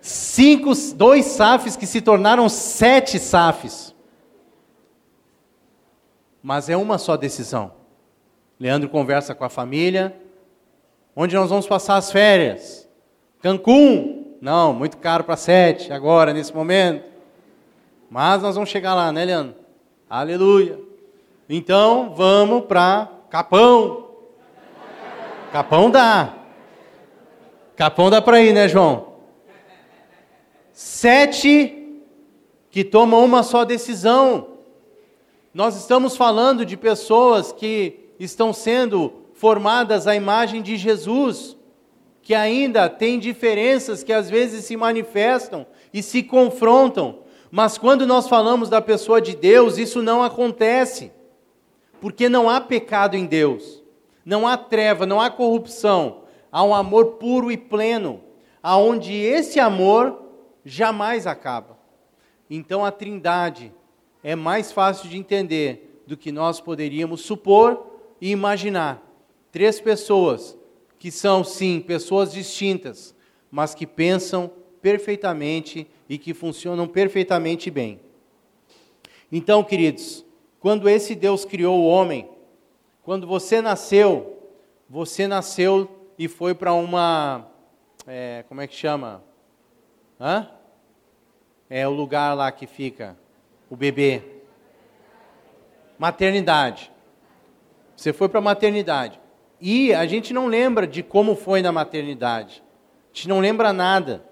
Cinco, 0.00 0.72
dois 0.94 1.26
SAFs 1.26 1.76
que 1.76 1.86
se 1.86 2.00
tornaram 2.00 2.48
sete 2.48 3.18
SAFs. 3.18 3.94
Mas 6.42 6.68
é 6.68 6.76
uma 6.76 6.98
só 6.98 7.16
decisão. 7.16 7.72
Leandro 8.58 8.88
conversa 8.88 9.34
com 9.34 9.44
a 9.44 9.48
família. 9.48 10.16
Onde 11.14 11.36
nós 11.36 11.50
vamos 11.50 11.66
passar 11.66 11.96
as 11.96 12.10
férias? 12.10 12.88
Cancún? 13.40 14.36
Não, 14.40 14.72
muito 14.72 14.96
caro 14.96 15.22
para 15.22 15.36
sete, 15.36 15.92
agora, 15.92 16.32
nesse 16.32 16.52
momento. 16.54 17.11
Mas 18.12 18.42
nós 18.42 18.56
vamos 18.56 18.68
chegar 18.68 18.94
lá, 18.94 19.10
né, 19.10 19.24
Leandro? 19.24 19.54
Aleluia. 20.06 20.78
Então, 21.48 22.12
vamos 22.14 22.66
para 22.66 23.10
Capão. 23.30 24.10
Capão 25.50 25.90
dá. 25.90 26.34
Capão 27.74 28.10
dá 28.10 28.20
para 28.20 28.42
ir, 28.42 28.52
né, 28.52 28.68
João? 28.68 29.14
Sete 30.74 32.02
que 32.70 32.84
tomam 32.84 33.24
uma 33.24 33.42
só 33.42 33.64
decisão. 33.64 34.58
Nós 35.54 35.74
estamos 35.74 36.14
falando 36.14 36.66
de 36.66 36.76
pessoas 36.76 37.50
que 37.50 38.10
estão 38.20 38.52
sendo 38.52 39.22
formadas 39.32 40.06
à 40.06 40.14
imagem 40.14 40.60
de 40.60 40.76
Jesus, 40.76 41.56
que 42.20 42.34
ainda 42.34 42.90
têm 42.90 43.18
diferenças 43.18 44.04
que 44.04 44.12
às 44.12 44.28
vezes 44.28 44.66
se 44.66 44.76
manifestam 44.76 45.66
e 45.94 46.02
se 46.02 46.22
confrontam, 46.22 47.21
mas 47.54 47.76
quando 47.76 48.06
nós 48.06 48.28
falamos 48.28 48.70
da 48.70 48.80
pessoa 48.80 49.20
de 49.20 49.36
Deus, 49.36 49.76
isso 49.76 50.00
não 50.00 50.22
acontece, 50.22 51.12
porque 52.00 52.26
não 52.26 52.48
há 52.48 52.62
pecado 52.62 53.14
em 53.14 53.26
Deus, 53.26 53.82
não 54.24 54.48
há 54.48 54.56
treva, 54.56 55.04
não 55.04 55.20
há 55.20 55.28
corrupção, 55.28 56.22
há 56.50 56.64
um 56.64 56.74
amor 56.74 57.16
puro 57.16 57.52
e 57.52 57.58
pleno, 57.58 58.22
aonde 58.62 59.12
esse 59.12 59.60
amor 59.60 60.18
jamais 60.64 61.26
acaba. 61.26 61.76
Então 62.48 62.86
a 62.86 62.90
Trindade 62.90 63.70
é 64.24 64.34
mais 64.34 64.72
fácil 64.72 65.10
de 65.10 65.18
entender 65.18 66.02
do 66.06 66.16
que 66.16 66.32
nós 66.32 66.58
poderíamos 66.58 67.20
supor 67.20 67.86
e 68.18 68.30
imaginar. 68.30 69.02
Três 69.50 69.78
pessoas 69.78 70.56
que 70.98 71.10
são, 71.10 71.44
sim, 71.44 71.80
pessoas 71.80 72.32
distintas, 72.32 73.14
mas 73.50 73.74
que 73.74 73.86
pensam 73.86 74.50
perfeitamente 74.82 75.86
e 76.08 76.18
que 76.18 76.34
funcionam 76.34 76.88
perfeitamente 76.88 77.70
bem. 77.70 78.00
Então, 79.30 79.64
queridos, 79.64 80.26
quando 80.60 80.88
esse 80.88 81.14
Deus 81.14 81.44
criou 81.44 81.80
o 81.80 81.86
homem, 81.86 82.28
quando 83.02 83.26
você 83.26 83.62
nasceu, 83.62 84.38
você 84.88 85.26
nasceu 85.26 86.10
e 86.18 86.28
foi 86.28 86.54
para 86.54 86.74
uma. 86.74 87.46
É, 88.06 88.44
como 88.48 88.60
é 88.60 88.66
que 88.66 88.74
chama? 88.74 89.22
Hã? 90.20 90.50
É 91.70 91.88
o 91.88 91.90
lugar 91.90 92.34
lá 92.34 92.52
que 92.52 92.66
fica 92.66 93.16
o 93.70 93.76
bebê. 93.76 94.22
Maternidade. 95.98 96.92
Você 97.96 98.12
foi 98.12 98.28
para 98.28 98.40
a 98.40 98.42
maternidade. 98.42 99.18
E 99.60 99.94
a 99.94 100.04
gente 100.06 100.34
não 100.34 100.46
lembra 100.48 100.86
de 100.86 101.02
como 101.02 101.34
foi 101.36 101.62
na 101.62 101.72
maternidade. 101.72 102.62
A 103.12 103.16
gente 103.16 103.28
não 103.28 103.40
lembra 103.40 103.72
nada. 103.72 104.24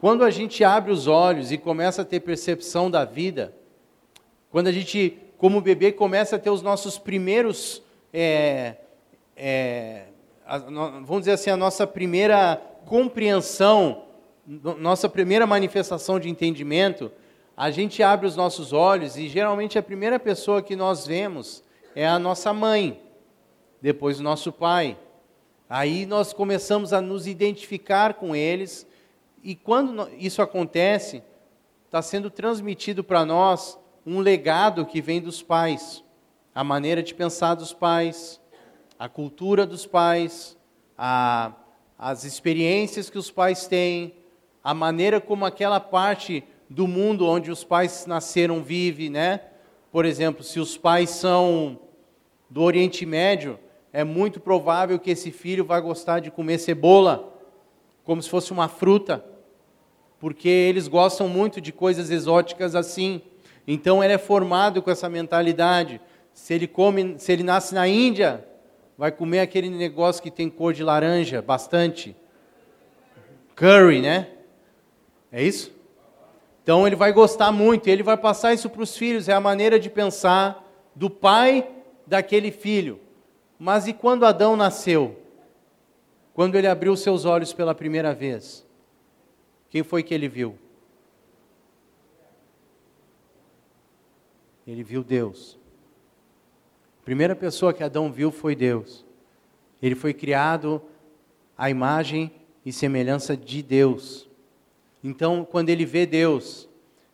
Quando 0.00 0.24
a 0.24 0.30
gente 0.30 0.64
abre 0.64 0.90
os 0.90 1.06
olhos 1.06 1.52
e 1.52 1.58
começa 1.58 2.00
a 2.00 2.04
ter 2.06 2.20
percepção 2.20 2.90
da 2.90 3.04
vida, 3.04 3.54
quando 4.50 4.68
a 4.68 4.72
gente, 4.72 5.18
como 5.36 5.60
bebê, 5.60 5.92
começa 5.92 6.36
a 6.36 6.38
ter 6.38 6.48
os 6.48 6.62
nossos 6.62 6.96
primeiros, 6.96 7.82
é, 8.10 8.76
é, 9.36 10.04
a, 10.46 10.56
vamos 10.56 11.20
dizer 11.20 11.32
assim, 11.32 11.50
a 11.50 11.56
nossa 11.56 11.86
primeira 11.86 12.56
compreensão, 12.86 14.04
nossa 14.46 15.06
primeira 15.06 15.46
manifestação 15.46 16.18
de 16.18 16.30
entendimento, 16.30 17.12
a 17.54 17.70
gente 17.70 18.02
abre 18.02 18.26
os 18.26 18.34
nossos 18.34 18.72
olhos 18.72 19.18
e 19.18 19.28
geralmente 19.28 19.78
a 19.78 19.82
primeira 19.82 20.18
pessoa 20.18 20.62
que 20.62 20.74
nós 20.74 21.06
vemos 21.06 21.62
é 21.94 22.08
a 22.08 22.18
nossa 22.18 22.54
mãe, 22.54 23.02
depois 23.82 24.18
o 24.18 24.22
nosso 24.22 24.50
pai. 24.50 24.96
Aí 25.68 26.06
nós 26.06 26.32
começamos 26.32 26.94
a 26.94 27.02
nos 27.02 27.26
identificar 27.26 28.14
com 28.14 28.34
eles, 28.34 28.86
e 29.42 29.54
quando 29.54 30.08
isso 30.18 30.42
acontece, 30.42 31.22
está 31.86 32.00
sendo 32.02 32.30
transmitido 32.30 33.02
para 33.02 33.24
nós 33.24 33.78
um 34.06 34.20
legado 34.20 34.86
que 34.86 35.00
vem 35.00 35.20
dos 35.20 35.42
pais, 35.42 36.04
a 36.54 36.62
maneira 36.62 37.02
de 37.02 37.14
pensar 37.14 37.54
dos 37.54 37.72
pais, 37.72 38.40
a 38.98 39.08
cultura 39.08 39.66
dos 39.66 39.86
pais, 39.86 40.56
a, 40.96 41.52
as 41.98 42.24
experiências 42.24 43.08
que 43.08 43.18
os 43.18 43.30
pais 43.30 43.66
têm, 43.66 44.14
a 44.62 44.74
maneira 44.74 45.20
como 45.20 45.44
aquela 45.44 45.80
parte 45.80 46.44
do 46.68 46.86
mundo 46.86 47.26
onde 47.26 47.50
os 47.50 47.64
pais 47.64 48.06
nasceram 48.06 48.62
vive, 48.62 49.10
né? 49.10 49.40
Por 49.90 50.04
exemplo, 50.04 50.44
se 50.44 50.60
os 50.60 50.76
pais 50.76 51.10
são 51.10 51.80
do 52.48 52.62
Oriente 52.62 53.04
Médio, 53.04 53.58
é 53.92 54.04
muito 54.04 54.38
provável 54.38 54.98
que 54.98 55.10
esse 55.10 55.30
filho 55.30 55.64
vai 55.64 55.80
gostar 55.80 56.20
de 56.20 56.30
comer 56.30 56.58
cebola, 56.58 57.36
como 58.04 58.22
se 58.22 58.28
fosse 58.28 58.52
uma 58.52 58.68
fruta, 58.68 59.24
porque 60.20 60.48
eles 60.48 60.86
gostam 60.86 61.26
muito 61.26 61.60
de 61.60 61.72
coisas 61.72 62.10
exóticas 62.10 62.74
assim. 62.74 63.22
Então 63.66 64.04
ele 64.04 64.12
é 64.12 64.18
formado 64.18 64.82
com 64.82 64.90
essa 64.90 65.08
mentalidade. 65.08 65.98
Se 66.34 66.52
ele 66.52 66.66
come, 66.66 67.18
se 67.18 67.32
ele 67.32 67.42
nasce 67.42 67.74
na 67.74 67.88
Índia, 67.88 68.46
vai 68.98 69.10
comer 69.10 69.40
aquele 69.40 69.70
negócio 69.70 70.22
que 70.22 70.30
tem 70.30 70.50
cor 70.50 70.74
de 70.74 70.84
laranja, 70.84 71.40
bastante. 71.40 72.14
Curry, 73.56 74.02
né? 74.02 74.28
É 75.32 75.42
isso? 75.42 75.72
Então 76.62 76.86
ele 76.86 76.96
vai 76.96 77.12
gostar 77.12 77.50
muito, 77.50 77.88
ele 77.88 78.02
vai 78.02 78.16
passar 78.16 78.52
isso 78.52 78.68
para 78.68 78.82
os 78.82 78.96
filhos, 78.96 79.28
é 79.28 79.32
a 79.32 79.40
maneira 79.40 79.80
de 79.80 79.88
pensar 79.88 80.66
do 80.94 81.08
pai 81.08 81.66
daquele 82.06 82.50
filho. 82.50 83.00
Mas 83.58 83.86
e 83.88 83.94
quando 83.94 84.26
Adão 84.26 84.54
nasceu? 84.54 85.18
Quando 86.34 86.56
ele 86.56 86.66
abriu 86.66 86.94
seus 86.96 87.24
olhos 87.24 87.52
pela 87.52 87.74
primeira 87.74 88.12
vez? 88.12 88.66
Quem 89.70 89.84
foi 89.84 90.02
que 90.02 90.12
ele 90.12 90.28
viu? 90.28 90.58
Ele 94.66 94.82
viu 94.82 95.02
Deus. 95.02 95.58
A 97.00 97.04
primeira 97.04 97.34
pessoa 97.34 97.72
que 97.72 97.82
Adão 97.82 98.12
viu 98.12 98.30
foi 98.30 98.54
Deus. 98.54 99.06
Ele 99.80 99.94
foi 99.94 100.12
criado 100.12 100.82
à 101.56 101.70
imagem 101.70 102.30
e 102.64 102.72
semelhança 102.72 103.36
de 103.36 103.62
Deus. 103.62 104.28
Então, 105.02 105.46
quando 105.48 105.70
ele 105.70 105.86
vê 105.86 106.04
Deus, 106.04 106.68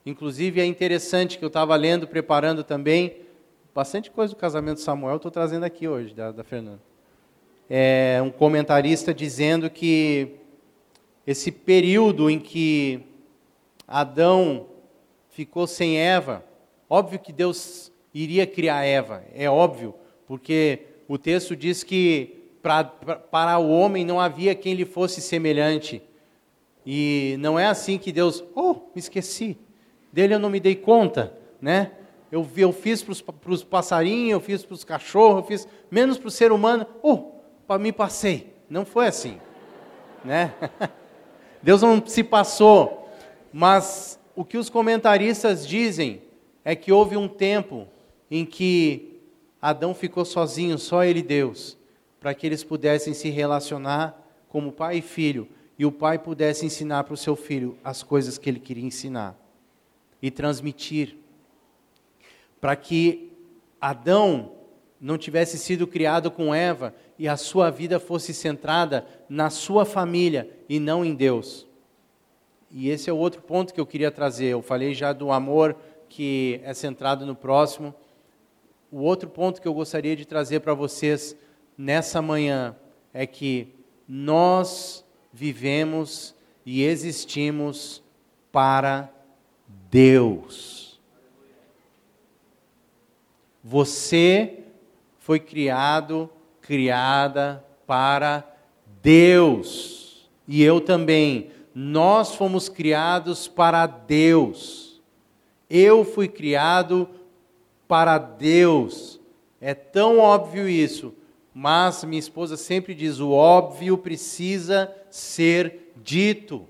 inclusive 0.05 0.61
é 0.61 0.65
interessante 0.65 1.39
que 1.39 1.45
eu 1.45 1.49
estava 1.49 1.77
lendo, 1.77 2.09
preparando 2.09 2.65
também, 2.65 3.19
bastante 3.75 4.11
coisa 4.11 4.35
do 4.35 4.39
casamento 4.39 4.79
de 4.79 4.83
Samuel, 4.83 5.17
estou 5.17 5.31
trazendo 5.31 5.65
aqui 5.65 5.87
hoje, 5.87 6.15
da, 6.15 6.33
da 6.33 6.43
Fernanda. 6.43 6.81
É 7.69 8.21
um 8.23 8.31
comentarista 8.31 9.15
dizendo 9.15 9.69
que 9.71 10.37
esse 11.27 11.51
período 11.51 12.31
em 12.31 12.39
que 12.39 13.01
Adão 13.87 14.67
ficou 15.31 15.67
sem 15.67 15.99
Eva, 15.99 16.45
óbvio 16.89 17.19
que 17.19 17.33
Deus 17.33 17.93
iria 18.15 18.47
criar 18.47 18.85
Eva, 18.85 19.25
é 19.35 19.51
óbvio, 19.51 19.95
porque 20.27 20.81
o 21.09 21.19
texto 21.19 21.57
diz 21.57 21.83
que 21.83 22.51
pra, 22.63 22.85
pra, 22.85 23.17
para 23.17 23.59
o 23.59 23.71
homem 23.71 24.05
não 24.05 24.21
havia 24.21 24.55
quem 24.55 24.75
lhe 24.75 24.85
fosse 24.85 25.21
semelhante. 25.21 26.03
E 26.85 27.37
não 27.41 27.59
é 27.59 27.67
assim 27.67 27.99
que 27.99 28.13
Deus, 28.13 28.45
oh, 28.55 28.75
me 28.75 29.01
esqueci, 29.01 29.59
dele 30.13 30.35
eu 30.35 30.39
não 30.39 30.49
me 30.49 30.61
dei 30.61 30.77
conta, 30.77 31.37
né? 31.61 31.91
Eu, 32.31 32.47
eu 32.57 32.73
fiz 32.73 33.03
para 33.03 33.53
os 33.53 33.65
passarinhos, 33.65 34.33
eu 34.33 34.41
fiz 34.41 34.65
para 34.65 34.75
os 34.75 34.85
cachorros, 34.85 35.39
eu 35.39 35.45
fiz 35.45 35.69
menos 35.91 36.19
para 36.19 36.29
o 36.29 36.31
ser 36.31 36.53
humano, 36.53 36.87
oh, 37.03 37.33
mim 37.79 37.93
passei. 37.93 38.55
Não 38.69 38.85
foi 38.85 39.07
assim, 39.07 39.39
né? 40.25 40.55
Deus 41.67 41.83
não 41.83 42.07
se 42.07 42.23
passou, 42.23 43.11
mas 43.53 44.21
o 44.37 44.45
que 44.45 44.57
os 44.57 44.71
comentaristas 44.71 45.67
dizem 45.67 46.23
é 46.65 46.77
que 46.77 46.93
houve 46.93 47.17
um 47.17 47.27
tempo 47.27 47.89
em 48.31 48.47
que 48.47 49.19
Adão 49.61 49.93
ficou 49.93 50.25
sozinho, 50.25 50.79
só 50.79 51.03
ele 51.03 51.19
e 51.19 51.25
Deus, 51.25 51.77
para 52.21 52.33
que 52.35 52.47
eles 52.47 52.63
pudessem 52.63 53.13
se 53.13 53.31
relacionar 53.31 54.17
como 54.49 54.71
pai 54.71 54.99
e 54.99 55.03
filho 55.03 55.49
e 55.77 55.85
o 55.85 55.91
pai 55.91 56.21
pudesse 56.21 56.65
ensinar 56.65 57.03
para 57.03 57.15
o 57.15 57.17
seu 57.17 57.35
filho 57.35 57.77
as 57.83 58.01
coisas 58.01 58.39
que 58.39 58.49
ele 58.49 58.61
queria 58.61 58.87
ensinar 58.87 59.37
e 60.23 60.31
transmitir, 60.31 61.17
para 62.61 62.77
que 62.77 63.33
Adão 63.81 64.53
não 65.01 65.19
tivesse 65.19 65.59
sido 65.59 65.85
criado 65.85 66.31
com 66.31 66.55
Eva 66.55 66.95
e 67.19 67.29
a 67.29 67.37
sua 67.37 67.71
vida 67.71 67.99
fosse 67.99 68.35
centrada 68.35 69.07
na 69.29 69.51
sua 69.51 69.85
família 69.85 70.51
e 70.69 70.79
não 70.79 71.05
em 71.05 71.15
Deus. 71.15 71.67
E 72.71 72.91
esse 72.91 73.09
é 73.09 73.13
o 73.13 73.17
outro 73.17 73.41
ponto 73.43 73.73
que 73.73 73.81
eu 73.81 73.87
queria 73.87 74.11
trazer. 74.11 74.47
Eu 74.47 74.63
falei 74.63 74.93
já 74.93 75.13
do 75.13 75.31
amor 75.31 75.77
que 76.09 76.61
é 76.63 76.75
centrado 76.75 77.25
no 77.25 77.35
próximo. 77.35 77.95
O 78.91 79.01
outro 79.01 79.29
ponto 79.29 79.61
que 79.61 79.69
eu 79.69 79.75
gostaria 79.75 80.15
de 80.15 80.27
trazer 80.27 80.61
para 80.61 80.75
vocês 80.75 81.37
nessa 81.77 82.21
manhã 82.21 82.77
é 83.13 83.27
que 83.27 83.75
nós 84.07 85.05
vivemos 85.33 86.35
e 86.65 86.83
existimos 86.83 88.03
para 88.53 89.11
Deus. 89.91 91.01
Você 93.63 94.61
foi 95.19 95.41
criado, 95.41 96.31
criada 96.67 97.65
para 97.87 98.45
Deus. 99.03 100.29
E 100.47 100.63
eu 100.63 100.81
também. 100.81 101.51
Nós 101.75 102.35
fomos 102.35 102.69
criados 102.69 103.47
para 103.47 103.87
Deus. 103.87 105.01
Eu 105.69 106.05
fui 106.05 106.29
criado 106.29 107.09
para 107.87 108.19
Deus. 108.19 109.21
É 109.61 109.75
tão 109.75 110.19
óbvio 110.19 110.69
isso, 110.69 111.15
mas 111.53 112.05
minha 112.05 112.19
esposa 112.19 112.57
sempre 112.57 112.95
diz: 112.95 113.19
o 113.19 113.31
óbvio 113.31 113.99
precisa 113.99 114.93
ser 115.11 115.93
dito. 116.03 116.67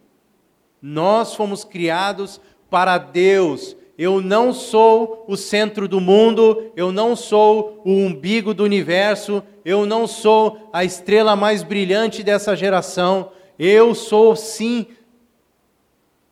Nós 0.81 1.35
fomos 1.35 1.65
criados 1.65 2.41
para 2.71 2.99
Deus. 2.99 3.77
Eu 3.99 4.21
não 4.21 4.53
sou 4.53 5.25
o 5.27 5.37
centro 5.37 5.89
do 5.89 6.01
mundo, 6.01 6.71
eu 6.77 6.93
não 6.93 7.17
sou 7.17 7.81
o 7.85 7.91
umbigo 7.93 8.53
do 8.53 8.63
universo, 8.63 9.43
eu 9.67 9.85
não 9.85 10.07
sou 10.07 10.71
a 10.73 10.85
estrela 10.85 11.35
mais 11.35 11.65
brilhante 11.65 12.23
dessa 12.23 12.55
geração. 12.55 13.33
Eu 13.59 13.97
sou, 13.97 14.37
sim, 14.37 14.87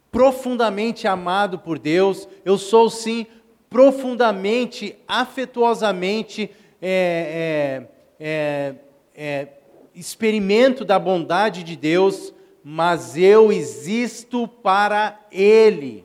profundamente 0.08 1.08
amado 1.08 1.58
por 1.58 1.76
Deus, 1.76 2.28
eu 2.44 2.56
sou, 2.56 2.88
sim, 2.88 3.26
profundamente, 3.68 4.96
afetuosamente 5.08 6.48
é, 6.80 7.82
é, 8.20 8.24
é, 8.24 8.74
é, 9.16 9.48
experimento 9.96 10.84
da 10.84 10.96
bondade 10.96 11.64
de 11.64 11.74
Deus, 11.74 12.32
mas 12.62 13.16
eu 13.16 13.50
existo 13.50 14.46
para 14.46 15.18
Ele. 15.32 16.04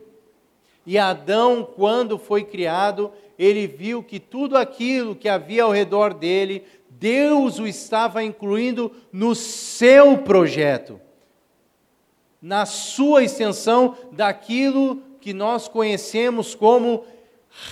E 0.83 0.97
Adão, 0.97 1.63
quando 1.75 2.17
foi 2.17 2.43
criado, 2.43 3.11
ele 3.39 3.67
viu 3.67 4.03
que 4.03 4.19
tudo 4.19 4.57
aquilo 4.57 5.15
que 5.15 5.29
havia 5.29 5.63
ao 5.63 5.71
redor 5.71 6.13
dele, 6.13 6.61
Deus 6.99 7.59
o 7.59 7.65
estava 7.65 8.21
incluindo 8.21 8.91
no 9.11 9.33
seu 9.33 10.17
projeto, 10.17 10.99
na 12.41 12.65
sua 12.65 13.23
extensão 13.23 13.95
daquilo 14.11 15.01
que 15.21 15.33
nós 15.33 15.69
conhecemos 15.69 16.53
como 16.53 17.05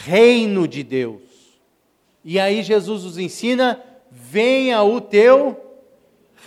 reino 0.05 0.65
de 0.65 0.81
Deus. 0.81 1.21
E 2.23 2.39
aí 2.39 2.63
Jesus 2.63 3.03
nos 3.03 3.17
ensina: 3.17 3.83
venha 4.09 4.81
o 4.81 5.01
teu 5.01 5.59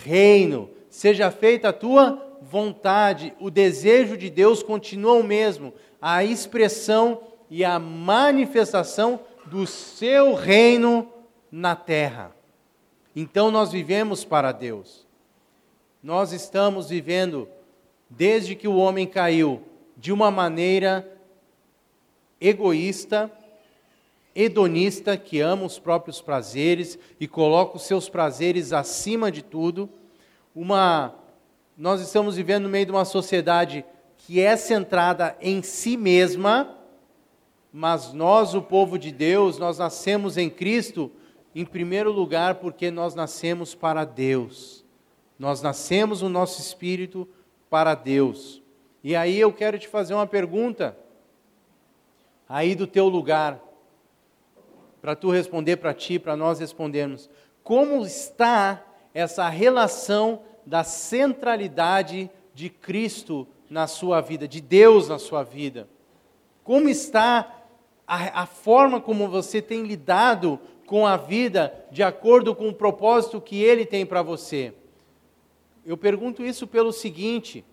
reino, 0.03 0.67
seja 0.89 1.29
feita 1.29 1.69
a 1.69 1.73
tua 1.73 2.39
vontade, 2.41 3.33
o 3.39 3.51
desejo 3.51 4.17
de 4.17 4.29
Deus 4.29 4.63
continua 4.63 5.13
o 5.13 5.23
mesmo, 5.23 5.71
a 6.01 6.23
expressão 6.23 7.21
e 7.47 7.63
a 7.63 7.77
manifestação 7.77 9.19
do 9.45 9.67
seu 9.67 10.33
reino 10.33 11.07
na 11.51 11.75
terra. 11.75 12.40
Então 13.15 13.51
nós 13.51 13.71
vivemos 13.71 14.23
para 14.23 14.51
Deus. 14.51 15.05
Nós 16.01 16.31
estamos 16.31 16.89
vivendo, 16.89 17.47
desde 18.09 18.55
que 18.55 18.67
o 18.67 18.77
homem 18.77 19.05
caiu, 19.05 19.61
de 19.97 20.11
uma 20.11 20.31
maneira 20.31 21.07
egoísta, 22.39 23.31
hedonista, 24.33 25.15
que 25.15 25.39
ama 25.39 25.65
os 25.65 25.77
próprios 25.77 26.21
prazeres 26.21 26.97
e 27.19 27.27
coloca 27.27 27.77
os 27.77 27.83
seus 27.83 28.09
prazeres 28.09 28.73
acima 28.73 29.31
de 29.31 29.43
tudo. 29.43 29.89
Uma, 30.55 31.13
nós 31.77 32.01
estamos 32.01 32.35
vivendo 32.35 32.63
no 32.63 32.69
meio 32.69 32.85
de 32.85 32.91
uma 32.91 33.05
sociedade 33.05 33.85
que 34.17 34.39
é 34.39 34.55
centrada 34.55 35.35
em 35.41 35.61
si 35.61 35.97
mesma, 35.97 36.77
mas 37.71 38.13
nós, 38.13 38.53
o 38.53 38.61
povo 38.61 38.97
de 38.97 39.11
Deus, 39.11 39.57
nós 39.57 39.77
nascemos 39.77 40.37
em 40.37 40.49
Cristo, 40.49 41.11
em 41.53 41.65
primeiro 41.65 42.11
lugar, 42.11 42.55
porque 42.55 42.89
nós 42.89 43.13
nascemos 43.15 43.75
para 43.75 44.05
Deus. 44.05 44.85
Nós 45.37 45.61
nascemos 45.61 46.21
o 46.21 46.29
nosso 46.29 46.61
espírito 46.61 47.27
para 47.69 47.95
Deus. 47.95 48.61
E 49.03 49.15
aí 49.15 49.39
eu 49.39 49.51
quero 49.51 49.79
te 49.79 49.87
fazer 49.87 50.13
uma 50.13 50.27
pergunta, 50.27 50.95
aí 52.47 52.75
do 52.75 52.85
teu 52.85 53.07
lugar, 53.07 53.59
para 55.01 55.15
tu 55.15 55.31
responder 55.31 55.77
para 55.77 55.93
ti, 55.93 56.19
para 56.19 56.35
nós 56.35 56.59
respondermos. 56.59 57.29
Como 57.63 58.05
está 58.05 58.85
essa 59.13 59.49
relação 59.49 60.43
da 60.65 60.83
centralidade 60.83 62.29
de 62.53 62.69
Cristo 62.69 63.47
na 63.69 63.87
sua 63.87 64.21
vida, 64.21 64.47
de 64.47 64.61
Deus 64.61 65.09
na 65.09 65.17
sua 65.17 65.43
vida? 65.43 65.89
Como 66.63 66.87
está 66.87 67.63
a, 68.05 68.43
a, 68.43 68.45
forma 68.45 69.01
como 69.01 69.27
você 69.27 69.61
tem 69.61 69.83
lidado 69.83 70.59
com 70.91 71.07
a 71.07 71.15
vida 71.15 71.73
de 71.89 72.03
acordo 72.03 72.53
com 72.53 72.67
o 72.67 72.73
propósito 72.73 73.39
que 73.39 73.63
Ele 73.63 73.85
tem 73.85 74.05
para 74.05 74.21
você? 74.21 74.73
Eu 75.85 75.95
pergunto 75.95 76.43
isso 76.43 76.67
pelo 76.67 76.91
seguinte: 76.91 77.63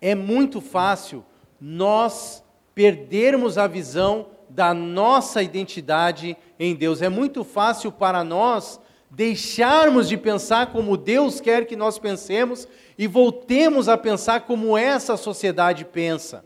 é 0.00 0.14
muito 0.14 0.60
fácil 0.60 1.24
nós 1.60 2.40
perdermos 2.72 3.58
a 3.58 3.66
visão 3.66 4.28
da 4.48 4.72
nossa 4.72 5.42
identidade 5.42 6.36
em 6.56 6.72
Deus. 6.72 7.02
É 7.02 7.08
muito 7.08 7.42
fácil 7.42 7.90
para 7.90 8.22
nós 8.22 8.80
deixarmos 9.10 10.08
de 10.08 10.16
pensar 10.16 10.70
como 10.70 10.96
Deus 10.96 11.40
quer 11.40 11.66
que 11.66 11.74
nós 11.74 11.98
pensemos 11.98 12.68
e 12.96 13.08
voltemos 13.08 13.88
a 13.88 13.98
pensar 13.98 14.42
como 14.42 14.78
essa 14.78 15.16
sociedade 15.16 15.84
pensa. 15.84 16.44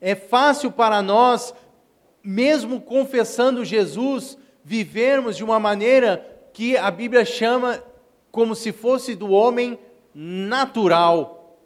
É 0.00 0.14
fácil 0.14 0.70
para 0.70 1.00
nós, 1.00 1.54
mesmo 2.24 2.80
confessando 2.80 3.64
Jesus, 3.64 4.38
vivermos 4.64 5.36
de 5.36 5.44
uma 5.44 5.60
maneira 5.60 6.26
que 6.54 6.76
a 6.76 6.90
Bíblia 6.90 7.24
chama 7.24 7.82
como 8.30 8.54
se 8.54 8.72
fosse 8.72 9.14
do 9.14 9.30
homem 9.30 9.78
natural. 10.14 11.58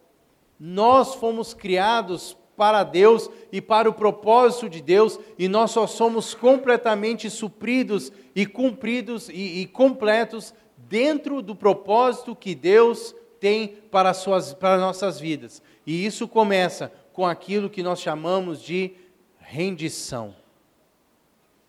Nós 0.59 1.15
fomos 1.15 1.55
criados 1.55 2.37
para 2.57 2.83
Deus 2.83 3.31
e 3.53 3.61
para 3.61 3.89
o 3.89 3.95
propósito 3.95 4.69
de 4.69 4.83
Deus, 4.83 5.21
e 5.39 5.47
nós 5.47 5.71
só 5.71 5.87
somos 5.87 6.35
completamente 6.35 7.31
supridos 7.31 8.11
e 8.35 8.45
cumpridos 8.45 9.29
e, 9.29 9.61
e 9.61 9.67
completos 9.67 10.53
dentro 10.77 11.41
do 11.41 11.55
propósito 11.55 12.35
que 12.35 12.57
Deus 12.57 13.15
tem 13.39 13.69
para, 13.69 14.13
suas, 14.13 14.53
para 14.53 14.77
nossas 14.79 15.21
vidas. 15.21 15.63
E 15.87 16.05
isso 16.05 16.27
começa 16.27 16.93
com 17.13 17.25
aquilo 17.25 17.71
que 17.71 17.83
nós 17.83 18.01
chamamos 18.01 18.61
de 18.61 18.93
rendição. 19.39 20.35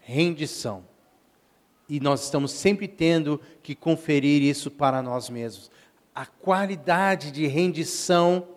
Rendição. 0.10 0.84
E 1.88 2.00
nós 2.00 2.24
estamos 2.24 2.52
sempre 2.52 2.88
tendo 2.88 3.40
que 3.62 3.76
conferir 3.76 4.42
isso 4.42 4.72
para 4.72 5.04
nós 5.04 5.30
mesmos. 5.30 5.70
A 6.16 6.26
qualidade 6.26 7.32
de 7.32 7.46
rendição 7.46 8.48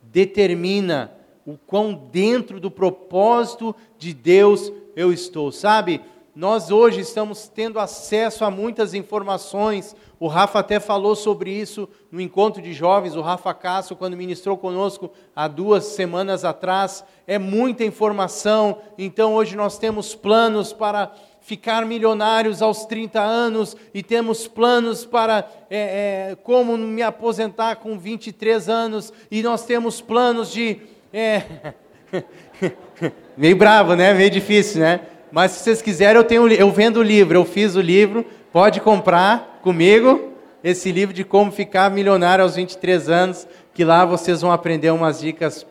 determina 0.00 1.12
o 1.44 1.58
quão 1.58 1.94
dentro 2.12 2.60
do 2.60 2.70
propósito 2.70 3.74
de 3.98 4.14
Deus 4.14 4.72
eu 4.94 5.12
estou. 5.12 5.50
Sabe, 5.50 6.00
nós 6.34 6.70
hoje 6.70 7.00
estamos 7.00 7.48
tendo 7.48 7.80
acesso 7.80 8.44
a 8.44 8.50
muitas 8.50 8.94
informações. 8.94 9.96
O 10.18 10.28
Rafa 10.28 10.60
até 10.60 10.78
falou 10.78 11.16
sobre 11.16 11.50
isso 11.50 11.88
no 12.10 12.20
encontro 12.20 12.62
de 12.62 12.72
jovens, 12.72 13.16
o 13.16 13.20
Rafa 13.20 13.52
Castro, 13.52 13.96
quando 13.96 14.16
ministrou 14.16 14.56
conosco 14.56 15.10
há 15.34 15.48
duas 15.48 15.84
semanas 15.84 16.44
atrás. 16.44 17.04
É 17.26 17.38
muita 17.38 17.84
informação, 17.84 18.78
então 18.96 19.34
hoje 19.34 19.56
nós 19.56 19.76
temos 19.76 20.14
planos 20.14 20.72
para 20.72 21.12
ficar 21.40 21.84
milionários 21.84 22.62
aos 22.62 22.84
30 22.84 23.20
anos 23.20 23.76
e 23.92 24.02
temos 24.02 24.46
planos 24.46 25.04
para 25.04 25.48
é, 25.68 26.30
é, 26.30 26.36
como 26.44 26.76
me 26.76 27.02
aposentar 27.02 27.76
com 27.76 27.98
23 27.98 28.68
anos 28.68 29.12
e 29.30 29.42
nós 29.42 29.64
temos 29.64 30.00
planos 30.00 30.52
de. 30.52 30.80
É, 31.12 31.74
meio 33.36 33.56
bravo, 33.56 33.94
né? 33.94 34.14
Meio 34.14 34.30
difícil, 34.30 34.80
né? 34.80 35.00
Mas 35.32 35.52
se 35.52 35.60
vocês 35.60 35.80
quiserem, 35.80 36.16
eu, 36.16 36.24
tenho, 36.24 36.48
eu 36.48 36.70
vendo 36.70 36.98
o 36.98 37.02
livro, 37.02 37.38
eu 37.38 37.44
fiz 37.44 37.76
o 37.76 37.80
livro, 37.80 38.24
pode 38.52 38.80
comprar 38.80 39.60
comigo, 39.62 40.32
esse 40.62 40.90
livro 40.90 41.14
de 41.14 41.24
como 41.24 41.52
ficar 41.52 41.90
milionário 41.90 42.42
aos 42.42 42.56
23 42.56 43.08
anos, 43.08 43.46
que 43.72 43.84
lá 43.84 44.04
vocês 44.04 44.40
vão 44.40 44.52
aprender 44.52 44.90
umas 44.90 45.20
dicas 45.20 45.66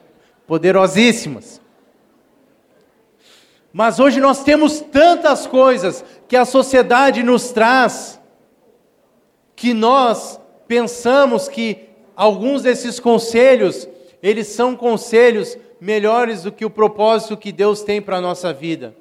poderosíssimas. 0.47 1.61
Mas 3.71 3.99
hoje 3.99 4.19
nós 4.19 4.43
temos 4.43 4.79
tantas 4.79 5.45
coisas 5.45 6.03
que 6.27 6.35
a 6.35 6.45
sociedade 6.45 7.21
nos 7.21 7.51
traz, 7.51 8.19
que 9.55 9.73
nós 9.73 10.39
pensamos 10.67 11.47
que 11.47 11.89
alguns 12.15 12.63
desses 12.63 12.99
conselhos, 12.99 13.87
eles 14.23 14.47
são 14.47 14.75
conselhos 14.75 15.57
melhores 15.79 16.43
do 16.43 16.51
que 16.51 16.65
o 16.65 16.69
propósito 16.69 17.37
que 17.37 17.51
Deus 17.51 17.83
tem 17.83 18.01
para 18.01 18.17
a 18.17 18.21
nossa 18.21 18.51
vida. 18.51 18.95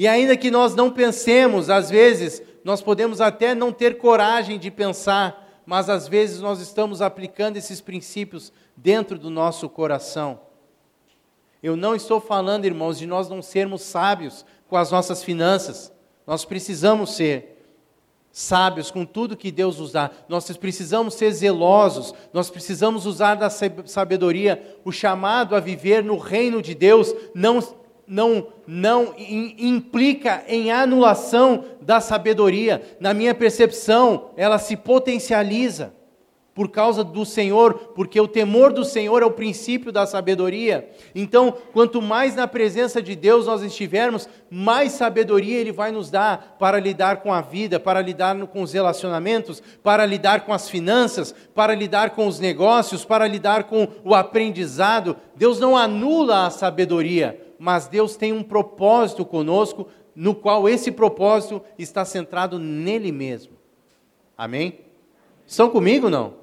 E 0.00 0.08
ainda 0.08 0.34
que 0.34 0.50
nós 0.50 0.74
não 0.74 0.90
pensemos, 0.90 1.68
às 1.68 1.90
vezes, 1.90 2.42
nós 2.64 2.80
podemos 2.80 3.20
até 3.20 3.54
não 3.54 3.70
ter 3.70 3.98
coragem 3.98 4.58
de 4.58 4.70
pensar, 4.70 5.60
mas 5.66 5.90
às 5.90 6.08
vezes 6.08 6.40
nós 6.40 6.58
estamos 6.58 7.02
aplicando 7.02 7.58
esses 7.58 7.82
princípios 7.82 8.50
dentro 8.74 9.18
do 9.18 9.28
nosso 9.28 9.68
coração. 9.68 10.40
Eu 11.62 11.76
não 11.76 11.94
estou 11.94 12.18
falando, 12.18 12.64
irmãos, 12.64 12.98
de 12.98 13.06
nós 13.06 13.28
não 13.28 13.42
sermos 13.42 13.82
sábios 13.82 14.46
com 14.70 14.76
as 14.78 14.90
nossas 14.90 15.22
finanças. 15.22 15.92
Nós 16.26 16.46
precisamos 16.46 17.14
ser 17.14 17.58
sábios 18.32 18.90
com 18.90 19.04
tudo 19.04 19.36
que 19.36 19.52
Deus 19.52 19.78
nos 19.78 19.92
dá. 19.92 20.10
Nós 20.30 20.50
precisamos 20.56 21.12
ser 21.12 21.30
zelosos, 21.32 22.14
nós 22.32 22.48
precisamos 22.48 23.04
usar 23.04 23.34
da 23.34 23.50
sabedoria. 23.50 24.78
O 24.82 24.90
chamado 24.90 25.54
a 25.54 25.60
viver 25.60 26.02
no 26.02 26.16
reino 26.16 26.62
de 26.62 26.74
Deus 26.74 27.14
não, 27.34 27.60
não, 28.10 28.48
não 28.66 29.14
implica 29.16 30.42
em 30.48 30.72
anulação 30.72 31.64
da 31.80 32.00
sabedoria. 32.00 32.82
Na 32.98 33.14
minha 33.14 33.32
percepção, 33.32 34.32
ela 34.36 34.58
se 34.58 34.76
potencializa 34.76 35.92
por 36.52 36.68
causa 36.68 37.04
do 37.04 37.24
Senhor, 37.24 37.92
porque 37.94 38.20
o 38.20 38.26
temor 38.26 38.72
do 38.72 38.84
Senhor 38.84 39.22
é 39.22 39.24
o 39.24 39.30
princípio 39.30 39.92
da 39.92 40.06
sabedoria. 40.06 40.90
Então, 41.14 41.54
quanto 41.72 42.02
mais 42.02 42.34
na 42.34 42.48
presença 42.48 43.00
de 43.00 43.14
Deus 43.14 43.46
nós 43.46 43.62
estivermos, 43.62 44.28
mais 44.50 44.90
sabedoria 44.90 45.58
Ele 45.58 45.70
vai 45.70 45.92
nos 45.92 46.10
dar 46.10 46.56
para 46.58 46.80
lidar 46.80 47.18
com 47.18 47.32
a 47.32 47.40
vida, 47.40 47.78
para 47.78 48.02
lidar 48.02 48.36
com 48.48 48.60
os 48.60 48.72
relacionamentos, 48.72 49.62
para 49.84 50.04
lidar 50.04 50.40
com 50.40 50.52
as 50.52 50.68
finanças, 50.68 51.32
para 51.54 51.76
lidar 51.76 52.10
com 52.10 52.26
os 52.26 52.40
negócios, 52.40 53.04
para 53.04 53.28
lidar 53.28 53.64
com 53.64 53.86
o 54.04 54.16
aprendizado. 54.16 55.16
Deus 55.36 55.60
não 55.60 55.76
anula 55.76 56.46
a 56.46 56.50
sabedoria, 56.50 57.49
mas 57.60 57.86
Deus 57.86 58.16
tem 58.16 58.32
um 58.32 58.42
propósito 58.42 59.22
conosco, 59.22 59.86
no 60.14 60.34
qual 60.34 60.66
esse 60.66 60.90
propósito 60.90 61.62
está 61.78 62.06
centrado 62.06 62.58
nele 62.58 63.12
mesmo. 63.12 63.52
Amém? 64.36 64.80
Estão 65.46 65.68
comigo 65.68 66.08
não? 66.08 66.36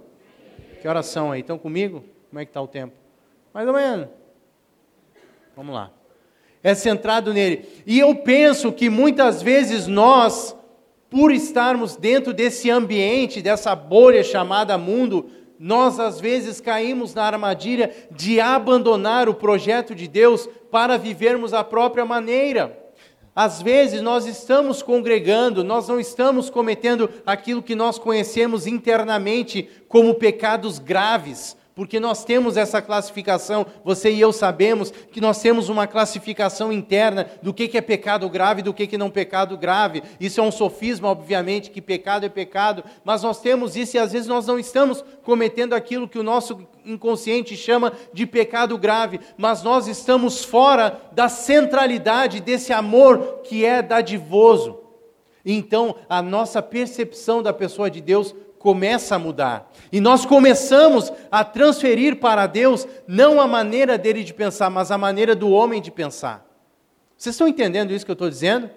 Que 0.79 0.87
oração 0.87 1.31
aí? 1.31 1.41
Estão 1.41 1.57
comigo? 1.57 2.03
Como 2.29 2.39
é 2.39 2.45
que 2.45 2.51
está 2.51 2.61
o 2.61 2.67
tempo? 2.67 2.93
Mais 3.51 3.67
ou 3.67 3.73
menos. 3.73 4.09
Vamos 5.55 5.73
lá. 5.73 5.91
É 6.61 6.75
centrado 6.75 7.33
nele. 7.33 7.67
E 7.87 7.97
eu 7.97 8.13
penso 8.17 8.71
que 8.71 8.87
muitas 8.87 9.41
vezes 9.41 9.87
nós, 9.87 10.55
por 11.09 11.31
estarmos 11.31 11.95
dentro 11.95 12.31
desse 12.31 12.69
ambiente, 12.69 13.41
dessa 13.41 13.73
bolha 13.73 14.23
chamada 14.23 14.77
mundo, 14.77 15.31
nós 15.59 15.99
às 15.99 16.19
vezes 16.19 16.61
caímos 16.61 17.13
na 17.13 17.23
armadilha 17.23 17.91
de 18.11 18.39
abandonar 18.39 19.27
o 19.27 19.33
projeto 19.33 19.95
de 19.95 20.07
Deus 20.07 20.47
para 20.71 20.97
vivermos 20.97 21.53
a 21.53 21.63
própria 21.63 22.05
maneira. 22.05 22.77
Às 23.35 23.61
vezes 23.61 24.01
nós 24.01 24.25
estamos 24.25 24.81
congregando, 24.81 25.63
nós 25.63 25.87
não 25.87 25.99
estamos 25.99 26.49
cometendo 26.49 27.09
aquilo 27.25 27.61
que 27.61 27.75
nós 27.75 27.99
conhecemos 27.99 28.65
internamente 28.65 29.69
como 29.87 30.15
pecados 30.15 30.79
graves, 30.79 31.56
porque 31.77 31.99
nós 31.99 32.25
temos 32.25 32.57
essa 32.57 32.81
classificação, 32.81 33.63
você 33.83 34.09
e 34.09 34.19
eu 34.19 34.33
sabemos 34.33 34.89
que 34.89 35.21
nós 35.21 35.39
temos 35.39 35.69
uma 35.69 35.85
classificação 35.85 36.73
interna 36.73 37.29
do 37.43 37.53
que 37.53 37.77
é 37.77 37.81
pecado 37.81 38.27
grave 38.27 38.61
e 38.61 38.63
do 38.63 38.73
que 38.73 38.97
não 38.97 39.05
é 39.05 39.11
pecado 39.11 39.55
grave. 39.55 40.01
Isso 40.19 40.39
é 40.39 40.43
um 40.43 40.51
sofisma, 40.51 41.07
obviamente, 41.07 41.69
que 41.69 41.79
pecado 41.79 42.25
é 42.25 42.29
pecado, 42.29 42.83
mas 43.05 43.21
nós 43.21 43.39
temos 43.41 43.75
isso 43.75 43.95
e 43.95 43.99
às 43.99 44.11
vezes 44.11 44.27
nós 44.27 44.47
não 44.47 44.57
estamos 44.57 45.05
cometendo 45.21 45.73
aquilo 45.73 46.09
que 46.09 46.17
o 46.17 46.23
nosso 46.23 46.67
inconsciente 46.83 47.55
chama 47.55 47.93
de 48.11 48.25
pecado 48.25 48.75
grave, 48.75 49.19
mas 49.37 49.61
nós 49.61 49.87
estamos 49.87 50.43
fora 50.43 50.99
da 51.11 51.29
centralidade 51.29 52.41
desse 52.41 52.73
amor 52.73 53.41
que 53.43 53.63
é 53.63 53.83
dadivoso. 53.83 54.79
Então, 55.45 55.95
a 56.09 56.23
nossa 56.23 56.59
percepção 56.59 57.43
da 57.43 57.53
pessoa 57.53 57.89
de 57.89 58.01
Deus 58.01 58.35
começa 58.59 59.15
a 59.15 59.19
mudar. 59.19 59.71
E 59.91 59.99
nós 59.99 60.25
começamos 60.25 61.11
a 61.31 61.43
transferir 61.43 62.17
para 62.17 62.47
Deus 62.47 62.87
não 63.07 63.39
a 63.39 63.47
maneira 63.47 63.97
dele 63.97 64.23
de 64.23 64.33
pensar, 64.33 64.69
mas 64.69 64.91
a 64.91 64.97
maneira 64.97 65.35
do 65.35 65.49
homem 65.49 65.81
de 65.81 65.91
pensar. 65.91 66.45
Vocês 67.17 67.33
estão 67.33 67.47
entendendo 67.47 67.91
isso 67.91 68.05
que 68.05 68.11
eu 68.11 68.13
estou 68.13 68.29
dizendo? 68.29 68.69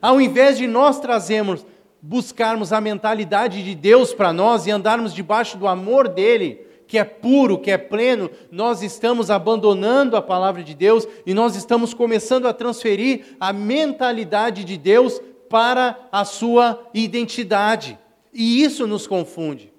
Ao 0.00 0.20
invés 0.20 0.56
de 0.56 0.66
nós 0.66 1.00
trazermos, 1.00 1.64
buscarmos 2.00 2.72
a 2.72 2.80
mentalidade 2.80 3.62
de 3.62 3.74
Deus 3.74 4.14
para 4.14 4.32
nós 4.32 4.66
e 4.66 4.70
andarmos 4.70 5.12
debaixo 5.12 5.58
do 5.58 5.66
amor 5.66 6.08
dele, 6.08 6.66
que 6.86 6.98
é 6.98 7.04
puro, 7.04 7.58
que 7.58 7.70
é 7.70 7.78
pleno, 7.78 8.30
nós 8.50 8.82
estamos 8.82 9.30
abandonando 9.30 10.16
a 10.16 10.22
palavra 10.22 10.62
de 10.62 10.74
Deus 10.74 11.06
e 11.24 11.32
nós 11.32 11.54
estamos 11.54 11.94
começando 11.94 12.48
a 12.48 12.52
transferir 12.52 13.36
a 13.38 13.52
mentalidade 13.52 14.64
de 14.64 14.76
Deus 14.76 15.20
para 15.48 15.96
a 16.10 16.24
sua 16.24 16.80
identidade. 16.94 17.98
E 18.32 18.62
isso 18.62 18.86
nos 18.86 19.06
confunde, 19.06 19.72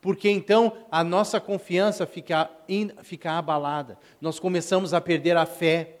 porque 0.00 0.28
então 0.28 0.72
a 0.90 1.02
nossa 1.02 1.40
confiança 1.40 2.06
fica, 2.06 2.50
fica 3.02 3.32
abalada, 3.32 3.98
nós 4.20 4.38
começamos 4.38 4.92
a 4.92 5.00
perder 5.00 5.36
a 5.36 5.46
fé, 5.46 5.96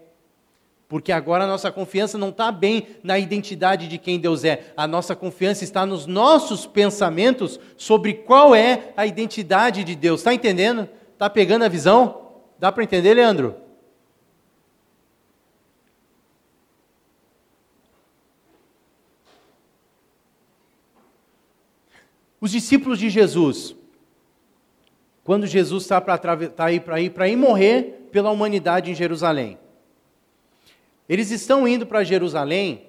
porque 0.88 1.10
agora 1.10 1.44
a 1.44 1.48
nossa 1.48 1.72
confiança 1.72 2.16
não 2.16 2.28
está 2.28 2.52
bem 2.52 2.86
na 3.02 3.18
identidade 3.18 3.88
de 3.88 3.98
quem 3.98 4.20
Deus 4.20 4.44
é, 4.44 4.72
a 4.76 4.86
nossa 4.86 5.16
confiança 5.16 5.64
está 5.64 5.84
nos 5.84 6.06
nossos 6.06 6.64
pensamentos 6.64 7.58
sobre 7.76 8.14
qual 8.14 8.54
é 8.54 8.92
a 8.96 9.04
identidade 9.04 9.82
de 9.82 9.96
Deus. 9.96 10.20
Está 10.20 10.32
entendendo? 10.32 10.88
Está 11.12 11.28
pegando 11.28 11.64
a 11.64 11.68
visão? 11.68 12.26
Dá 12.58 12.70
para 12.70 12.84
entender, 12.84 13.14
Leandro? 13.14 13.65
Os 22.40 22.50
discípulos 22.50 22.98
de 22.98 23.08
Jesus, 23.08 23.74
quando 25.24 25.46
Jesus 25.46 25.84
está 25.84 26.00
para 26.00 26.18
tá 26.18 26.70
ir 26.70 26.80
para 26.80 27.00
ir, 27.00 27.10
para 27.10 27.28
ir 27.28 27.36
morrer 27.36 28.08
pela 28.12 28.30
humanidade 28.30 28.90
em 28.90 28.94
Jerusalém, 28.94 29.58
eles 31.08 31.30
estão 31.30 31.66
indo 31.66 31.86
para 31.86 32.04
Jerusalém, 32.04 32.86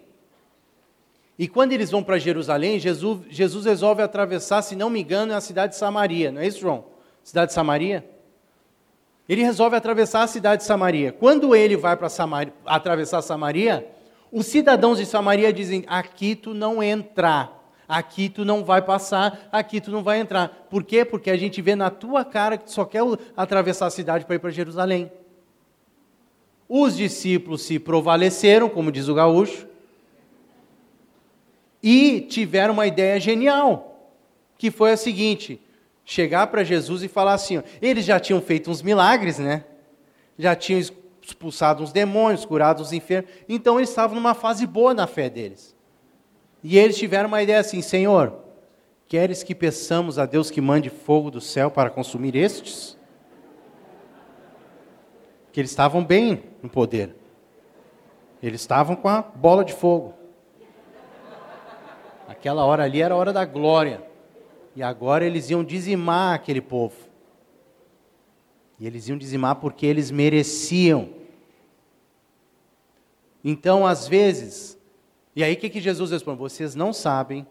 e 1.39 1.47
quando 1.47 1.71
eles 1.71 1.91
vão 1.91 2.03
para 2.03 2.17
Jerusalém, 2.17 2.79
Jesus, 2.79 3.21
Jesus 3.29 3.65
resolve 3.65 4.01
atravessar, 4.01 4.61
se 4.63 4.75
não 4.75 4.89
me 4.89 5.01
engano, 5.01 5.35
a 5.35 5.41
cidade 5.41 5.73
de 5.73 5.77
Samaria, 5.77 6.31
não 6.31 6.41
é 6.41 6.47
isso, 6.47 6.59
João? 6.59 6.85
Cidade 7.23 7.49
de 7.49 7.53
Samaria? 7.53 8.03
Ele 9.29 9.43
resolve 9.43 9.75
atravessar 9.75 10.23
a 10.23 10.27
cidade 10.27 10.61
de 10.61 10.67
Samaria. 10.67 11.11
Quando 11.11 11.53
ele 11.53 11.75
vai 11.75 11.97
para 11.97 12.07
atravessar 12.65 13.21
Samaria, 13.21 13.85
os 14.31 14.45
cidadãos 14.45 14.97
de 14.97 15.05
Samaria 15.05 15.51
dizem: 15.51 15.83
aqui 15.87 16.35
tu 16.35 16.53
não 16.53 16.81
entra. 16.81 17.51
Aqui 17.87 18.27
tu 18.27 18.43
não 18.43 18.65
vai 18.65 18.81
passar, 18.81 19.47
aqui 19.49 19.79
tu 19.79 19.89
não 19.89 20.03
vai 20.03 20.19
entrar. 20.19 20.67
Por 20.69 20.83
quê? 20.83 21.05
Porque 21.05 21.29
a 21.29 21.37
gente 21.37 21.61
vê 21.61 21.73
na 21.73 21.89
tua 21.89 22.25
cara 22.25 22.57
que 22.57 22.65
tu 22.65 22.71
só 22.71 22.83
quer 22.83 23.01
atravessar 23.35 23.85
a 23.85 23.91
cidade 23.91 24.25
para 24.25 24.35
ir 24.35 24.39
para 24.39 24.49
Jerusalém. 24.49 25.09
Os 26.67 26.97
discípulos 26.97 27.61
se 27.61 27.79
provaleceram, 27.79 28.67
como 28.67 28.91
diz 28.91 29.07
o 29.07 29.13
gaúcho, 29.13 29.65
e 31.81 32.19
tiveram 32.19 32.73
uma 32.73 32.85
ideia 32.85 33.17
genial, 33.21 34.11
que 34.57 34.69
foi 34.69 34.91
a 34.91 34.97
seguinte: 34.97 35.61
chegar 36.03 36.47
para 36.47 36.65
Jesus 36.65 37.03
e 37.03 37.07
falar 37.07 37.35
assim: 37.35 37.59
ó, 37.59 37.63
eles 37.81 38.03
já 38.03 38.19
tinham 38.19 38.41
feito 38.41 38.69
uns 38.69 38.81
milagres, 38.81 39.39
né? 39.39 39.63
Já 40.37 40.57
tinham 40.57 40.81
expulsado 41.21 41.81
uns 41.81 41.93
demônios, 41.93 42.43
curado 42.43 42.81
os 42.81 42.91
enfermos, 42.91 43.31
então 43.47 43.79
eles 43.79 43.89
estavam 43.89 44.15
numa 44.15 44.33
fase 44.33 44.67
boa 44.67 44.93
na 44.93 45.07
fé 45.07 45.29
deles. 45.29 45.76
E 46.69 46.77
eles 46.77 46.97
tiveram 46.97 47.29
uma 47.29 47.41
ideia 47.41 47.61
assim: 47.61 47.81
Senhor, 47.81 48.39
queres 49.07 49.41
que 49.41 49.55
peçamos 49.55 50.19
a 50.19 50.25
Deus 50.25 50.51
que 50.51 50.59
mande 50.59 50.89
fogo 50.89 51.31
do 51.31 51.39
céu 51.39 51.71
para 51.71 51.89
consumir 51.89 52.35
estes? 52.35 52.97
Que 55.53 55.61
eles 55.61 55.71
estavam 55.71 56.03
bem 56.03 56.43
no 56.61 56.67
poder. 56.67 57.15
Eles 58.43 58.59
estavam 58.59 58.97
com 58.97 59.07
a 59.07 59.21
bola 59.21 59.63
de 59.63 59.71
fogo. 59.71 60.13
Aquela 62.27 62.65
hora 62.65 62.83
ali 62.83 63.01
era 63.01 63.13
a 63.13 63.17
hora 63.17 63.31
da 63.31 63.45
glória. 63.45 64.03
E 64.75 64.83
agora 64.83 65.23
eles 65.23 65.49
iam 65.49 65.63
dizimar 65.63 66.35
aquele 66.35 66.59
povo. 66.59 66.97
E 68.77 68.85
eles 68.85 69.07
iam 69.07 69.17
dizimar 69.17 69.55
porque 69.55 69.85
eles 69.85 70.11
mereciam. 70.11 71.11
Então, 73.41 73.87
às 73.87 74.05
vezes, 74.05 74.76
e 75.37 75.43
aí 75.43 75.53
o 75.53 75.57
que, 75.57 75.69
que 75.69 75.79
Jesus 75.79 76.09
responde? 76.09 76.39
Vocês 76.39 76.73
não 76.73 76.91
sabem, 76.91 77.45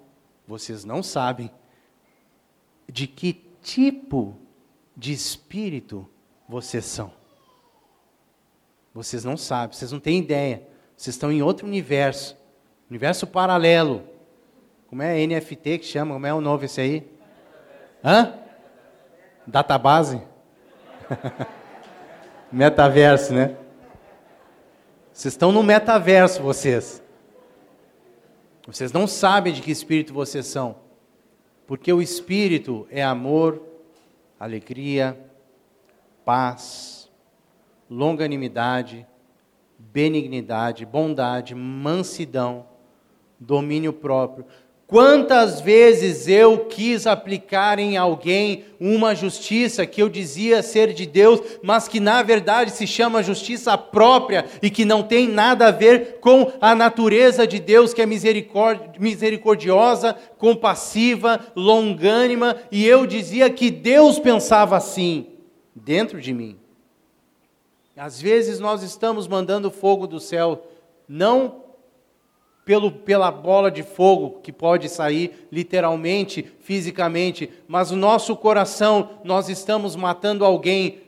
vocês 0.45 0.85
não 0.85 1.05
sabem 1.05 1.49
de 2.89 3.07
que 3.07 3.33
tipo 3.63 4.37
de 4.97 5.13
espírito 5.13 6.05
vocês 6.49 6.85
são. 6.85 7.13
Vocês 8.93 9.25
não 9.25 9.37
sabem, 9.37 9.77
vocês 9.77 9.93
não 9.93 10.01
têm 10.01 10.19
ideia. 10.19 10.67
Vocês 10.97 11.15
estão 11.15 11.31
em 11.31 11.43
outro 11.43 11.65
universo, 11.65 12.37
universo 12.91 13.25
paralelo. 13.25 14.03
Como 14.89 15.01
é 15.01 15.25
NFT 15.25 15.79
que 15.79 15.87
chama? 15.87 16.13
Como 16.13 16.27
é 16.27 16.35
o 16.35 16.41
novo 16.41 16.65
esse 16.65 16.81
aí? 16.81 17.09
Hã? 18.05 18.35
Database? 19.47 20.21
metaverso, 22.51 23.33
né? 23.33 23.57
Vocês 25.13 25.35
estão 25.35 25.53
no 25.53 25.63
metaverso, 25.63 26.43
vocês. 26.43 27.06
Vocês 28.67 28.93
não 28.93 29.07
sabem 29.07 29.53
de 29.53 29.63
que 29.63 29.71
espírito 29.71 30.13
vocês 30.13 30.47
são. 30.47 30.77
Porque 31.67 31.93
o 31.93 32.03
espírito 32.03 32.87
é 32.91 33.03
amor, 33.03 33.63
alegria, 34.39 35.19
paz, 36.25 37.11
longanimidade, 37.89 39.07
benignidade, 39.79 40.85
bondade, 40.85 41.55
mansidão, 41.55 42.67
domínio 43.39 43.93
próprio. 43.93 44.45
Quantas 44.87 45.61
vezes 45.61 46.29
eu 46.29 46.67
quis 46.67 47.09
aplicar 47.09 47.81
em 47.81 47.97
alguém 47.97 48.67
uma 48.79 49.17
justiça 49.17 49.85
que 49.85 50.01
eu 50.01 50.09
dizia 50.09 50.63
ser 50.63 50.93
de 50.93 51.05
Deus, 51.05 51.41
mas 51.61 51.89
que 51.89 51.99
na 51.99 52.23
verdade 52.23 52.71
se 52.71 52.87
chama 52.87 53.21
justiça 53.21 53.77
própria 53.77 54.47
e 54.63 54.71
que 54.71 54.85
não 54.85 55.03
tem 55.03 55.27
nada 55.27 55.67
a 55.67 55.73
ver 55.73 56.21
com 56.21 56.53
a 56.61 56.73
natureza 56.73 57.49
de 57.49 57.59
Deus, 57.59 57.93
que 57.93 58.01
é 58.01 58.07
misericordiosa, 58.07 60.15
compassiva, 60.39 61.41
longânima, 61.57 62.57
e 62.71 62.87
eu 62.87 63.07
dizia 63.07 63.51
que 63.51 63.73
Deus 63.73 64.21
pensava 64.21 64.77
assim 64.77 65.27
dentro 65.75 66.21
de 66.21 66.33
mim. 66.33 66.57
Às 67.97 68.21
vezes 68.21 68.61
nós 68.61 68.85
estamos 68.85 69.27
mandando 69.27 69.69
fogo 69.69 70.07
do 70.07 70.21
céu, 70.21 70.65
não 71.09 71.66
pelo, 72.67 72.91
pela 72.91 73.31
bola 73.31 73.71
de 73.71 73.85
fogo 73.85 74.41
que 74.43 74.53
pode 74.53 74.89
sair 74.89 75.47
literalmente, 75.53 76.45
fisicamente, 76.59 77.49
mas 77.69 77.93
o 77.93 77.97
nosso 77.97 78.35
coração, 78.35 79.11
nós 79.23 79.49
estamos 79.49 79.95
matando 79.95 80.45
alguém 80.45 80.99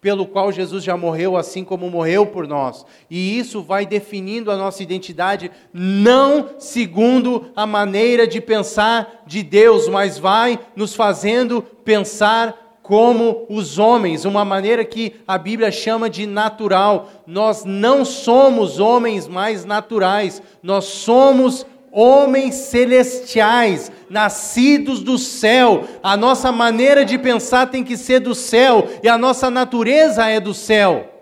pelo 0.00 0.26
qual 0.26 0.50
Jesus 0.50 0.82
já 0.82 0.96
morreu, 0.96 1.36
assim 1.36 1.64
como 1.64 1.88
morreu 1.88 2.26
por 2.26 2.48
nós. 2.48 2.84
E 3.08 3.38
isso 3.38 3.62
vai 3.62 3.86
definindo 3.86 4.50
a 4.50 4.56
nossa 4.56 4.82
identidade, 4.82 5.52
não 5.72 6.56
segundo 6.58 7.46
a 7.54 7.64
maneira 7.64 8.26
de 8.26 8.40
pensar 8.40 9.22
de 9.24 9.42
Deus, 9.42 9.88
mas 9.88 10.18
vai 10.18 10.58
nos 10.74 10.94
fazendo 10.94 11.62
pensar 11.62 12.63
como 12.84 13.46
os 13.48 13.78
homens, 13.78 14.26
uma 14.26 14.44
maneira 14.44 14.84
que 14.84 15.14
a 15.26 15.38
Bíblia 15.38 15.72
chama 15.72 16.10
de 16.10 16.26
natural. 16.26 17.08
Nós 17.26 17.64
não 17.64 18.04
somos 18.04 18.78
homens 18.78 19.26
mais 19.26 19.64
naturais, 19.64 20.42
nós 20.62 20.84
somos 20.84 21.64
homens 21.90 22.54
celestiais, 22.56 23.90
nascidos 24.10 25.00
do 25.00 25.16
céu. 25.16 25.84
A 26.02 26.14
nossa 26.14 26.52
maneira 26.52 27.06
de 27.06 27.16
pensar 27.16 27.70
tem 27.70 27.82
que 27.82 27.96
ser 27.96 28.20
do 28.20 28.34
céu 28.34 28.86
e 29.02 29.08
a 29.08 29.16
nossa 29.16 29.50
natureza 29.50 30.28
é 30.28 30.38
do 30.38 30.52
céu. 30.52 31.13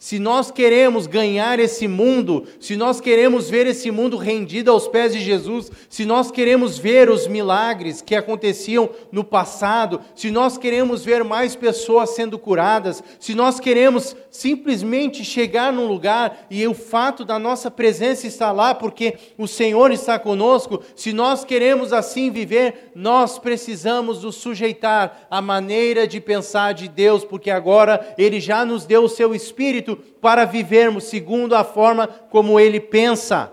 Se 0.00 0.18
nós 0.18 0.50
queremos 0.50 1.06
ganhar 1.06 1.60
esse 1.60 1.86
mundo, 1.86 2.46
se 2.58 2.74
nós 2.74 3.02
queremos 3.02 3.50
ver 3.50 3.66
esse 3.66 3.90
mundo 3.90 4.16
rendido 4.16 4.70
aos 4.70 4.88
pés 4.88 5.12
de 5.12 5.20
Jesus, 5.20 5.70
se 5.90 6.06
nós 6.06 6.30
queremos 6.30 6.78
ver 6.78 7.10
os 7.10 7.26
milagres 7.26 8.00
que 8.00 8.14
aconteciam 8.14 8.88
no 9.12 9.22
passado, 9.22 10.00
se 10.14 10.30
nós 10.30 10.56
queremos 10.56 11.04
ver 11.04 11.22
mais 11.22 11.54
pessoas 11.54 12.14
sendo 12.14 12.38
curadas, 12.38 13.04
se 13.18 13.34
nós 13.34 13.60
queremos 13.60 14.16
simplesmente 14.30 15.22
chegar 15.22 15.70
num 15.70 15.86
lugar 15.86 16.46
e 16.48 16.66
o 16.66 16.72
fato 16.72 17.22
da 17.22 17.38
nossa 17.38 17.70
presença 17.70 18.26
estar 18.26 18.52
lá 18.52 18.74
porque 18.74 19.16
o 19.36 19.46
Senhor 19.46 19.92
está 19.92 20.18
conosco, 20.18 20.82
se 20.96 21.12
nós 21.12 21.44
queremos 21.44 21.92
assim 21.92 22.30
viver, 22.30 22.90
nós 22.94 23.38
precisamos 23.38 24.24
nos 24.24 24.36
sujeitar 24.36 25.26
à 25.30 25.42
maneira 25.42 26.08
de 26.08 26.22
pensar 26.22 26.72
de 26.72 26.88
Deus, 26.88 27.22
porque 27.22 27.50
agora 27.50 28.14
Ele 28.16 28.40
já 28.40 28.64
nos 28.64 28.86
deu 28.86 29.04
o 29.04 29.08
seu 29.08 29.34
Espírito 29.34 29.89
Espírito 29.92 30.10
para 30.20 30.44
vivermos 30.44 31.04
segundo 31.04 31.54
a 31.54 31.64
forma 31.64 32.06
como 32.06 32.60
ele 32.60 32.78
pensa. 32.78 33.52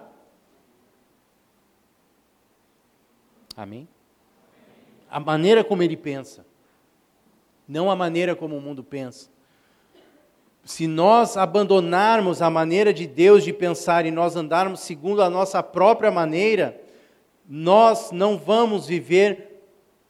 Amém? 3.55 3.87
A 5.09 5.19
maneira 5.19 5.63
como 5.63 5.81
ele 5.81 5.97
pensa, 5.97 6.45
não 7.67 7.89
a 7.89 7.95
maneira 7.95 8.35
como 8.35 8.57
o 8.57 8.61
mundo 8.61 8.83
pensa. 8.83 9.29
Se 10.63 10.85
nós 10.85 11.37
abandonarmos 11.37 12.41
a 12.41 12.49
maneira 12.49 12.93
de 12.93 13.07
Deus 13.07 13.43
de 13.43 13.53
pensar 13.53 14.05
e 14.05 14.11
nós 14.11 14.35
andarmos 14.35 14.81
segundo 14.81 15.21
a 15.21 15.29
nossa 15.29 15.63
própria 15.63 16.11
maneira, 16.11 16.79
nós 17.47 18.11
não 18.11 18.37
vamos 18.37 18.85
viver 18.85 19.46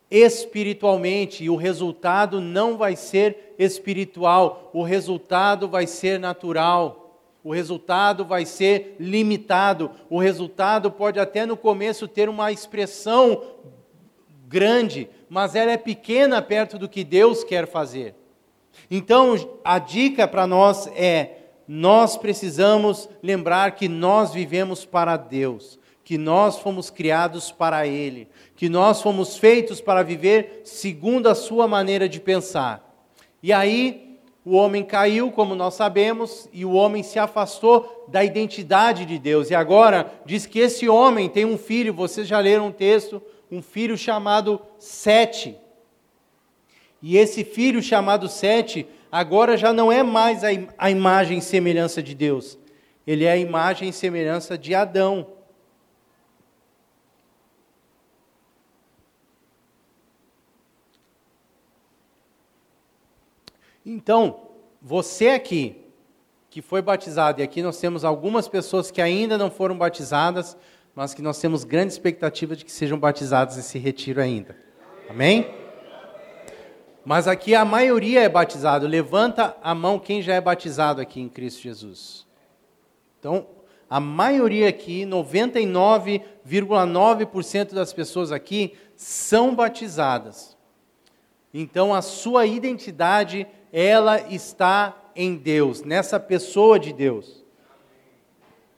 espiritualmente 0.09 1.43
e 1.43 1.49
o 1.49 1.55
resultado 1.55 2.39
não 2.39 2.77
vai 2.77 2.95
ser 2.95 3.55
espiritual, 3.59 4.69
o 4.73 4.81
resultado 4.83 5.67
vai 5.67 5.85
ser 5.85 6.19
natural, 6.19 7.21
o 7.43 7.51
resultado 7.51 8.25
vai 8.25 8.45
ser 8.45 8.95
limitado, 8.99 9.91
o 10.09 10.19
resultado 10.19 10.91
pode 10.91 11.19
até 11.19 11.45
no 11.45 11.57
começo 11.57 12.07
ter 12.07 12.29
uma 12.29 12.51
expressão 12.51 13.41
grande, 14.47 15.09
mas 15.29 15.55
ela 15.55 15.71
é 15.71 15.77
pequena 15.77 16.41
perto 16.41 16.77
do 16.77 16.87
que 16.87 17.03
Deus 17.03 17.43
quer 17.43 17.67
fazer. 17.67 18.15
Então, 18.89 19.35
a 19.63 19.79
dica 19.79 20.27
para 20.27 20.47
nós 20.47 20.87
é: 20.95 21.37
nós 21.67 22.15
precisamos 22.15 23.09
lembrar 23.21 23.71
que 23.71 23.89
nós 23.89 24.33
vivemos 24.33 24.85
para 24.85 25.17
Deus 25.17 25.79
que 26.07 26.17
nós 26.17 26.57
fomos 26.57 26.89
criados 26.89 27.51
para 27.51 27.85
Ele, 27.85 28.29
que 28.55 28.69
nós 28.69 29.01
fomos 29.01 29.37
feitos 29.37 29.81
para 29.81 30.03
viver 30.03 30.61
segundo 30.63 31.27
a 31.27 31.35
Sua 31.35 31.67
maneira 31.67 32.07
de 32.07 32.17
pensar. 32.21 33.05
E 33.43 33.51
aí, 33.51 34.17
o 34.45 34.55
homem 34.55 34.85
caiu, 34.85 35.29
como 35.33 35.53
nós 35.53 35.73
sabemos, 35.73 36.47
e 36.53 36.63
o 36.63 36.71
homem 36.71 37.03
se 37.03 37.19
afastou 37.19 38.05
da 38.07 38.23
identidade 38.23 39.03
de 39.03 39.19
Deus. 39.19 39.49
E 39.49 39.55
agora, 39.55 40.09
diz 40.25 40.45
que 40.45 40.59
esse 40.59 40.87
homem 40.87 41.27
tem 41.27 41.43
um 41.43 41.57
filho, 41.57 41.93
vocês 41.93 42.25
já 42.25 42.39
leram 42.39 42.67
um 42.67 42.71
texto, 42.71 43.21
um 43.51 43.61
filho 43.61 43.97
chamado 43.97 44.61
Sete. 44.79 45.57
E 47.03 47.17
esse 47.17 47.43
filho 47.43 47.83
chamado 47.83 48.29
Sete, 48.29 48.87
agora 49.11 49.57
já 49.57 49.73
não 49.73 49.91
é 49.91 50.03
mais 50.03 50.41
a, 50.45 50.47
a 50.77 50.89
imagem 50.89 51.39
e 51.39 51.41
semelhança 51.41 52.01
de 52.01 52.15
Deus, 52.15 52.57
ele 53.05 53.25
é 53.25 53.31
a 53.33 53.37
imagem 53.37 53.89
e 53.89 53.93
semelhança 53.93 54.57
de 54.57 54.73
Adão. 54.73 55.35
Então, 63.89 64.49
você 64.81 65.29
aqui, 65.29 65.85
que 66.49 66.61
foi 66.61 66.81
batizado, 66.81 67.39
e 67.39 67.43
aqui 67.43 67.61
nós 67.61 67.79
temos 67.79 68.03
algumas 68.03 68.45
pessoas 68.45 68.91
que 68.91 69.01
ainda 69.01 69.37
não 69.37 69.49
foram 69.49 69.77
batizadas, 69.77 70.57
mas 70.93 71.13
que 71.13 71.21
nós 71.21 71.39
temos 71.39 71.63
grande 71.63 71.93
expectativa 71.93 72.53
de 72.53 72.65
que 72.65 72.71
sejam 72.71 72.99
batizadas 72.99 73.55
nesse 73.55 73.79
retiro 73.79 74.19
ainda. 74.19 74.57
Amém? 75.09 75.49
Mas 77.05 77.29
aqui 77.29 77.55
a 77.55 77.63
maioria 77.63 78.21
é 78.21 78.27
batizado. 78.27 78.85
Levanta 78.85 79.55
a 79.63 79.73
mão 79.73 79.97
quem 79.97 80.21
já 80.21 80.33
é 80.33 80.41
batizado 80.41 80.99
aqui 80.99 81.21
em 81.21 81.29
Cristo 81.29 81.61
Jesus. 81.61 82.27
Então, 83.17 83.47
a 83.89 84.01
maioria 84.01 84.67
aqui, 84.67 85.05
99,9% 85.05 87.73
das 87.73 87.93
pessoas 87.93 88.33
aqui 88.33 88.73
são 88.97 89.55
batizadas. 89.55 90.57
Então, 91.53 91.95
a 91.95 92.01
sua 92.01 92.45
identidade 92.45 93.47
ela 93.71 94.21
está 94.33 94.95
em 95.15 95.35
Deus, 95.35 95.81
nessa 95.81 96.19
pessoa 96.19 96.79
de 96.79 96.93
Deus. 96.93 97.43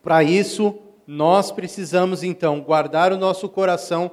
Para 0.01 0.23
isso, 0.23 0.79
nós 1.05 1.51
precisamos 1.51 2.23
então 2.23 2.61
guardar 2.61 3.11
o 3.11 3.17
nosso 3.17 3.49
coração 3.49 4.11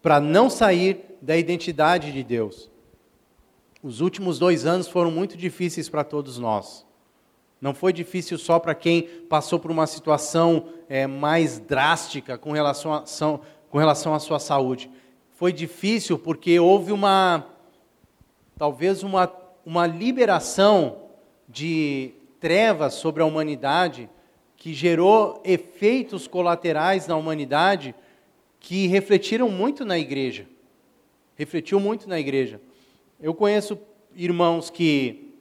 para 0.00 0.20
não 0.20 0.50
sair 0.50 1.16
da 1.20 1.36
identidade 1.36 2.12
de 2.12 2.22
Deus. 2.22 2.70
Os 3.82 4.00
últimos 4.00 4.38
dois 4.38 4.64
anos 4.66 4.88
foram 4.88 5.10
muito 5.10 5.36
difíceis 5.36 5.88
para 5.88 6.04
todos 6.04 6.38
nós. 6.38 6.86
Não 7.60 7.72
foi 7.72 7.92
difícil 7.92 8.38
só 8.38 8.58
para 8.58 8.74
quem 8.74 9.02
passou 9.28 9.58
por 9.58 9.70
uma 9.70 9.86
situação 9.86 10.66
é, 10.88 11.06
mais 11.06 11.58
drástica 11.58 12.36
com 12.36 12.52
relação, 12.52 12.92
a, 12.92 13.06
são, 13.06 13.40
com 13.70 13.78
relação 13.78 14.14
à 14.14 14.18
sua 14.18 14.38
saúde. 14.38 14.90
Foi 15.30 15.52
difícil 15.52 16.18
porque 16.18 16.58
houve 16.58 16.92
uma, 16.92 17.46
talvez 18.56 19.02
uma 19.02 19.26
uma 19.64 19.86
liberação 19.86 21.02
de 21.48 22.14
trevas 22.40 22.94
sobre 22.94 23.22
a 23.22 23.26
humanidade 23.26 24.08
que 24.56 24.72
gerou 24.72 25.40
efeitos 25.44 26.26
colaterais 26.26 27.06
na 27.06 27.16
humanidade 27.16 27.94
que 28.60 28.86
refletiram 28.86 29.48
muito 29.48 29.84
na 29.84 29.98
igreja. 29.98 30.46
refletiu 31.34 31.80
muito 31.80 32.08
na 32.08 32.20
igreja. 32.20 32.60
Eu 33.20 33.34
conheço 33.34 33.78
irmãos 34.14 34.70
que, 34.70 35.34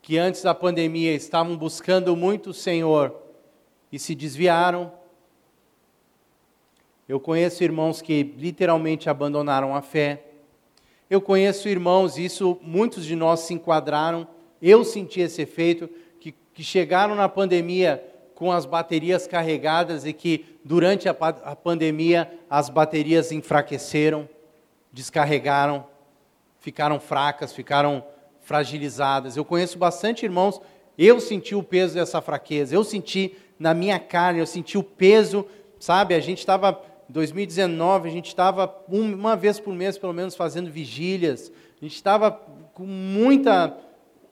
que 0.00 0.16
antes 0.16 0.42
da 0.42 0.54
pandemia 0.54 1.14
estavam 1.14 1.56
buscando 1.56 2.16
muito 2.16 2.50
o 2.50 2.54
Senhor 2.54 3.14
e 3.92 3.98
se 3.98 4.14
desviaram. 4.14 4.92
Eu 7.08 7.20
conheço 7.20 7.62
irmãos 7.62 8.00
que 8.00 8.22
literalmente 8.22 9.10
abandonaram 9.10 9.74
a 9.74 9.82
fé. 9.82 10.25
Eu 11.08 11.20
conheço 11.20 11.68
irmãos, 11.68 12.18
isso 12.18 12.58
muitos 12.60 13.04
de 13.04 13.14
nós 13.14 13.40
se 13.40 13.54
enquadraram, 13.54 14.26
eu 14.60 14.84
senti 14.84 15.20
esse 15.20 15.40
efeito, 15.42 15.88
que, 16.18 16.32
que 16.32 16.64
chegaram 16.64 17.14
na 17.14 17.28
pandemia 17.28 18.02
com 18.34 18.50
as 18.50 18.66
baterias 18.66 19.26
carregadas 19.26 20.04
e 20.04 20.12
que 20.12 20.58
durante 20.64 21.08
a, 21.08 21.12
a 21.12 21.54
pandemia 21.54 22.30
as 22.50 22.68
baterias 22.68 23.30
enfraqueceram, 23.30 24.28
descarregaram, 24.92 25.86
ficaram 26.58 26.98
fracas, 26.98 27.52
ficaram 27.52 28.04
fragilizadas. 28.40 29.36
Eu 29.36 29.44
conheço 29.44 29.78
bastante 29.78 30.24
irmãos, 30.24 30.60
eu 30.98 31.20
senti 31.20 31.54
o 31.54 31.62
peso 31.62 31.94
dessa 31.94 32.20
fraqueza, 32.20 32.74
eu 32.74 32.82
senti 32.82 33.36
na 33.58 33.72
minha 33.72 33.98
carne, 33.98 34.40
eu 34.40 34.46
senti 34.46 34.76
o 34.76 34.82
peso, 34.82 35.46
sabe? 35.78 36.14
A 36.14 36.20
gente 36.20 36.38
estava 36.38 36.80
2019, 37.08 38.08
a 38.08 38.12
gente 38.12 38.26
estava 38.26 38.74
uma 38.88 39.36
vez 39.36 39.60
por 39.60 39.74
mês, 39.74 39.96
pelo 39.96 40.12
menos, 40.12 40.34
fazendo 40.34 40.70
vigílias. 40.70 41.52
A 41.80 41.84
gente 41.84 41.94
estava 41.94 42.30
com 42.30 42.84
muita 42.84 43.76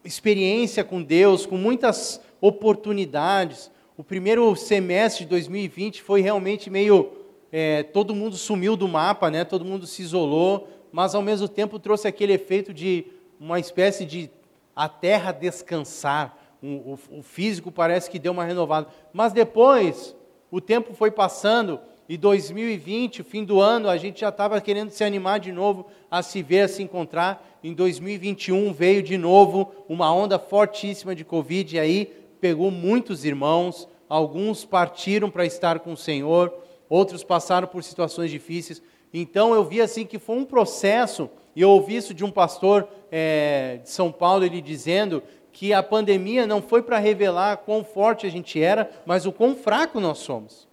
experiência 0.04 0.84
com 0.84 1.02
Deus, 1.02 1.46
com 1.46 1.56
muitas 1.56 2.20
oportunidades. 2.40 3.70
O 3.96 4.02
primeiro 4.02 4.54
semestre 4.56 5.24
de 5.24 5.30
2020 5.30 6.02
foi 6.02 6.20
realmente 6.20 6.68
meio. 6.68 7.12
É, 7.52 7.84
todo 7.84 8.14
mundo 8.14 8.36
sumiu 8.36 8.76
do 8.76 8.88
mapa, 8.88 9.30
né? 9.30 9.44
todo 9.44 9.64
mundo 9.64 9.86
se 9.86 10.02
isolou, 10.02 10.68
mas 10.90 11.14
ao 11.14 11.22
mesmo 11.22 11.46
tempo 11.46 11.78
trouxe 11.78 12.08
aquele 12.08 12.32
efeito 12.32 12.74
de 12.74 13.06
uma 13.38 13.60
espécie 13.60 14.04
de 14.04 14.28
a 14.74 14.88
terra 14.88 15.30
descansar. 15.30 16.36
O, 16.60 16.66
o, 16.66 17.18
o 17.18 17.22
físico 17.22 17.70
parece 17.70 18.10
que 18.10 18.18
deu 18.18 18.32
uma 18.32 18.44
renovada. 18.44 18.88
Mas 19.12 19.32
depois, 19.32 20.16
o 20.50 20.60
tempo 20.60 20.94
foi 20.94 21.10
passando 21.10 21.78
e 22.06 22.18
2020, 22.18 23.22
fim 23.22 23.44
do 23.44 23.60
ano, 23.60 23.88
a 23.88 23.96
gente 23.96 24.20
já 24.20 24.28
estava 24.28 24.60
querendo 24.60 24.90
se 24.90 25.02
animar 25.02 25.40
de 25.40 25.50
novo 25.50 25.86
a 26.10 26.22
se 26.22 26.42
ver, 26.42 26.62
a 26.62 26.68
se 26.68 26.82
encontrar. 26.82 27.42
Em 27.62 27.72
2021 27.72 28.74
veio 28.74 29.02
de 29.02 29.16
novo 29.16 29.72
uma 29.88 30.12
onda 30.12 30.38
fortíssima 30.38 31.14
de 31.14 31.24
Covid, 31.24 31.74
e 31.74 31.78
aí 31.78 32.12
pegou 32.40 32.70
muitos 32.70 33.24
irmãos. 33.24 33.88
Alguns 34.06 34.66
partiram 34.66 35.30
para 35.30 35.46
estar 35.46 35.78
com 35.80 35.94
o 35.94 35.96
Senhor, 35.96 36.52
outros 36.90 37.24
passaram 37.24 37.66
por 37.66 37.82
situações 37.82 38.30
difíceis. 38.30 38.82
Então 39.12 39.54
eu 39.54 39.64
vi 39.64 39.80
assim 39.80 40.04
que 40.04 40.18
foi 40.18 40.36
um 40.36 40.44
processo, 40.44 41.30
e 41.56 41.62
eu 41.62 41.70
ouvi 41.70 41.96
isso 41.96 42.12
de 42.12 42.22
um 42.22 42.30
pastor 42.30 42.86
é, 43.10 43.80
de 43.82 43.88
São 43.88 44.12
Paulo, 44.12 44.44
ele 44.44 44.60
dizendo 44.60 45.22
que 45.50 45.72
a 45.72 45.82
pandemia 45.82 46.46
não 46.46 46.60
foi 46.60 46.82
para 46.82 46.98
revelar 46.98 47.58
quão 47.58 47.82
forte 47.82 48.26
a 48.26 48.30
gente 48.30 48.60
era, 48.60 48.90
mas 49.06 49.24
o 49.24 49.32
quão 49.32 49.56
fraco 49.56 50.00
nós 50.00 50.18
somos. 50.18 50.68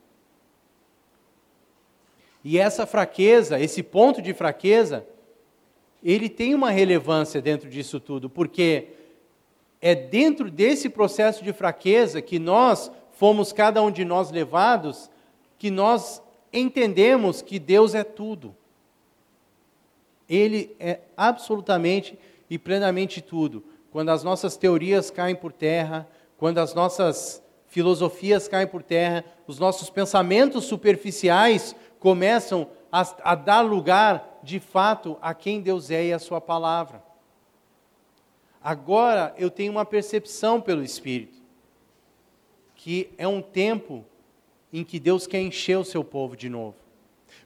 E 2.44 2.58
essa 2.58 2.86
fraqueza, 2.86 3.60
esse 3.60 3.84
ponto 3.84 4.22
de 4.22 4.34
fraqueza, 4.34 5.06
ele 6.04 6.28
tem 6.28 6.56
uma 6.56 6.72
relevância 6.72 7.42
dentro 7.42 7.70
disso 7.70 8.00
tudo, 8.00 8.30
porque 8.30 8.88
é 9.80 9.94
dentro 9.94 10.50
desse 10.50 10.90
processo 10.90 11.44
de 11.44 11.54
fraqueza 11.54 12.22
que 12.22 12.40
nós 12.40 12.92
fomos, 13.12 13.54
cada 13.54 13.82
um 13.82 13.92
de 13.92 14.04
nós, 14.04 14.32
levados, 14.32 15.10
que 15.58 15.70
nós 15.70 16.22
entendemos 16.52 17.42
que 17.42 17.60
Deus 17.60 17.94
é 17.94 18.04
tudo. 18.04 18.56
Ele 20.28 20.76
é 20.80 21.02
absolutamente 21.16 22.18
e 22.50 22.58
plenamente 22.58 23.22
tudo. 23.22 23.64
Quando 23.92 24.10
as 24.10 24.24
nossas 24.24 24.58
teorias 24.58 25.12
caem 25.12 25.36
por 25.36 25.52
terra, 25.52 26.08
quando 26.38 26.58
as 26.58 26.74
nossas 26.74 27.44
filosofias 27.72 28.50
caem 28.50 28.68
por 28.68 28.84
terra, 28.84 29.24
os 29.48 29.58
nossos 29.58 29.90
pensamentos 29.90 30.66
superficiais 30.66 31.74
começam 32.00 32.68
a, 32.92 33.32
a 33.32 33.34
dar 33.34 33.62
lugar, 33.62 34.42
de 34.44 34.60
fato, 34.60 35.18
a 35.22 35.34
quem 35.34 35.62
Deus 35.62 35.90
é 35.90 36.08
e 36.08 36.14
a 36.14 36.20
Sua 36.20 36.42
palavra. 36.42 37.02
Agora 38.62 39.34
eu 39.38 39.50
tenho 39.50 39.72
uma 39.72 39.86
percepção 39.86 40.60
pelo 40.60 40.84
Espírito, 40.84 41.40
que 42.76 43.10
é 43.18 43.26
um 43.26 43.42
tempo 43.42 44.04
em 44.74 44.84
que 44.84 45.00
Deus 45.00 45.26
quer 45.26 45.40
encher 45.40 45.78
o 45.78 45.86
seu 45.86 46.04
povo 46.04 46.36
de 46.36 46.50
novo. 46.50 46.76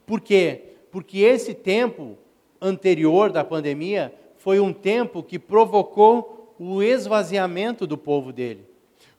Por 0.08 0.20
quê? 0.20 0.76
Porque 0.92 1.20
esse 1.20 1.54
tempo 1.54 2.18
anterior 2.60 3.32
da 3.32 3.44
pandemia 3.44 4.12
foi 4.38 4.60
um 4.60 4.74
tempo 4.74 5.22
que 5.22 5.38
provocou 5.38 6.56
o 6.58 6.82
esvaziamento 6.82 7.86
do 7.86 7.96
povo 7.96 8.34
dele, 8.34 8.66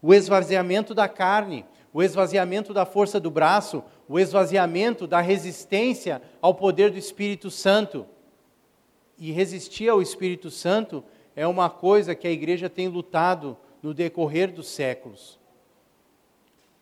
o 0.06 0.14
esvaziamento 0.14 0.94
da 0.94 1.08
carne, 1.08 1.66
o 1.92 2.00
esvaziamento 2.00 2.72
da 2.72 2.86
força 2.86 3.18
do 3.18 3.28
braço, 3.28 3.82
o 4.08 4.20
esvaziamento 4.20 5.04
da 5.04 5.20
resistência 5.20 6.22
ao 6.40 6.54
poder 6.54 6.92
do 6.92 6.96
Espírito 6.96 7.50
Santo. 7.50 8.06
E 9.18 9.32
resistir 9.32 9.88
ao 9.88 10.00
Espírito 10.00 10.48
Santo 10.48 11.02
é 11.34 11.44
uma 11.44 11.68
coisa 11.68 12.14
que 12.14 12.28
a 12.28 12.30
igreja 12.30 12.70
tem 12.70 12.86
lutado 12.86 13.56
no 13.82 13.92
decorrer 13.92 14.52
dos 14.52 14.68
séculos. 14.68 15.40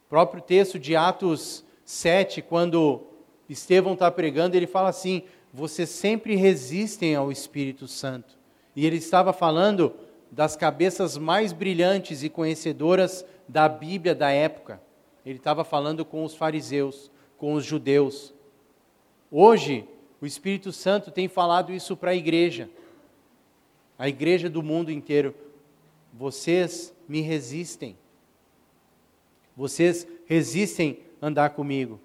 O 0.05 0.11
próprio 0.11 0.43
texto 0.43 0.79
de 0.79 0.95
Atos 0.95 1.65
7, 1.83 2.43
quando 2.43 3.07
Estevão 3.49 3.95
está 3.95 4.11
pregando, 4.11 4.55
ele 4.55 4.67
fala 4.67 4.91
assim: 4.91 5.23
vocês 5.51 5.89
sempre 5.89 6.37
resistem 6.37 7.15
ao 7.15 7.33
Espírito 7.33 7.89
Santo. 7.89 8.37
E 8.77 8.85
ele 8.85 8.97
estava 8.97 9.33
falando 9.33 9.95
das 10.35 10.57
cabeças 10.57 11.17
mais 11.17 11.53
brilhantes 11.53 12.25
e 12.25 12.29
conhecedoras 12.29 13.25
da 13.49 13.69
Bíblia 13.69 14.15
da 14.15 14.31
época. 14.31 14.83
Ele 15.25 15.39
estava 15.39 15.65
falando 15.65 16.05
com 16.05 16.25
os 16.25 16.35
fariseus 16.35 17.11
com 17.39 17.55
os 17.55 17.65
judeus. 17.65 18.33
Hoje, 19.31 19.87
o 20.21 20.27
Espírito 20.27 20.73
Santo 20.73 21.11
tem 21.11 21.29
falado 21.29 21.73
isso 21.73 21.97
para 21.97 22.13
a 22.13 22.15
igreja, 22.15 22.71
a 23.99 24.09
igreja 24.09 24.49
do 24.49 24.63
mundo 24.63 24.91
inteiro. 24.91 25.35
Vocês 26.13 26.95
me 27.09 27.21
resistem. 27.21 27.97
Vocês 29.57 30.07
resistem 30.27 30.99
andar 31.21 31.51
comigo. 31.51 32.01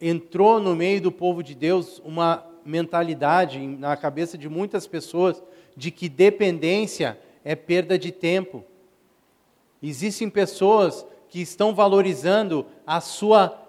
Entrou 0.00 0.60
no 0.60 0.76
meio 0.76 1.00
do 1.00 1.10
povo 1.10 1.42
de 1.42 1.54
Deus 1.54 2.00
uma 2.04 2.44
mentalidade 2.64 3.58
na 3.58 3.96
cabeça 3.96 4.36
de 4.36 4.48
muitas 4.48 4.86
pessoas 4.86 5.42
de 5.76 5.90
que 5.90 6.08
dependência 6.08 7.18
é 7.44 7.54
perda 7.54 7.98
de 7.98 8.10
tempo. 8.10 8.64
Existem 9.82 10.30
pessoas 10.30 11.06
que 11.28 11.40
estão 11.40 11.74
valorizando 11.74 12.66
a 12.86 13.00
sua 13.00 13.62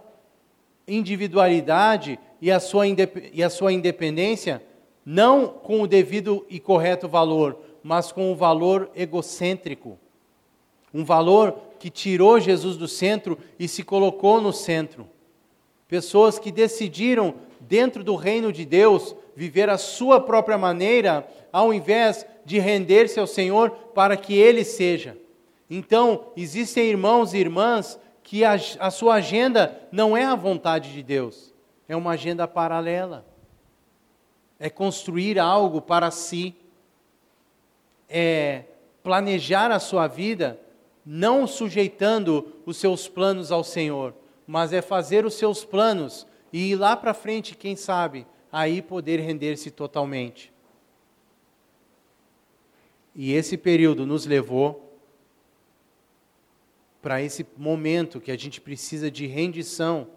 individualidade 0.88 2.18
e 2.41 2.49
a 2.49 2.60
sua, 2.60 2.86
e 2.88 3.43
a 3.43 3.49
sua 3.49 3.74
independência, 3.74 4.64
não 5.05 5.47
com 5.47 5.82
o 5.82 5.88
devido 5.88 6.45
e 6.49 6.60
correto 6.60 7.08
valor, 7.08 7.58
mas 7.84 8.12
com 8.12 8.32
o 8.32 8.36
valor 8.36 8.89
egocêntrico. 8.95 9.97
Um 10.93 11.03
valor 11.03 11.60
que 11.80 11.89
tirou 11.89 12.39
Jesus 12.39 12.78
do 12.78 12.88
centro 12.88 13.38
e 13.60 13.68
se 13.68 13.84
colocou 13.84 14.41
no 14.41 14.53
centro. 14.53 15.08
Pessoas 15.88 16.39
que 16.39 16.51
decidiram, 16.51 17.36
dentro 17.62 18.03
do 18.03 18.16
reino 18.16 18.51
de 18.51 18.66
Deus, 18.66 19.16
viver 19.38 19.69
a 19.69 19.77
sua 19.77 20.19
própria 20.19 20.57
maneira, 20.57 21.29
ao 21.53 21.71
invés 21.71 22.25
de 22.43 22.57
render-se 22.57 23.19
ao 23.19 23.27
Senhor 23.27 23.69
para 23.93 24.17
que 24.17 24.33
Ele 24.33 24.63
seja. 24.63 25.15
Então, 25.69 26.31
existem 26.35 26.85
irmãos 26.85 27.35
e 27.35 27.38
irmãs 27.38 27.99
que 28.23 28.43
a, 28.43 28.53
a, 28.79 28.89
sua 28.89 29.13
agenda 29.13 29.79
não 29.91 30.17
é 30.17 30.25
a 30.25 30.33
vontade 30.33 30.91
de 30.91 31.03
Deus, 31.03 31.53
é 31.88 31.95
uma 31.95 32.13
agenda 32.13 32.47
paralela. 32.47 33.27
É 34.59 34.71
construir 34.71 35.38
algo 35.38 35.83
para 35.83 36.09
si, 36.09 36.55
é 38.09 38.63
planejar 39.03 39.69
a 39.69 39.77
sua 39.77 40.07
vida, 40.07 40.59
não 41.05 41.45
sujeitando 41.45 42.53
os 42.65 42.77
seus 42.77 43.07
planos 43.07 43.51
ao 43.51 43.63
Senhor, 43.63 44.15
mas 44.47 44.73
é 44.73 44.81
fazer 44.81 45.27
os 45.27 45.35
seus 45.35 45.63
planos 45.63 46.25
e 46.51 46.71
ir 46.71 46.75
lá 46.75 46.97
para 46.97 47.13
frente, 47.13 47.55
quem 47.55 47.75
sabe, 47.75 48.25
aí 48.51 48.81
poder 48.81 49.19
render-se 49.19 49.71
totalmente. 49.71 50.53
E 53.15 53.33
esse 53.33 53.57
período 53.57 54.05
nos 54.05 54.25
levou 54.25 54.99
para 57.01 57.21
esse 57.21 57.45
momento 57.55 58.19
que 58.19 58.31
a 58.31 58.37
gente 58.37 58.59
precisa 58.59 59.09
de 59.09 59.25
rendição 59.27 60.07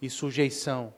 e 0.00 0.08
sujeição 0.10 0.92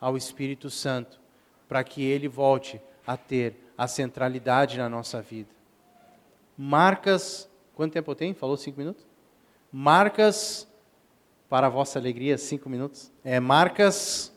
ao 0.00 0.16
Espírito 0.16 0.70
Santo, 0.70 1.20
para 1.68 1.82
que 1.82 2.02
ele 2.02 2.28
volte 2.28 2.80
a 3.06 3.16
ter 3.16 3.56
a 3.76 3.86
centralidade 3.88 4.78
na 4.78 4.88
nossa 4.88 5.20
vida. 5.20 5.50
Marcas, 6.56 7.48
quanto 7.74 7.92
tempo 7.92 8.14
tem? 8.14 8.32
Falou 8.32 8.56
cinco 8.56 8.78
minutos? 8.78 9.06
Marcas, 9.70 10.66
para 11.48 11.66
a 11.66 11.70
vossa 11.70 11.98
alegria, 11.98 12.38
cinco 12.38 12.68
minutos. 12.68 13.12
É, 13.22 13.38
marcas 13.38 14.32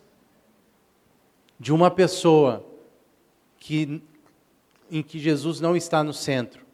de 1.59 1.73
uma 1.73 1.91
pessoa 1.91 2.65
que, 3.59 4.01
em 4.89 5.03
que 5.03 5.19
Jesus 5.19 5.59
não 5.59 5.75
está 5.75 6.03
no 6.03 6.13
centro. 6.13 6.65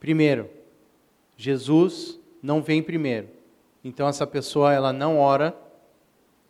Primeiro, 0.00 0.50
Jesus 1.36 2.18
não 2.42 2.62
vem 2.62 2.82
primeiro. 2.82 3.28
Então 3.84 4.08
essa 4.08 4.26
pessoa 4.26 4.72
ela 4.72 4.92
não 4.92 5.18
ora 5.18 5.56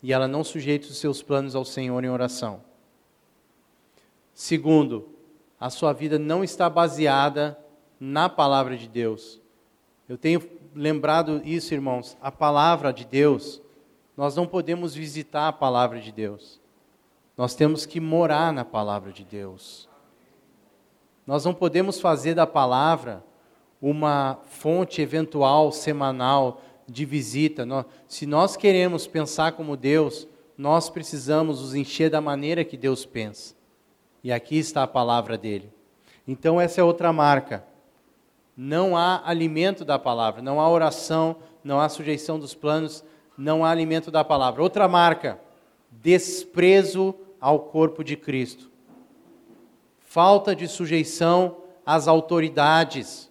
e 0.02 0.12
ela 0.12 0.26
não 0.26 0.42
sujeita 0.42 0.86
os 0.86 0.98
seus 0.98 1.22
planos 1.22 1.54
ao 1.54 1.64
Senhor 1.64 2.02
em 2.02 2.08
oração. 2.08 2.62
Segundo, 4.32 5.08
a 5.58 5.70
sua 5.70 5.92
vida 5.92 6.18
não 6.18 6.44
está 6.44 6.68
baseada 6.68 7.58
na 7.98 8.28
palavra 8.28 8.76
de 8.76 8.88
Deus. 8.88 9.40
Eu 10.08 10.16
tenho 10.16 10.42
lembrado 10.74 11.40
isso, 11.44 11.72
irmãos. 11.74 12.16
A 12.20 12.30
palavra 12.30 12.92
de 12.92 13.04
Deus, 13.04 13.60
nós 14.16 14.34
não 14.34 14.46
podemos 14.46 14.94
visitar 14.94 15.48
a 15.48 15.52
palavra 15.52 16.00
de 16.00 16.10
Deus. 16.10 16.60
Nós 17.36 17.54
temos 17.54 17.84
que 17.84 18.00
morar 18.00 18.52
na 18.52 18.64
palavra 18.64 19.12
de 19.12 19.24
Deus. 19.24 19.88
Nós 21.26 21.44
não 21.44 21.52
podemos 21.52 22.00
fazer 22.00 22.34
da 22.34 22.46
palavra 22.46 23.22
uma 23.80 24.38
fonte 24.48 25.02
eventual 25.02 25.70
semanal 25.70 26.62
de 26.88 27.04
visita. 27.04 27.66
Se 28.08 28.24
nós 28.24 28.56
queremos 28.56 29.06
pensar 29.06 29.52
como 29.52 29.76
Deus, 29.76 30.26
nós 30.56 30.88
precisamos 30.88 31.60
nos 31.60 31.74
encher 31.74 32.08
da 32.08 32.20
maneira 32.20 32.64
que 32.64 32.76
Deus 32.76 33.04
pensa. 33.04 33.54
E 34.24 34.32
aqui 34.32 34.56
está 34.56 34.82
a 34.82 34.88
palavra 34.88 35.36
dele. 35.36 35.70
Então, 36.26 36.60
essa 36.60 36.80
é 36.80 36.84
outra 36.84 37.12
marca. 37.12 37.64
Não 38.56 38.96
há 38.96 39.22
alimento 39.28 39.84
da 39.84 39.98
palavra, 39.98 40.40
não 40.40 40.58
há 40.58 40.68
oração, 40.68 41.36
não 41.62 41.78
há 41.78 41.88
sujeição 41.90 42.38
dos 42.38 42.54
planos, 42.54 43.04
não 43.36 43.64
há 43.64 43.70
alimento 43.70 44.10
da 44.10 44.24
palavra. 44.24 44.62
Outra 44.62 44.88
marca: 44.88 45.40
desprezo 45.90 47.14
ao 47.40 47.60
corpo 47.60 48.02
de 48.02 48.16
Cristo. 48.16 48.70
Falta 50.00 50.54
de 50.54 50.66
sujeição 50.66 51.58
às 51.84 52.08
autoridades 52.08 53.30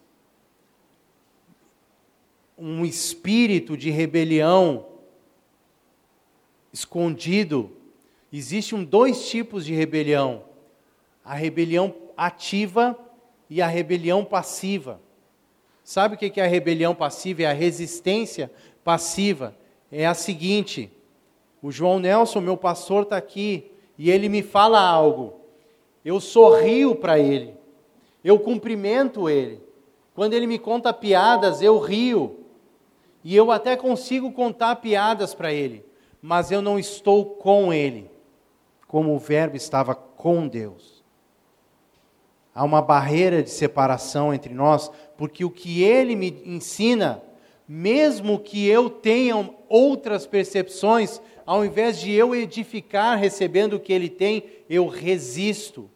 um 2.57 2.85
espírito 2.85 3.75
de 3.75 3.89
rebelião 3.89 4.85
escondido. 6.71 7.71
Existem 8.31 8.83
dois 8.83 9.29
tipos 9.29 9.65
de 9.65 9.73
rebelião: 9.73 10.43
a 11.23 11.33
rebelião 11.33 11.93
ativa 12.15 12.97
e 13.49 13.61
a 13.61 13.67
rebelião 13.67 14.23
passiva. 14.23 15.01
Sabe 15.83 16.15
o 16.15 16.17
que 16.17 16.39
é 16.39 16.43
a 16.43 16.47
rebelião 16.47 16.95
passiva? 16.95 17.43
É 17.43 17.45
a 17.45 17.53
resistência 17.53 18.51
passiva. 18.83 19.55
É 19.97 20.05
a 20.05 20.13
seguinte: 20.13 20.91
o 21.61 21.71
João 21.71 21.99
Nelson, 21.99 22.41
meu 22.41 22.57
pastor, 22.57 23.03
está 23.03 23.15
aqui 23.15 23.71
e 23.97 24.11
ele 24.11 24.27
me 24.27 24.43
fala 24.43 24.77
algo. 24.77 25.39
Eu 26.03 26.19
sorrio 26.19 26.95
para 26.95 27.17
ele, 27.17 27.55
eu 28.21 28.37
cumprimento 28.37 29.29
ele. 29.29 29.63
Quando 30.13 30.33
ele 30.33 30.47
me 30.47 30.59
conta 30.59 30.91
piadas, 30.91 31.61
eu 31.61 31.79
rio. 31.79 32.41
E 33.23 33.33
eu 33.33 33.49
até 33.51 33.77
consigo 33.77 34.33
contar 34.33 34.75
piadas 34.75 35.33
para 35.33 35.53
ele, 35.53 35.85
mas 36.21 36.51
eu 36.51 36.61
não 36.61 36.77
estou 36.77 37.25
com 37.25 37.73
ele, 37.73 38.11
como 38.89 39.15
o 39.15 39.19
Verbo 39.19 39.55
estava 39.55 39.95
com 39.95 40.45
Deus. 40.45 41.03
Há 42.53 42.65
uma 42.65 42.81
barreira 42.81 43.41
de 43.41 43.49
separação 43.49 44.33
entre 44.33 44.53
nós, 44.53 44.91
porque 45.17 45.45
o 45.45 45.49
que 45.49 45.83
ele 45.83 46.17
me 46.17 46.43
ensina, 46.45 47.23
mesmo 47.67 48.39
que 48.39 48.67
eu 48.67 48.89
tenha 48.89 49.49
outras 49.67 50.27
percepções, 50.27 51.19
ao 51.45 51.65
invés 51.65 51.99
de 51.99 52.11
eu 52.11 52.35
edificar 52.35 53.17
recebendo 53.17 53.73
o 53.73 53.79
que 53.79 53.93
ele 53.93 54.09
tem, 54.09 54.43
eu 54.69 54.87
resisto. 54.87 55.89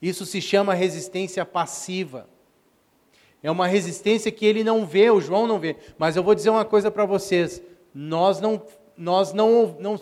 Isso 0.00 0.26
se 0.26 0.40
chama 0.40 0.74
resistência 0.74 1.44
passiva. 1.44 2.28
É 3.42 3.50
uma 3.50 3.66
resistência 3.66 4.30
que 4.30 4.46
ele 4.46 4.62
não 4.62 4.86
vê, 4.86 5.10
o 5.10 5.20
João 5.20 5.46
não 5.46 5.58
vê. 5.58 5.76
Mas 5.98 6.16
eu 6.16 6.22
vou 6.22 6.34
dizer 6.34 6.50
uma 6.50 6.64
coisa 6.64 6.90
para 6.90 7.04
vocês: 7.04 7.62
nós 7.94 8.40
não, 8.40 8.62
nós 8.96 9.32
não, 9.32 9.76
não, 9.80 10.00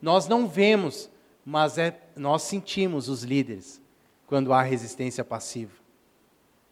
nós 0.00 0.28
não 0.28 0.46
vemos, 0.46 1.10
mas 1.44 1.78
é, 1.78 1.98
nós 2.14 2.42
sentimos 2.42 3.08
os 3.08 3.22
líderes 3.22 3.80
quando 4.26 4.52
há 4.52 4.62
resistência 4.62 5.24
passiva. 5.24 5.72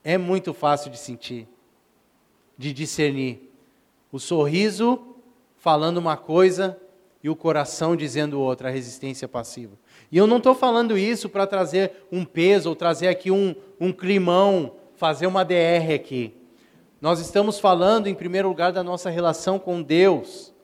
É 0.03 0.19
muito 0.19 0.53
fácil 0.53 0.91
de 0.91 0.99
sentir, 0.99 1.49
de 2.59 2.73
discernir. 2.73 3.53
O 4.15 4.21
sorriso 4.21 5.17
falando 5.57 5.97
uma 5.97 6.17
coisa 6.17 6.81
e 7.21 7.29
o 7.29 7.35
coração 7.35 7.97
dizendo 7.97 8.41
outra, 8.41 8.69
a 8.69 8.71
resistência 8.71 9.27
passiva. 9.27 9.77
E 10.09 10.17
eu 10.17 10.25
não 10.25 10.37
estou 10.37 10.55
falando 10.55 10.97
isso 10.97 11.29
para 11.29 11.49
trazer 11.49 12.07
um 12.12 12.25
peso 12.25 12.69
ou 12.69 12.77
trazer 12.77 13.09
aqui 13.09 13.33
um, 13.33 13.57
um 13.81 13.91
climão 13.91 14.77
fazer 14.95 15.27
uma 15.27 15.45
DR 15.45 15.93
aqui. 15.93 16.33
Nós 17.01 17.19
estamos 17.19 17.59
falando, 17.59 18.07
em 18.07 18.15
primeiro 18.15 18.47
lugar, 18.47 18.71
da 18.71 18.85
nossa 18.85 19.11
relação 19.11 19.59
com 19.59 19.83
Deus. 19.83 20.55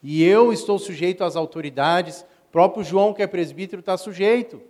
E 0.00 0.22
eu 0.22 0.52
estou 0.52 0.78
sujeito 0.78 1.24
às 1.24 1.34
autoridades, 1.34 2.24
o 2.48 2.52
próprio 2.52 2.84
João, 2.84 3.12
que 3.12 3.24
é 3.24 3.26
presbítero, 3.26 3.80
está 3.80 3.96
sujeito. 3.96 4.62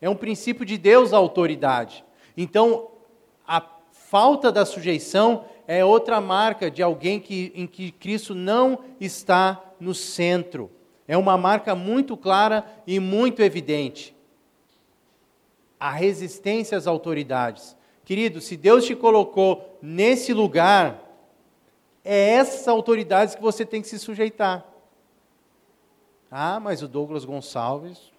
É 0.00 0.08
um 0.08 0.16
princípio 0.16 0.64
de 0.64 0.78
Deus 0.78 1.12
a 1.12 1.18
autoridade. 1.18 2.02
Então, 2.38 2.88
a 3.46 3.62
falta 3.90 4.50
da 4.50 4.64
sujeição 4.64 5.44
é 5.66 5.84
outra 5.84 6.20
marca 6.20 6.70
de 6.70 6.82
alguém 6.82 7.20
que, 7.20 7.52
em 7.54 7.66
que 7.66 7.90
Cristo 7.92 8.34
não 8.34 8.80
está 9.00 9.62
no 9.78 9.94
centro. 9.94 10.70
É 11.06 11.16
uma 11.16 11.36
marca 11.36 11.74
muito 11.74 12.16
clara 12.16 12.64
e 12.86 12.98
muito 12.98 13.42
evidente. 13.42 14.14
A 15.78 15.90
resistência 15.90 16.76
às 16.76 16.86
autoridades. 16.86 17.76
Querido, 18.04 18.40
se 18.40 18.56
Deus 18.56 18.84
te 18.84 18.94
colocou 18.94 19.78
nesse 19.80 20.32
lugar, 20.32 21.00
é 22.04 22.30
essas 22.30 22.66
autoridades 22.68 23.34
que 23.34 23.42
você 23.42 23.64
tem 23.64 23.80
que 23.80 23.88
se 23.88 23.98
sujeitar. 23.98 24.64
Ah, 26.30 26.58
mas 26.58 26.82
o 26.82 26.88
Douglas 26.88 27.24
Gonçalves 27.24 28.12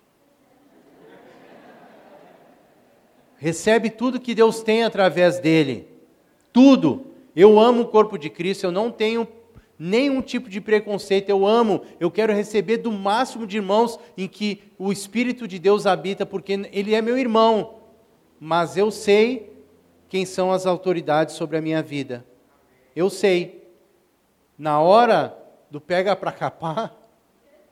recebe 3.43 3.89
tudo 3.89 4.21
que 4.21 4.33
Deus 4.33 4.61
tem 4.61 4.83
através 4.83 5.39
dele. 5.39 5.87
Tudo. 6.53 7.12
Eu 7.35 7.59
amo 7.59 7.81
o 7.81 7.87
corpo 7.87 8.17
de 8.17 8.29
Cristo, 8.29 8.65
eu 8.65 8.71
não 8.71 8.91
tenho 8.91 9.27
nenhum 9.77 10.21
tipo 10.21 10.49
de 10.49 10.61
preconceito, 10.61 11.29
eu 11.29 11.45
amo, 11.45 11.81
eu 11.99 12.11
quero 12.11 12.31
receber 12.31 12.77
do 12.77 12.91
máximo 12.91 13.47
de 13.47 13.57
irmãos 13.57 13.99
em 14.15 14.27
que 14.27 14.63
o 14.77 14.91
Espírito 14.91 15.47
de 15.47 15.57
Deus 15.57 15.85
habita, 15.85 16.25
porque 16.25 16.53
ele 16.71 16.93
é 16.93 17.01
meu 17.01 17.17
irmão. 17.17 17.79
Mas 18.39 18.77
eu 18.77 18.91
sei 18.91 19.51
quem 20.07 20.25
são 20.25 20.51
as 20.51 20.65
autoridades 20.65 21.35
sobre 21.35 21.57
a 21.57 21.61
minha 21.61 21.81
vida. 21.81 22.25
Eu 22.95 23.09
sei. 23.09 23.63
Na 24.55 24.79
hora 24.79 25.35
do 25.71 25.81
pega 25.81 26.15
para 26.15 26.31
capar, 26.31 26.95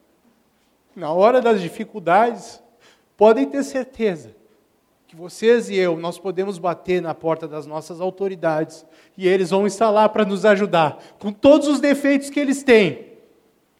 na 0.95 1.13
hora 1.13 1.39
das 1.39 1.61
dificuldades, 1.61 2.61
podem 3.15 3.45
ter 3.47 3.63
certeza 3.63 4.40
que 5.11 5.15
vocês 5.17 5.69
e 5.69 5.75
eu, 5.75 5.97
nós 5.97 6.17
podemos 6.17 6.57
bater 6.57 7.01
na 7.01 7.13
porta 7.13 7.45
das 7.45 7.65
nossas 7.65 7.99
autoridades 7.99 8.85
e 9.17 9.27
eles 9.27 9.49
vão 9.49 9.67
estar 9.67 9.89
lá 9.89 10.07
para 10.07 10.23
nos 10.23 10.45
ajudar, 10.45 11.03
com 11.19 11.33
todos 11.33 11.67
os 11.67 11.81
defeitos 11.81 12.29
que 12.29 12.39
eles 12.39 12.63
têm. 12.63 13.11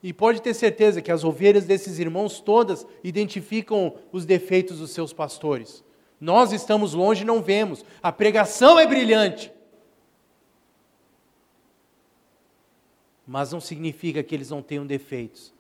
E 0.03 0.11
pode 0.11 0.41
ter 0.41 0.53
certeza 0.53 1.01
que 1.01 1.09
as 1.09 1.23
ovelhas 1.23 1.63
desses 1.63 1.99
irmãos 1.99 2.41
todas 2.41 2.85
identificam 3.01 3.95
os 4.11 4.25
defeitos 4.25 4.79
dos 4.79 4.91
seus 4.91 5.13
pastores. 5.13 5.85
Nós 6.19 6.51
estamos 6.51 6.93
longe 6.93 7.21
e 7.21 7.25
não 7.25 7.41
vemos. 7.41 7.85
A 8.03 8.11
pregação 8.11 8.77
é 8.77 8.85
brilhante. 8.85 9.53
Mas 13.25 13.53
não 13.53 13.61
significa 13.61 14.21
que 14.21 14.35
eles 14.35 14.49
não 14.49 14.61
tenham 14.61 14.85
defeitos. 14.85 15.53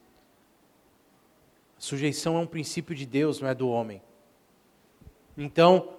A 1.77 1.81
sujeição 1.81 2.35
é 2.35 2.41
um 2.41 2.45
princípio 2.45 2.93
de 2.93 3.05
Deus, 3.05 3.39
não 3.39 3.47
é 3.47 3.55
do 3.55 3.69
homem. 3.69 4.01
Então, 5.37 5.89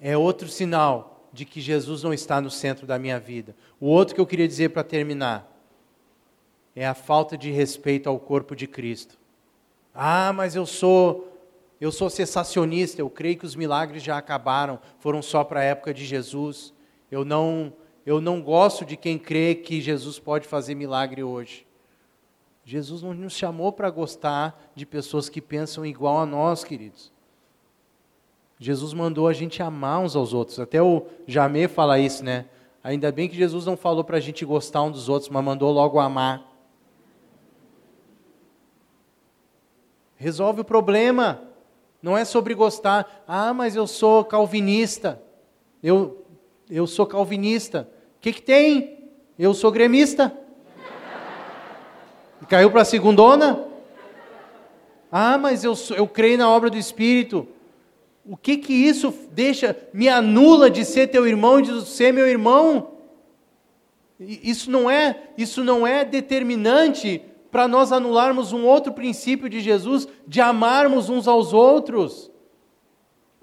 é 0.00 0.16
outro 0.16 0.48
sinal 0.48 1.28
de 1.32 1.44
que 1.44 1.60
Jesus 1.60 2.02
não 2.02 2.12
está 2.12 2.40
no 2.40 2.50
centro 2.50 2.86
da 2.86 2.98
minha 2.98 3.18
vida. 3.18 3.56
O 3.80 3.86
outro 3.86 4.14
que 4.14 4.20
eu 4.20 4.26
queria 4.26 4.46
dizer 4.46 4.70
para 4.70 4.84
terminar 4.84 5.50
é 6.74 6.86
a 6.86 6.94
falta 6.94 7.36
de 7.36 7.50
respeito 7.50 8.08
ao 8.08 8.18
corpo 8.18 8.54
de 8.54 8.66
Cristo. 8.66 9.18
Ah, 9.94 10.32
mas 10.32 10.54
eu 10.54 10.66
sou 10.66 11.28
eu 11.80 11.90
sou 11.90 12.08
sensacionista, 12.08 13.00
eu 13.00 13.10
creio 13.10 13.36
que 13.36 13.44
os 13.44 13.56
milagres 13.56 14.04
já 14.04 14.16
acabaram, 14.16 14.78
foram 15.00 15.20
só 15.20 15.42
para 15.42 15.58
a 15.58 15.64
época 15.64 15.92
de 15.92 16.04
Jesus. 16.04 16.72
Eu 17.10 17.24
não, 17.24 17.72
eu 18.06 18.20
não 18.20 18.40
gosto 18.40 18.84
de 18.84 18.96
quem 18.96 19.18
crê 19.18 19.56
que 19.56 19.80
Jesus 19.80 20.16
pode 20.16 20.46
fazer 20.46 20.76
milagre 20.76 21.24
hoje. 21.24 21.66
Jesus 22.64 23.02
não 23.02 23.12
nos 23.12 23.32
chamou 23.32 23.72
para 23.72 23.90
gostar 23.90 24.70
de 24.76 24.86
pessoas 24.86 25.28
que 25.28 25.42
pensam 25.42 25.84
igual 25.84 26.18
a 26.18 26.26
nós, 26.26 26.62
queridos. 26.62 27.12
Jesus 28.62 28.94
mandou 28.94 29.26
a 29.26 29.32
gente 29.32 29.60
amar 29.60 29.98
uns 29.98 30.14
aos 30.14 30.32
outros. 30.32 30.60
Até 30.60 30.80
o 30.80 31.04
Jamê 31.26 31.66
fala 31.66 31.98
isso, 31.98 32.24
né? 32.24 32.44
Ainda 32.84 33.10
bem 33.10 33.28
que 33.28 33.34
Jesus 33.34 33.66
não 33.66 33.76
falou 33.76 34.04
para 34.04 34.18
a 34.18 34.20
gente 34.20 34.44
gostar 34.44 34.84
um 34.84 34.90
dos 34.92 35.08
outros, 35.08 35.28
mas 35.28 35.44
mandou 35.44 35.72
logo 35.72 35.98
amar. 35.98 36.48
Resolve 40.14 40.60
o 40.60 40.64
problema. 40.64 41.42
Não 42.00 42.16
é 42.16 42.24
sobre 42.24 42.54
gostar. 42.54 43.24
Ah, 43.26 43.52
mas 43.52 43.74
eu 43.74 43.84
sou 43.84 44.24
calvinista. 44.24 45.20
Eu, 45.82 46.24
eu 46.70 46.86
sou 46.86 47.04
calvinista. 47.04 47.88
O 48.18 48.20
que, 48.20 48.32
que 48.32 48.42
tem? 48.42 49.10
Eu 49.36 49.54
sou 49.54 49.72
gremista. 49.72 50.32
Caiu 52.48 52.70
para 52.70 52.82
a 52.82 52.84
segundona? 52.84 53.66
Ah, 55.10 55.36
mas 55.36 55.64
eu, 55.64 55.74
eu 55.96 56.06
creio 56.06 56.38
na 56.38 56.48
obra 56.48 56.70
do 56.70 56.78
Espírito. 56.78 57.48
O 58.24 58.36
que 58.36 58.56
que 58.56 58.72
isso 58.72 59.12
deixa, 59.32 59.76
me 59.92 60.08
anula 60.08 60.70
de 60.70 60.84
ser 60.84 61.08
teu 61.08 61.26
irmão 61.26 61.58
e 61.58 61.62
de 61.62 61.84
ser 61.86 62.12
meu 62.12 62.26
irmão? 62.26 62.92
Isso 64.20 64.70
não 64.70 64.88
é, 64.88 65.30
isso 65.36 65.64
não 65.64 65.84
é 65.86 66.04
determinante 66.04 67.20
para 67.50 67.66
nós 67.66 67.90
anularmos 67.90 68.52
um 68.52 68.64
outro 68.64 68.92
princípio 68.92 69.48
de 69.48 69.60
Jesus, 69.60 70.06
de 70.26 70.40
amarmos 70.40 71.08
uns 71.08 71.26
aos 71.26 71.52
outros. 71.52 72.30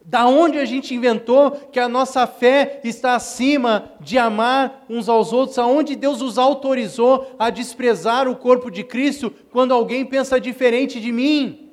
Da 0.06 0.26
onde 0.26 0.57
a 0.57 0.65
gente 0.65 0.95
inventou 0.95 1.51
que 1.51 1.80
a 1.80 1.88
nossa 1.88 2.26
fé 2.26 2.80
está 2.84 3.14
acima 3.15 3.91
de 3.99 4.18
amar 4.18 4.85
uns 4.89 5.07
aos 5.07 5.31
outros? 5.31 5.60
Aonde 5.60 5.95
Deus 5.95 6.22
os 6.22 6.38
autorizou 6.38 7.35
a 7.38 7.51
desprezar 7.51 8.27
o 8.27 8.35
corpo 8.35 8.72
de 8.72 8.84
Cristo 8.84 9.31
quando 9.51 9.73
alguém 9.73 10.03
pensa 10.03 10.39
diferente 10.39 10.99
de 10.99 11.11
mim? 11.11 11.68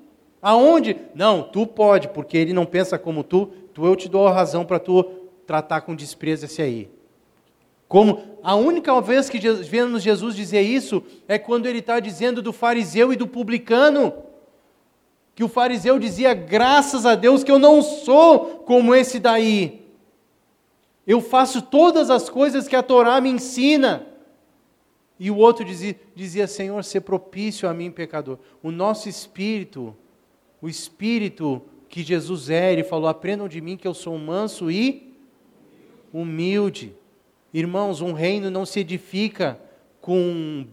Aonde? 0.47 0.97
Não, 1.13 1.43
tu 1.43 1.67
pode, 1.67 2.07
porque 2.07 2.37
ele 2.37 2.53
não 2.53 2.65
pensa 2.65 2.97
como 2.97 3.25
tu, 3.25 3.47
tu 3.75 3.85
eu 3.85 3.97
te 3.97 4.09
dou 4.09 4.29
a 4.29 4.33
razão 4.33 4.65
para 4.65 4.79
tu 4.79 5.03
tratar 5.45 5.81
com 5.81 5.93
desprezo 5.93 6.45
esse 6.45 6.63
aí. 6.63 6.89
Como 7.89 8.39
a 8.45 8.55
única 8.55 9.01
vez 9.01 9.29
que 9.29 9.41
vemos 9.41 10.05
Jesus 10.05 10.37
dizer 10.37 10.61
isso 10.61 11.03
é 11.27 11.37
quando 11.37 11.67
ele 11.67 11.81
está 11.81 11.99
dizendo 11.99 12.41
do 12.41 12.53
fariseu 12.53 13.13
e 13.13 13.17
do 13.17 13.27
publicano 13.27 14.13
que 15.35 15.43
o 15.43 15.49
fariseu 15.49 15.99
dizia: 15.99 16.33
graças 16.33 17.05
a 17.05 17.17
Deus 17.17 17.43
que 17.43 17.51
eu 17.51 17.59
não 17.59 17.83
sou 17.83 18.61
como 18.65 18.95
esse 18.95 19.19
daí. 19.19 19.85
Eu 21.05 21.21
faço 21.21 21.61
todas 21.61 22.09
as 22.09 22.31
coisas 22.31 22.69
que 22.69 22.77
a 22.77 22.85
Torá 22.85 23.21
me 23.21 23.31
ensina. 23.31 24.07
E 25.19 25.29
o 25.29 25.39
outro 25.39 25.65
dizia, 25.65 25.99
dizia 26.15 26.47
Senhor, 26.47 26.85
ser 26.85 27.01
propício 27.01 27.69
a 27.69 27.75
mim, 27.75 27.91
pecador. 27.91 28.39
O 28.63 28.71
nosso 28.71 29.09
espírito, 29.09 29.97
o 30.67 30.69
espírito 30.69 31.63
que 31.89 32.03
Jesus 32.03 32.51
é, 32.51 32.73
ele 32.73 32.83
falou: 32.83 33.09
aprendam 33.09 33.47
de 33.47 33.61
mim 33.61 33.77
que 33.77 33.87
eu 33.87 33.95
sou 33.95 34.19
manso 34.19 34.69
e 34.69 35.15
humilde. 36.13 36.93
Irmãos, 37.55 38.01
um 38.01 38.13
reino 38.13 38.51
não 38.51 38.67
se 38.67 38.81
edifica 38.81 39.61
com 40.01 40.67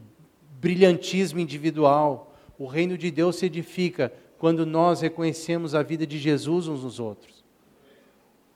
brilhantismo 0.60 1.40
individual. 1.40 2.36
O 2.58 2.66
reino 2.66 2.98
de 2.98 3.12
Deus 3.12 3.36
se 3.36 3.46
edifica 3.46 4.12
quando 4.40 4.66
nós 4.66 5.02
reconhecemos 5.02 5.76
a 5.76 5.84
vida 5.84 6.08
de 6.08 6.18
Jesus 6.18 6.68
uns 6.68 6.84
nos 6.84 7.00
outros. 7.00 7.44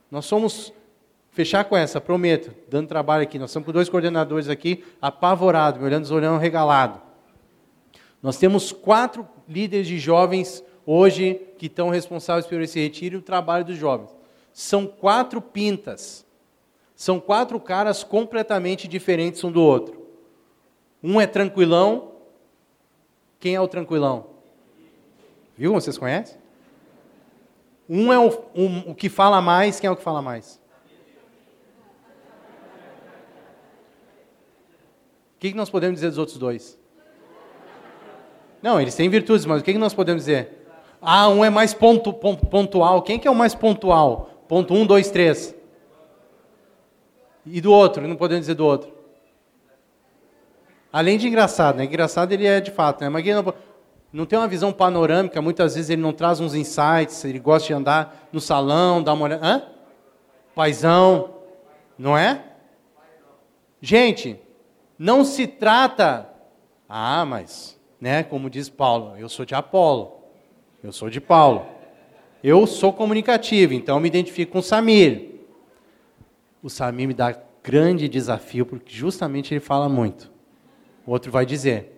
Nós 0.09 0.25
somos, 0.25 0.73
fechar 1.29 1.65
com 1.65 1.77
essa, 1.77 2.01
prometo, 2.01 2.51
dando 2.67 2.87
trabalho 2.87 3.21
aqui, 3.21 3.37
nós 3.37 3.51
estamos 3.51 3.67
com 3.67 3.71
dois 3.71 3.89
coordenadores 3.89 4.49
aqui, 4.49 4.83
apavorados, 4.99 5.79
me 5.79 5.85
olhando, 5.85 6.11
olhando 6.11 6.39
regalado. 6.39 6.99
Nós 8.23 8.39
temos 8.39 8.71
quatro 8.71 9.27
líderes 9.47 9.85
de 9.85 9.99
jovens 9.99 10.63
hoje 10.87 11.41
que 11.57 11.65
estão 11.65 11.89
responsáveis 11.89 12.47
por 12.47 12.61
esse 12.61 12.79
retiro 12.79 13.15
e 13.15 13.19
o 13.19 13.21
trabalho 13.21 13.65
dos 13.65 13.75
jovens. 13.75 14.15
São 14.53 14.87
quatro 14.87 15.41
pintas. 15.41 16.25
São 16.95 17.19
quatro 17.19 17.59
caras 17.59 18.03
completamente 18.03 18.87
diferentes 18.87 19.43
um 19.43 19.51
do 19.51 19.61
outro. 19.61 20.07
Um 21.03 21.19
é 21.19 21.27
tranquilão. 21.27 22.13
Quem 23.39 23.53
é 23.53 23.61
o 23.61 23.67
tranquilão? 23.67 24.27
Viu? 25.57 25.73
Vocês 25.73 25.97
conhecem? 25.97 26.37
Um 27.87 28.11
é 28.11 28.17
o, 28.17 28.29
um, 28.55 28.91
o 28.91 28.95
que 28.95 29.09
fala 29.09 29.41
mais, 29.41 29.79
quem 29.79 29.87
é 29.87 29.91
o 29.91 29.95
que 29.95 30.03
fala 30.03 30.21
mais? 30.21 30.59
O 35.35 35.39
que, 35.39 35.51
que 35.51 35.57
nós 35.57 35.69
podemos 35.69 35.97
dizer 35.97 36.09
dos 36.09 36.17
outros 36.17 36.37
dois? 36.37 36.79
Não, 38.61 38.81
eles 38.81 38.95
têm 38.95 39.07
virtudes, 39.07 39.45
mas 39.45 39.61
o 39.61 39.63
que, 39.63 39.71
que 39.71 39.77
nós 39.77 39.93
podemos 39.93 40.23
dizer? 40.23 40.66
Ah, 41.01 41.29
um 41.29 41.43
é 41.43 41.49
mais 41.49 41.73
pontu, 41.73 42.13
pontual. 42.13 43.01
Quem 43.01 43.19
que 43.19 43.27
é 43.27 43.31
o 43.31 43.35
mais 43.35 43.53
pontual? 43.53 44.29
Ponto 44.47 44.73
um, 44.73 44.85
dois, 44.85 45.11
três. 45.11 45.55
E 47.45 47.61
do 47.61 47.71
outro? 47.71 48.07
Não 48.07 48.15
podemos 48.15 48.41
dizer 48.41 48.55
do 48.55 48.65
outro. 48.65 48.91
Além 50.91 51.17
de 51.17 51.27
engraçado, 51.27 51.77
né? 51.77 51.85
Engraçado 51.85 52.31
ele 52.31 52.45
é 52.45 52.59
de 52.59 52.71
fato, 52.71 53.01
né? 53.01 53.09
Mas 53.09 53.25
não, 53.25 53.53
não 54.11 54.25
tem 54.25 54.39
uma 54.39 54.47
visão 54.47 54.71
panorâmica, 54.71 55.41
muitas 55.41 55.75
vezes 55.75 55.89
ele 55.89 56.01
não 56.01 56.13
traz 56.13 56.39
uns 56.39 56.55
insights, 56.55 57.23
ele 57.23 57.39
gosta 57.39 57.67
de 57.67 57.73
andar 57.73 58.27
no 58.31 58.39
salão, 58.39 59.03
dar 59.03 59.13
uma 59.13 59.25
olhada. 59.25 59.45
Hã? 59.45 59.63
Paizão, 60.55 61.35
não 61.97 62.17
é? 62.17 62.43
Gente, 63.81 64.39
não 64.97 65.23
se 65.23 65.45
trata. 65.45 66.29
Ah, 66.89 67.25
mas, 67.25 67.79
né, 67.99 68.23
como 68.23 68.49
diz 68.49 68.69
Paulo, 68.69 69.15
eu 69.17 69.29
sou 69.29 69.45
de 69.45 69.53
Apolo, 69.53 70.16
eu 70.83 70.91
sou 70.91 71.09
de 71.09 71.19
Paulo. 71.19 71.65
Eu 72.43 72.67
sou 72.67 72.93
comunicativo, 72.93 73.73
então 73.73 73.99
me 73.99 74.07
identifico 74.07 74.53
com 74.53 74.59
o 74.59 74.63
Samir. 74.63 75.31
O 76.61 76.69
Samir 76.69 77.07
me 77.07 77.13
dá 77.13 77.35
grande 77.63 78.07
desafio, 78.07 78.65
porque 78.65 78.93
justamente 78.93 79.53
ele 79.53 79.59
fala 79.59 79.89
muito. 79.89 80.31
O 81.05 81.11
outro 81.11 81.31
vai 81.31 81.45
dizer, 81.45 81.97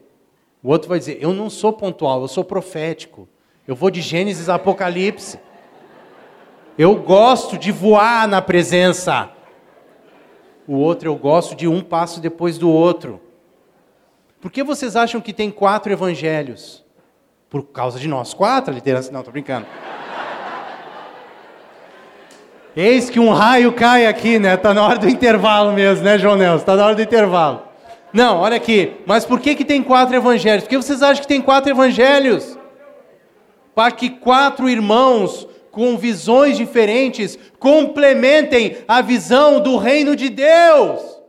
o 0.63 0.69
outro 0.69 0.89
vai 0.89 0.99
dizer: 0.99 1.17
Eu 1.21 1.33
não 1.33 1.49
sou 1.49 1.73
pontual, 1.73 2.21
eu 2.21 2.27
sou 2.27 2.43
profético. 2.43 3.27
Eu 3.67 3.75
vou 3.75 3.91
de 3.91 4.01
Gênesis 4.01 4.49
a 4.49 4.55
Apocalipse. 4.55 5.39
Eu 6.77 6.95
gosto 6.95 7.57
de 7.57 7.71
voar 7.71 8.27
na 8.27 8.41
presença. 8.41 9.29
O 10.67 10.75
outro, 10.75 11.09
eu 11.09 11.15
gosto 11.15 11.55
de 11.55 11.67
um 11.67 11.81
passo 11.81 12.19
depois 12.19 12.57
do 12.57 12.69
outro. 12.69 13.21
Por 14.39 14.51
que 14.51 14.63
vocês 14.63 14.95
acham 14.95 15.19
que 15.19 15.33
tem 15.33 15.51
quatro 15.51 15.91
evangelhos? 15.91 16.83
Por 17.49 17.63
causa 17.63 17.97
de 17.97 18.07
nós 18.07 18.33
quatro, 18.33 18.71
a 18.71 18.75
liderança. 18.75 19.11
Não, 19.11 19.21
estou 19.21 19.31
brincando. 19.31 19.65
Eis 22.75 23.09
que 23.09 23.19
um 23.19 23.31
raio 23.31 23.73
cai 23.73 24.05
aqui, 24.05 24.37
né? 24.37 24.53
Está 24.53 24.73
na 24.73 24.85
hora 24.85 24.99
do 24.99 25.09
intervalo 25.09 25.73
mesmo, 25.73 26.03
né, 26.03 26.17
João 26.19 26.37
Nelson? 26.37 26.57
Está 26.57 26.75
na 26.75 26.85
hora 26.85 26.95
do 26.95 27.01
intervalo. 27.01 27.63
Não, 28.13 28.37
olha 28.37 28.57
aqui. 28.57 28.95
Mas 29.05 29.25
por 29.25 29.39
que, 29.39 29.55
que 29.55 29.65
tem 29.65 29.81
quatro 29.81 30.15
evangelhos? 30.15 30.63
Por 30.63 30.69
que 30.69 30.77
vocês 30.77 31.01
acham 31.01 31.21
que 31.21 31.27
tem 31.27 31.41
quatro 31.41 31.71
evangelhos? 31.71 32.57
Para 33.73 33.91
que 33.91 34.09
quatro 34.09 34.69
irmãos 34.69 35.47
com 35.71 35.97
visões 35.97 36.57
diferentes 36.57 37.37
complementem 37.59 38.77
a 38.87 39.01
visão 39.01 39.59
do 39.59 39.77
reino 39.77 40.15
de 40.15 40.29
Deus. 40.29 41.19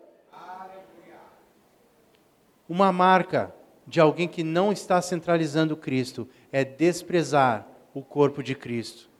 Uma 2.68 2.92
marca 2.92 3.52
de 3.90 3.98
alguém 4.00 4.28
que 4.28 4.44
não 4.44 4.70
está 4.70 5.02
centralizando 5.02 5.76
Cristo 5.76 6.28
é 6.52 6.64
desprezar 6.64 7.66
o 7.92 8.00
corpo 8.02 8.40
de 8.40 8.54
Cristo. 8.54 9.10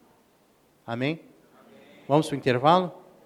Amém? 0.86 1.20
Vamos 2.06 2.28
para 2.28 2.36
o 2.36 2.38
intervalo? 2.38 2.99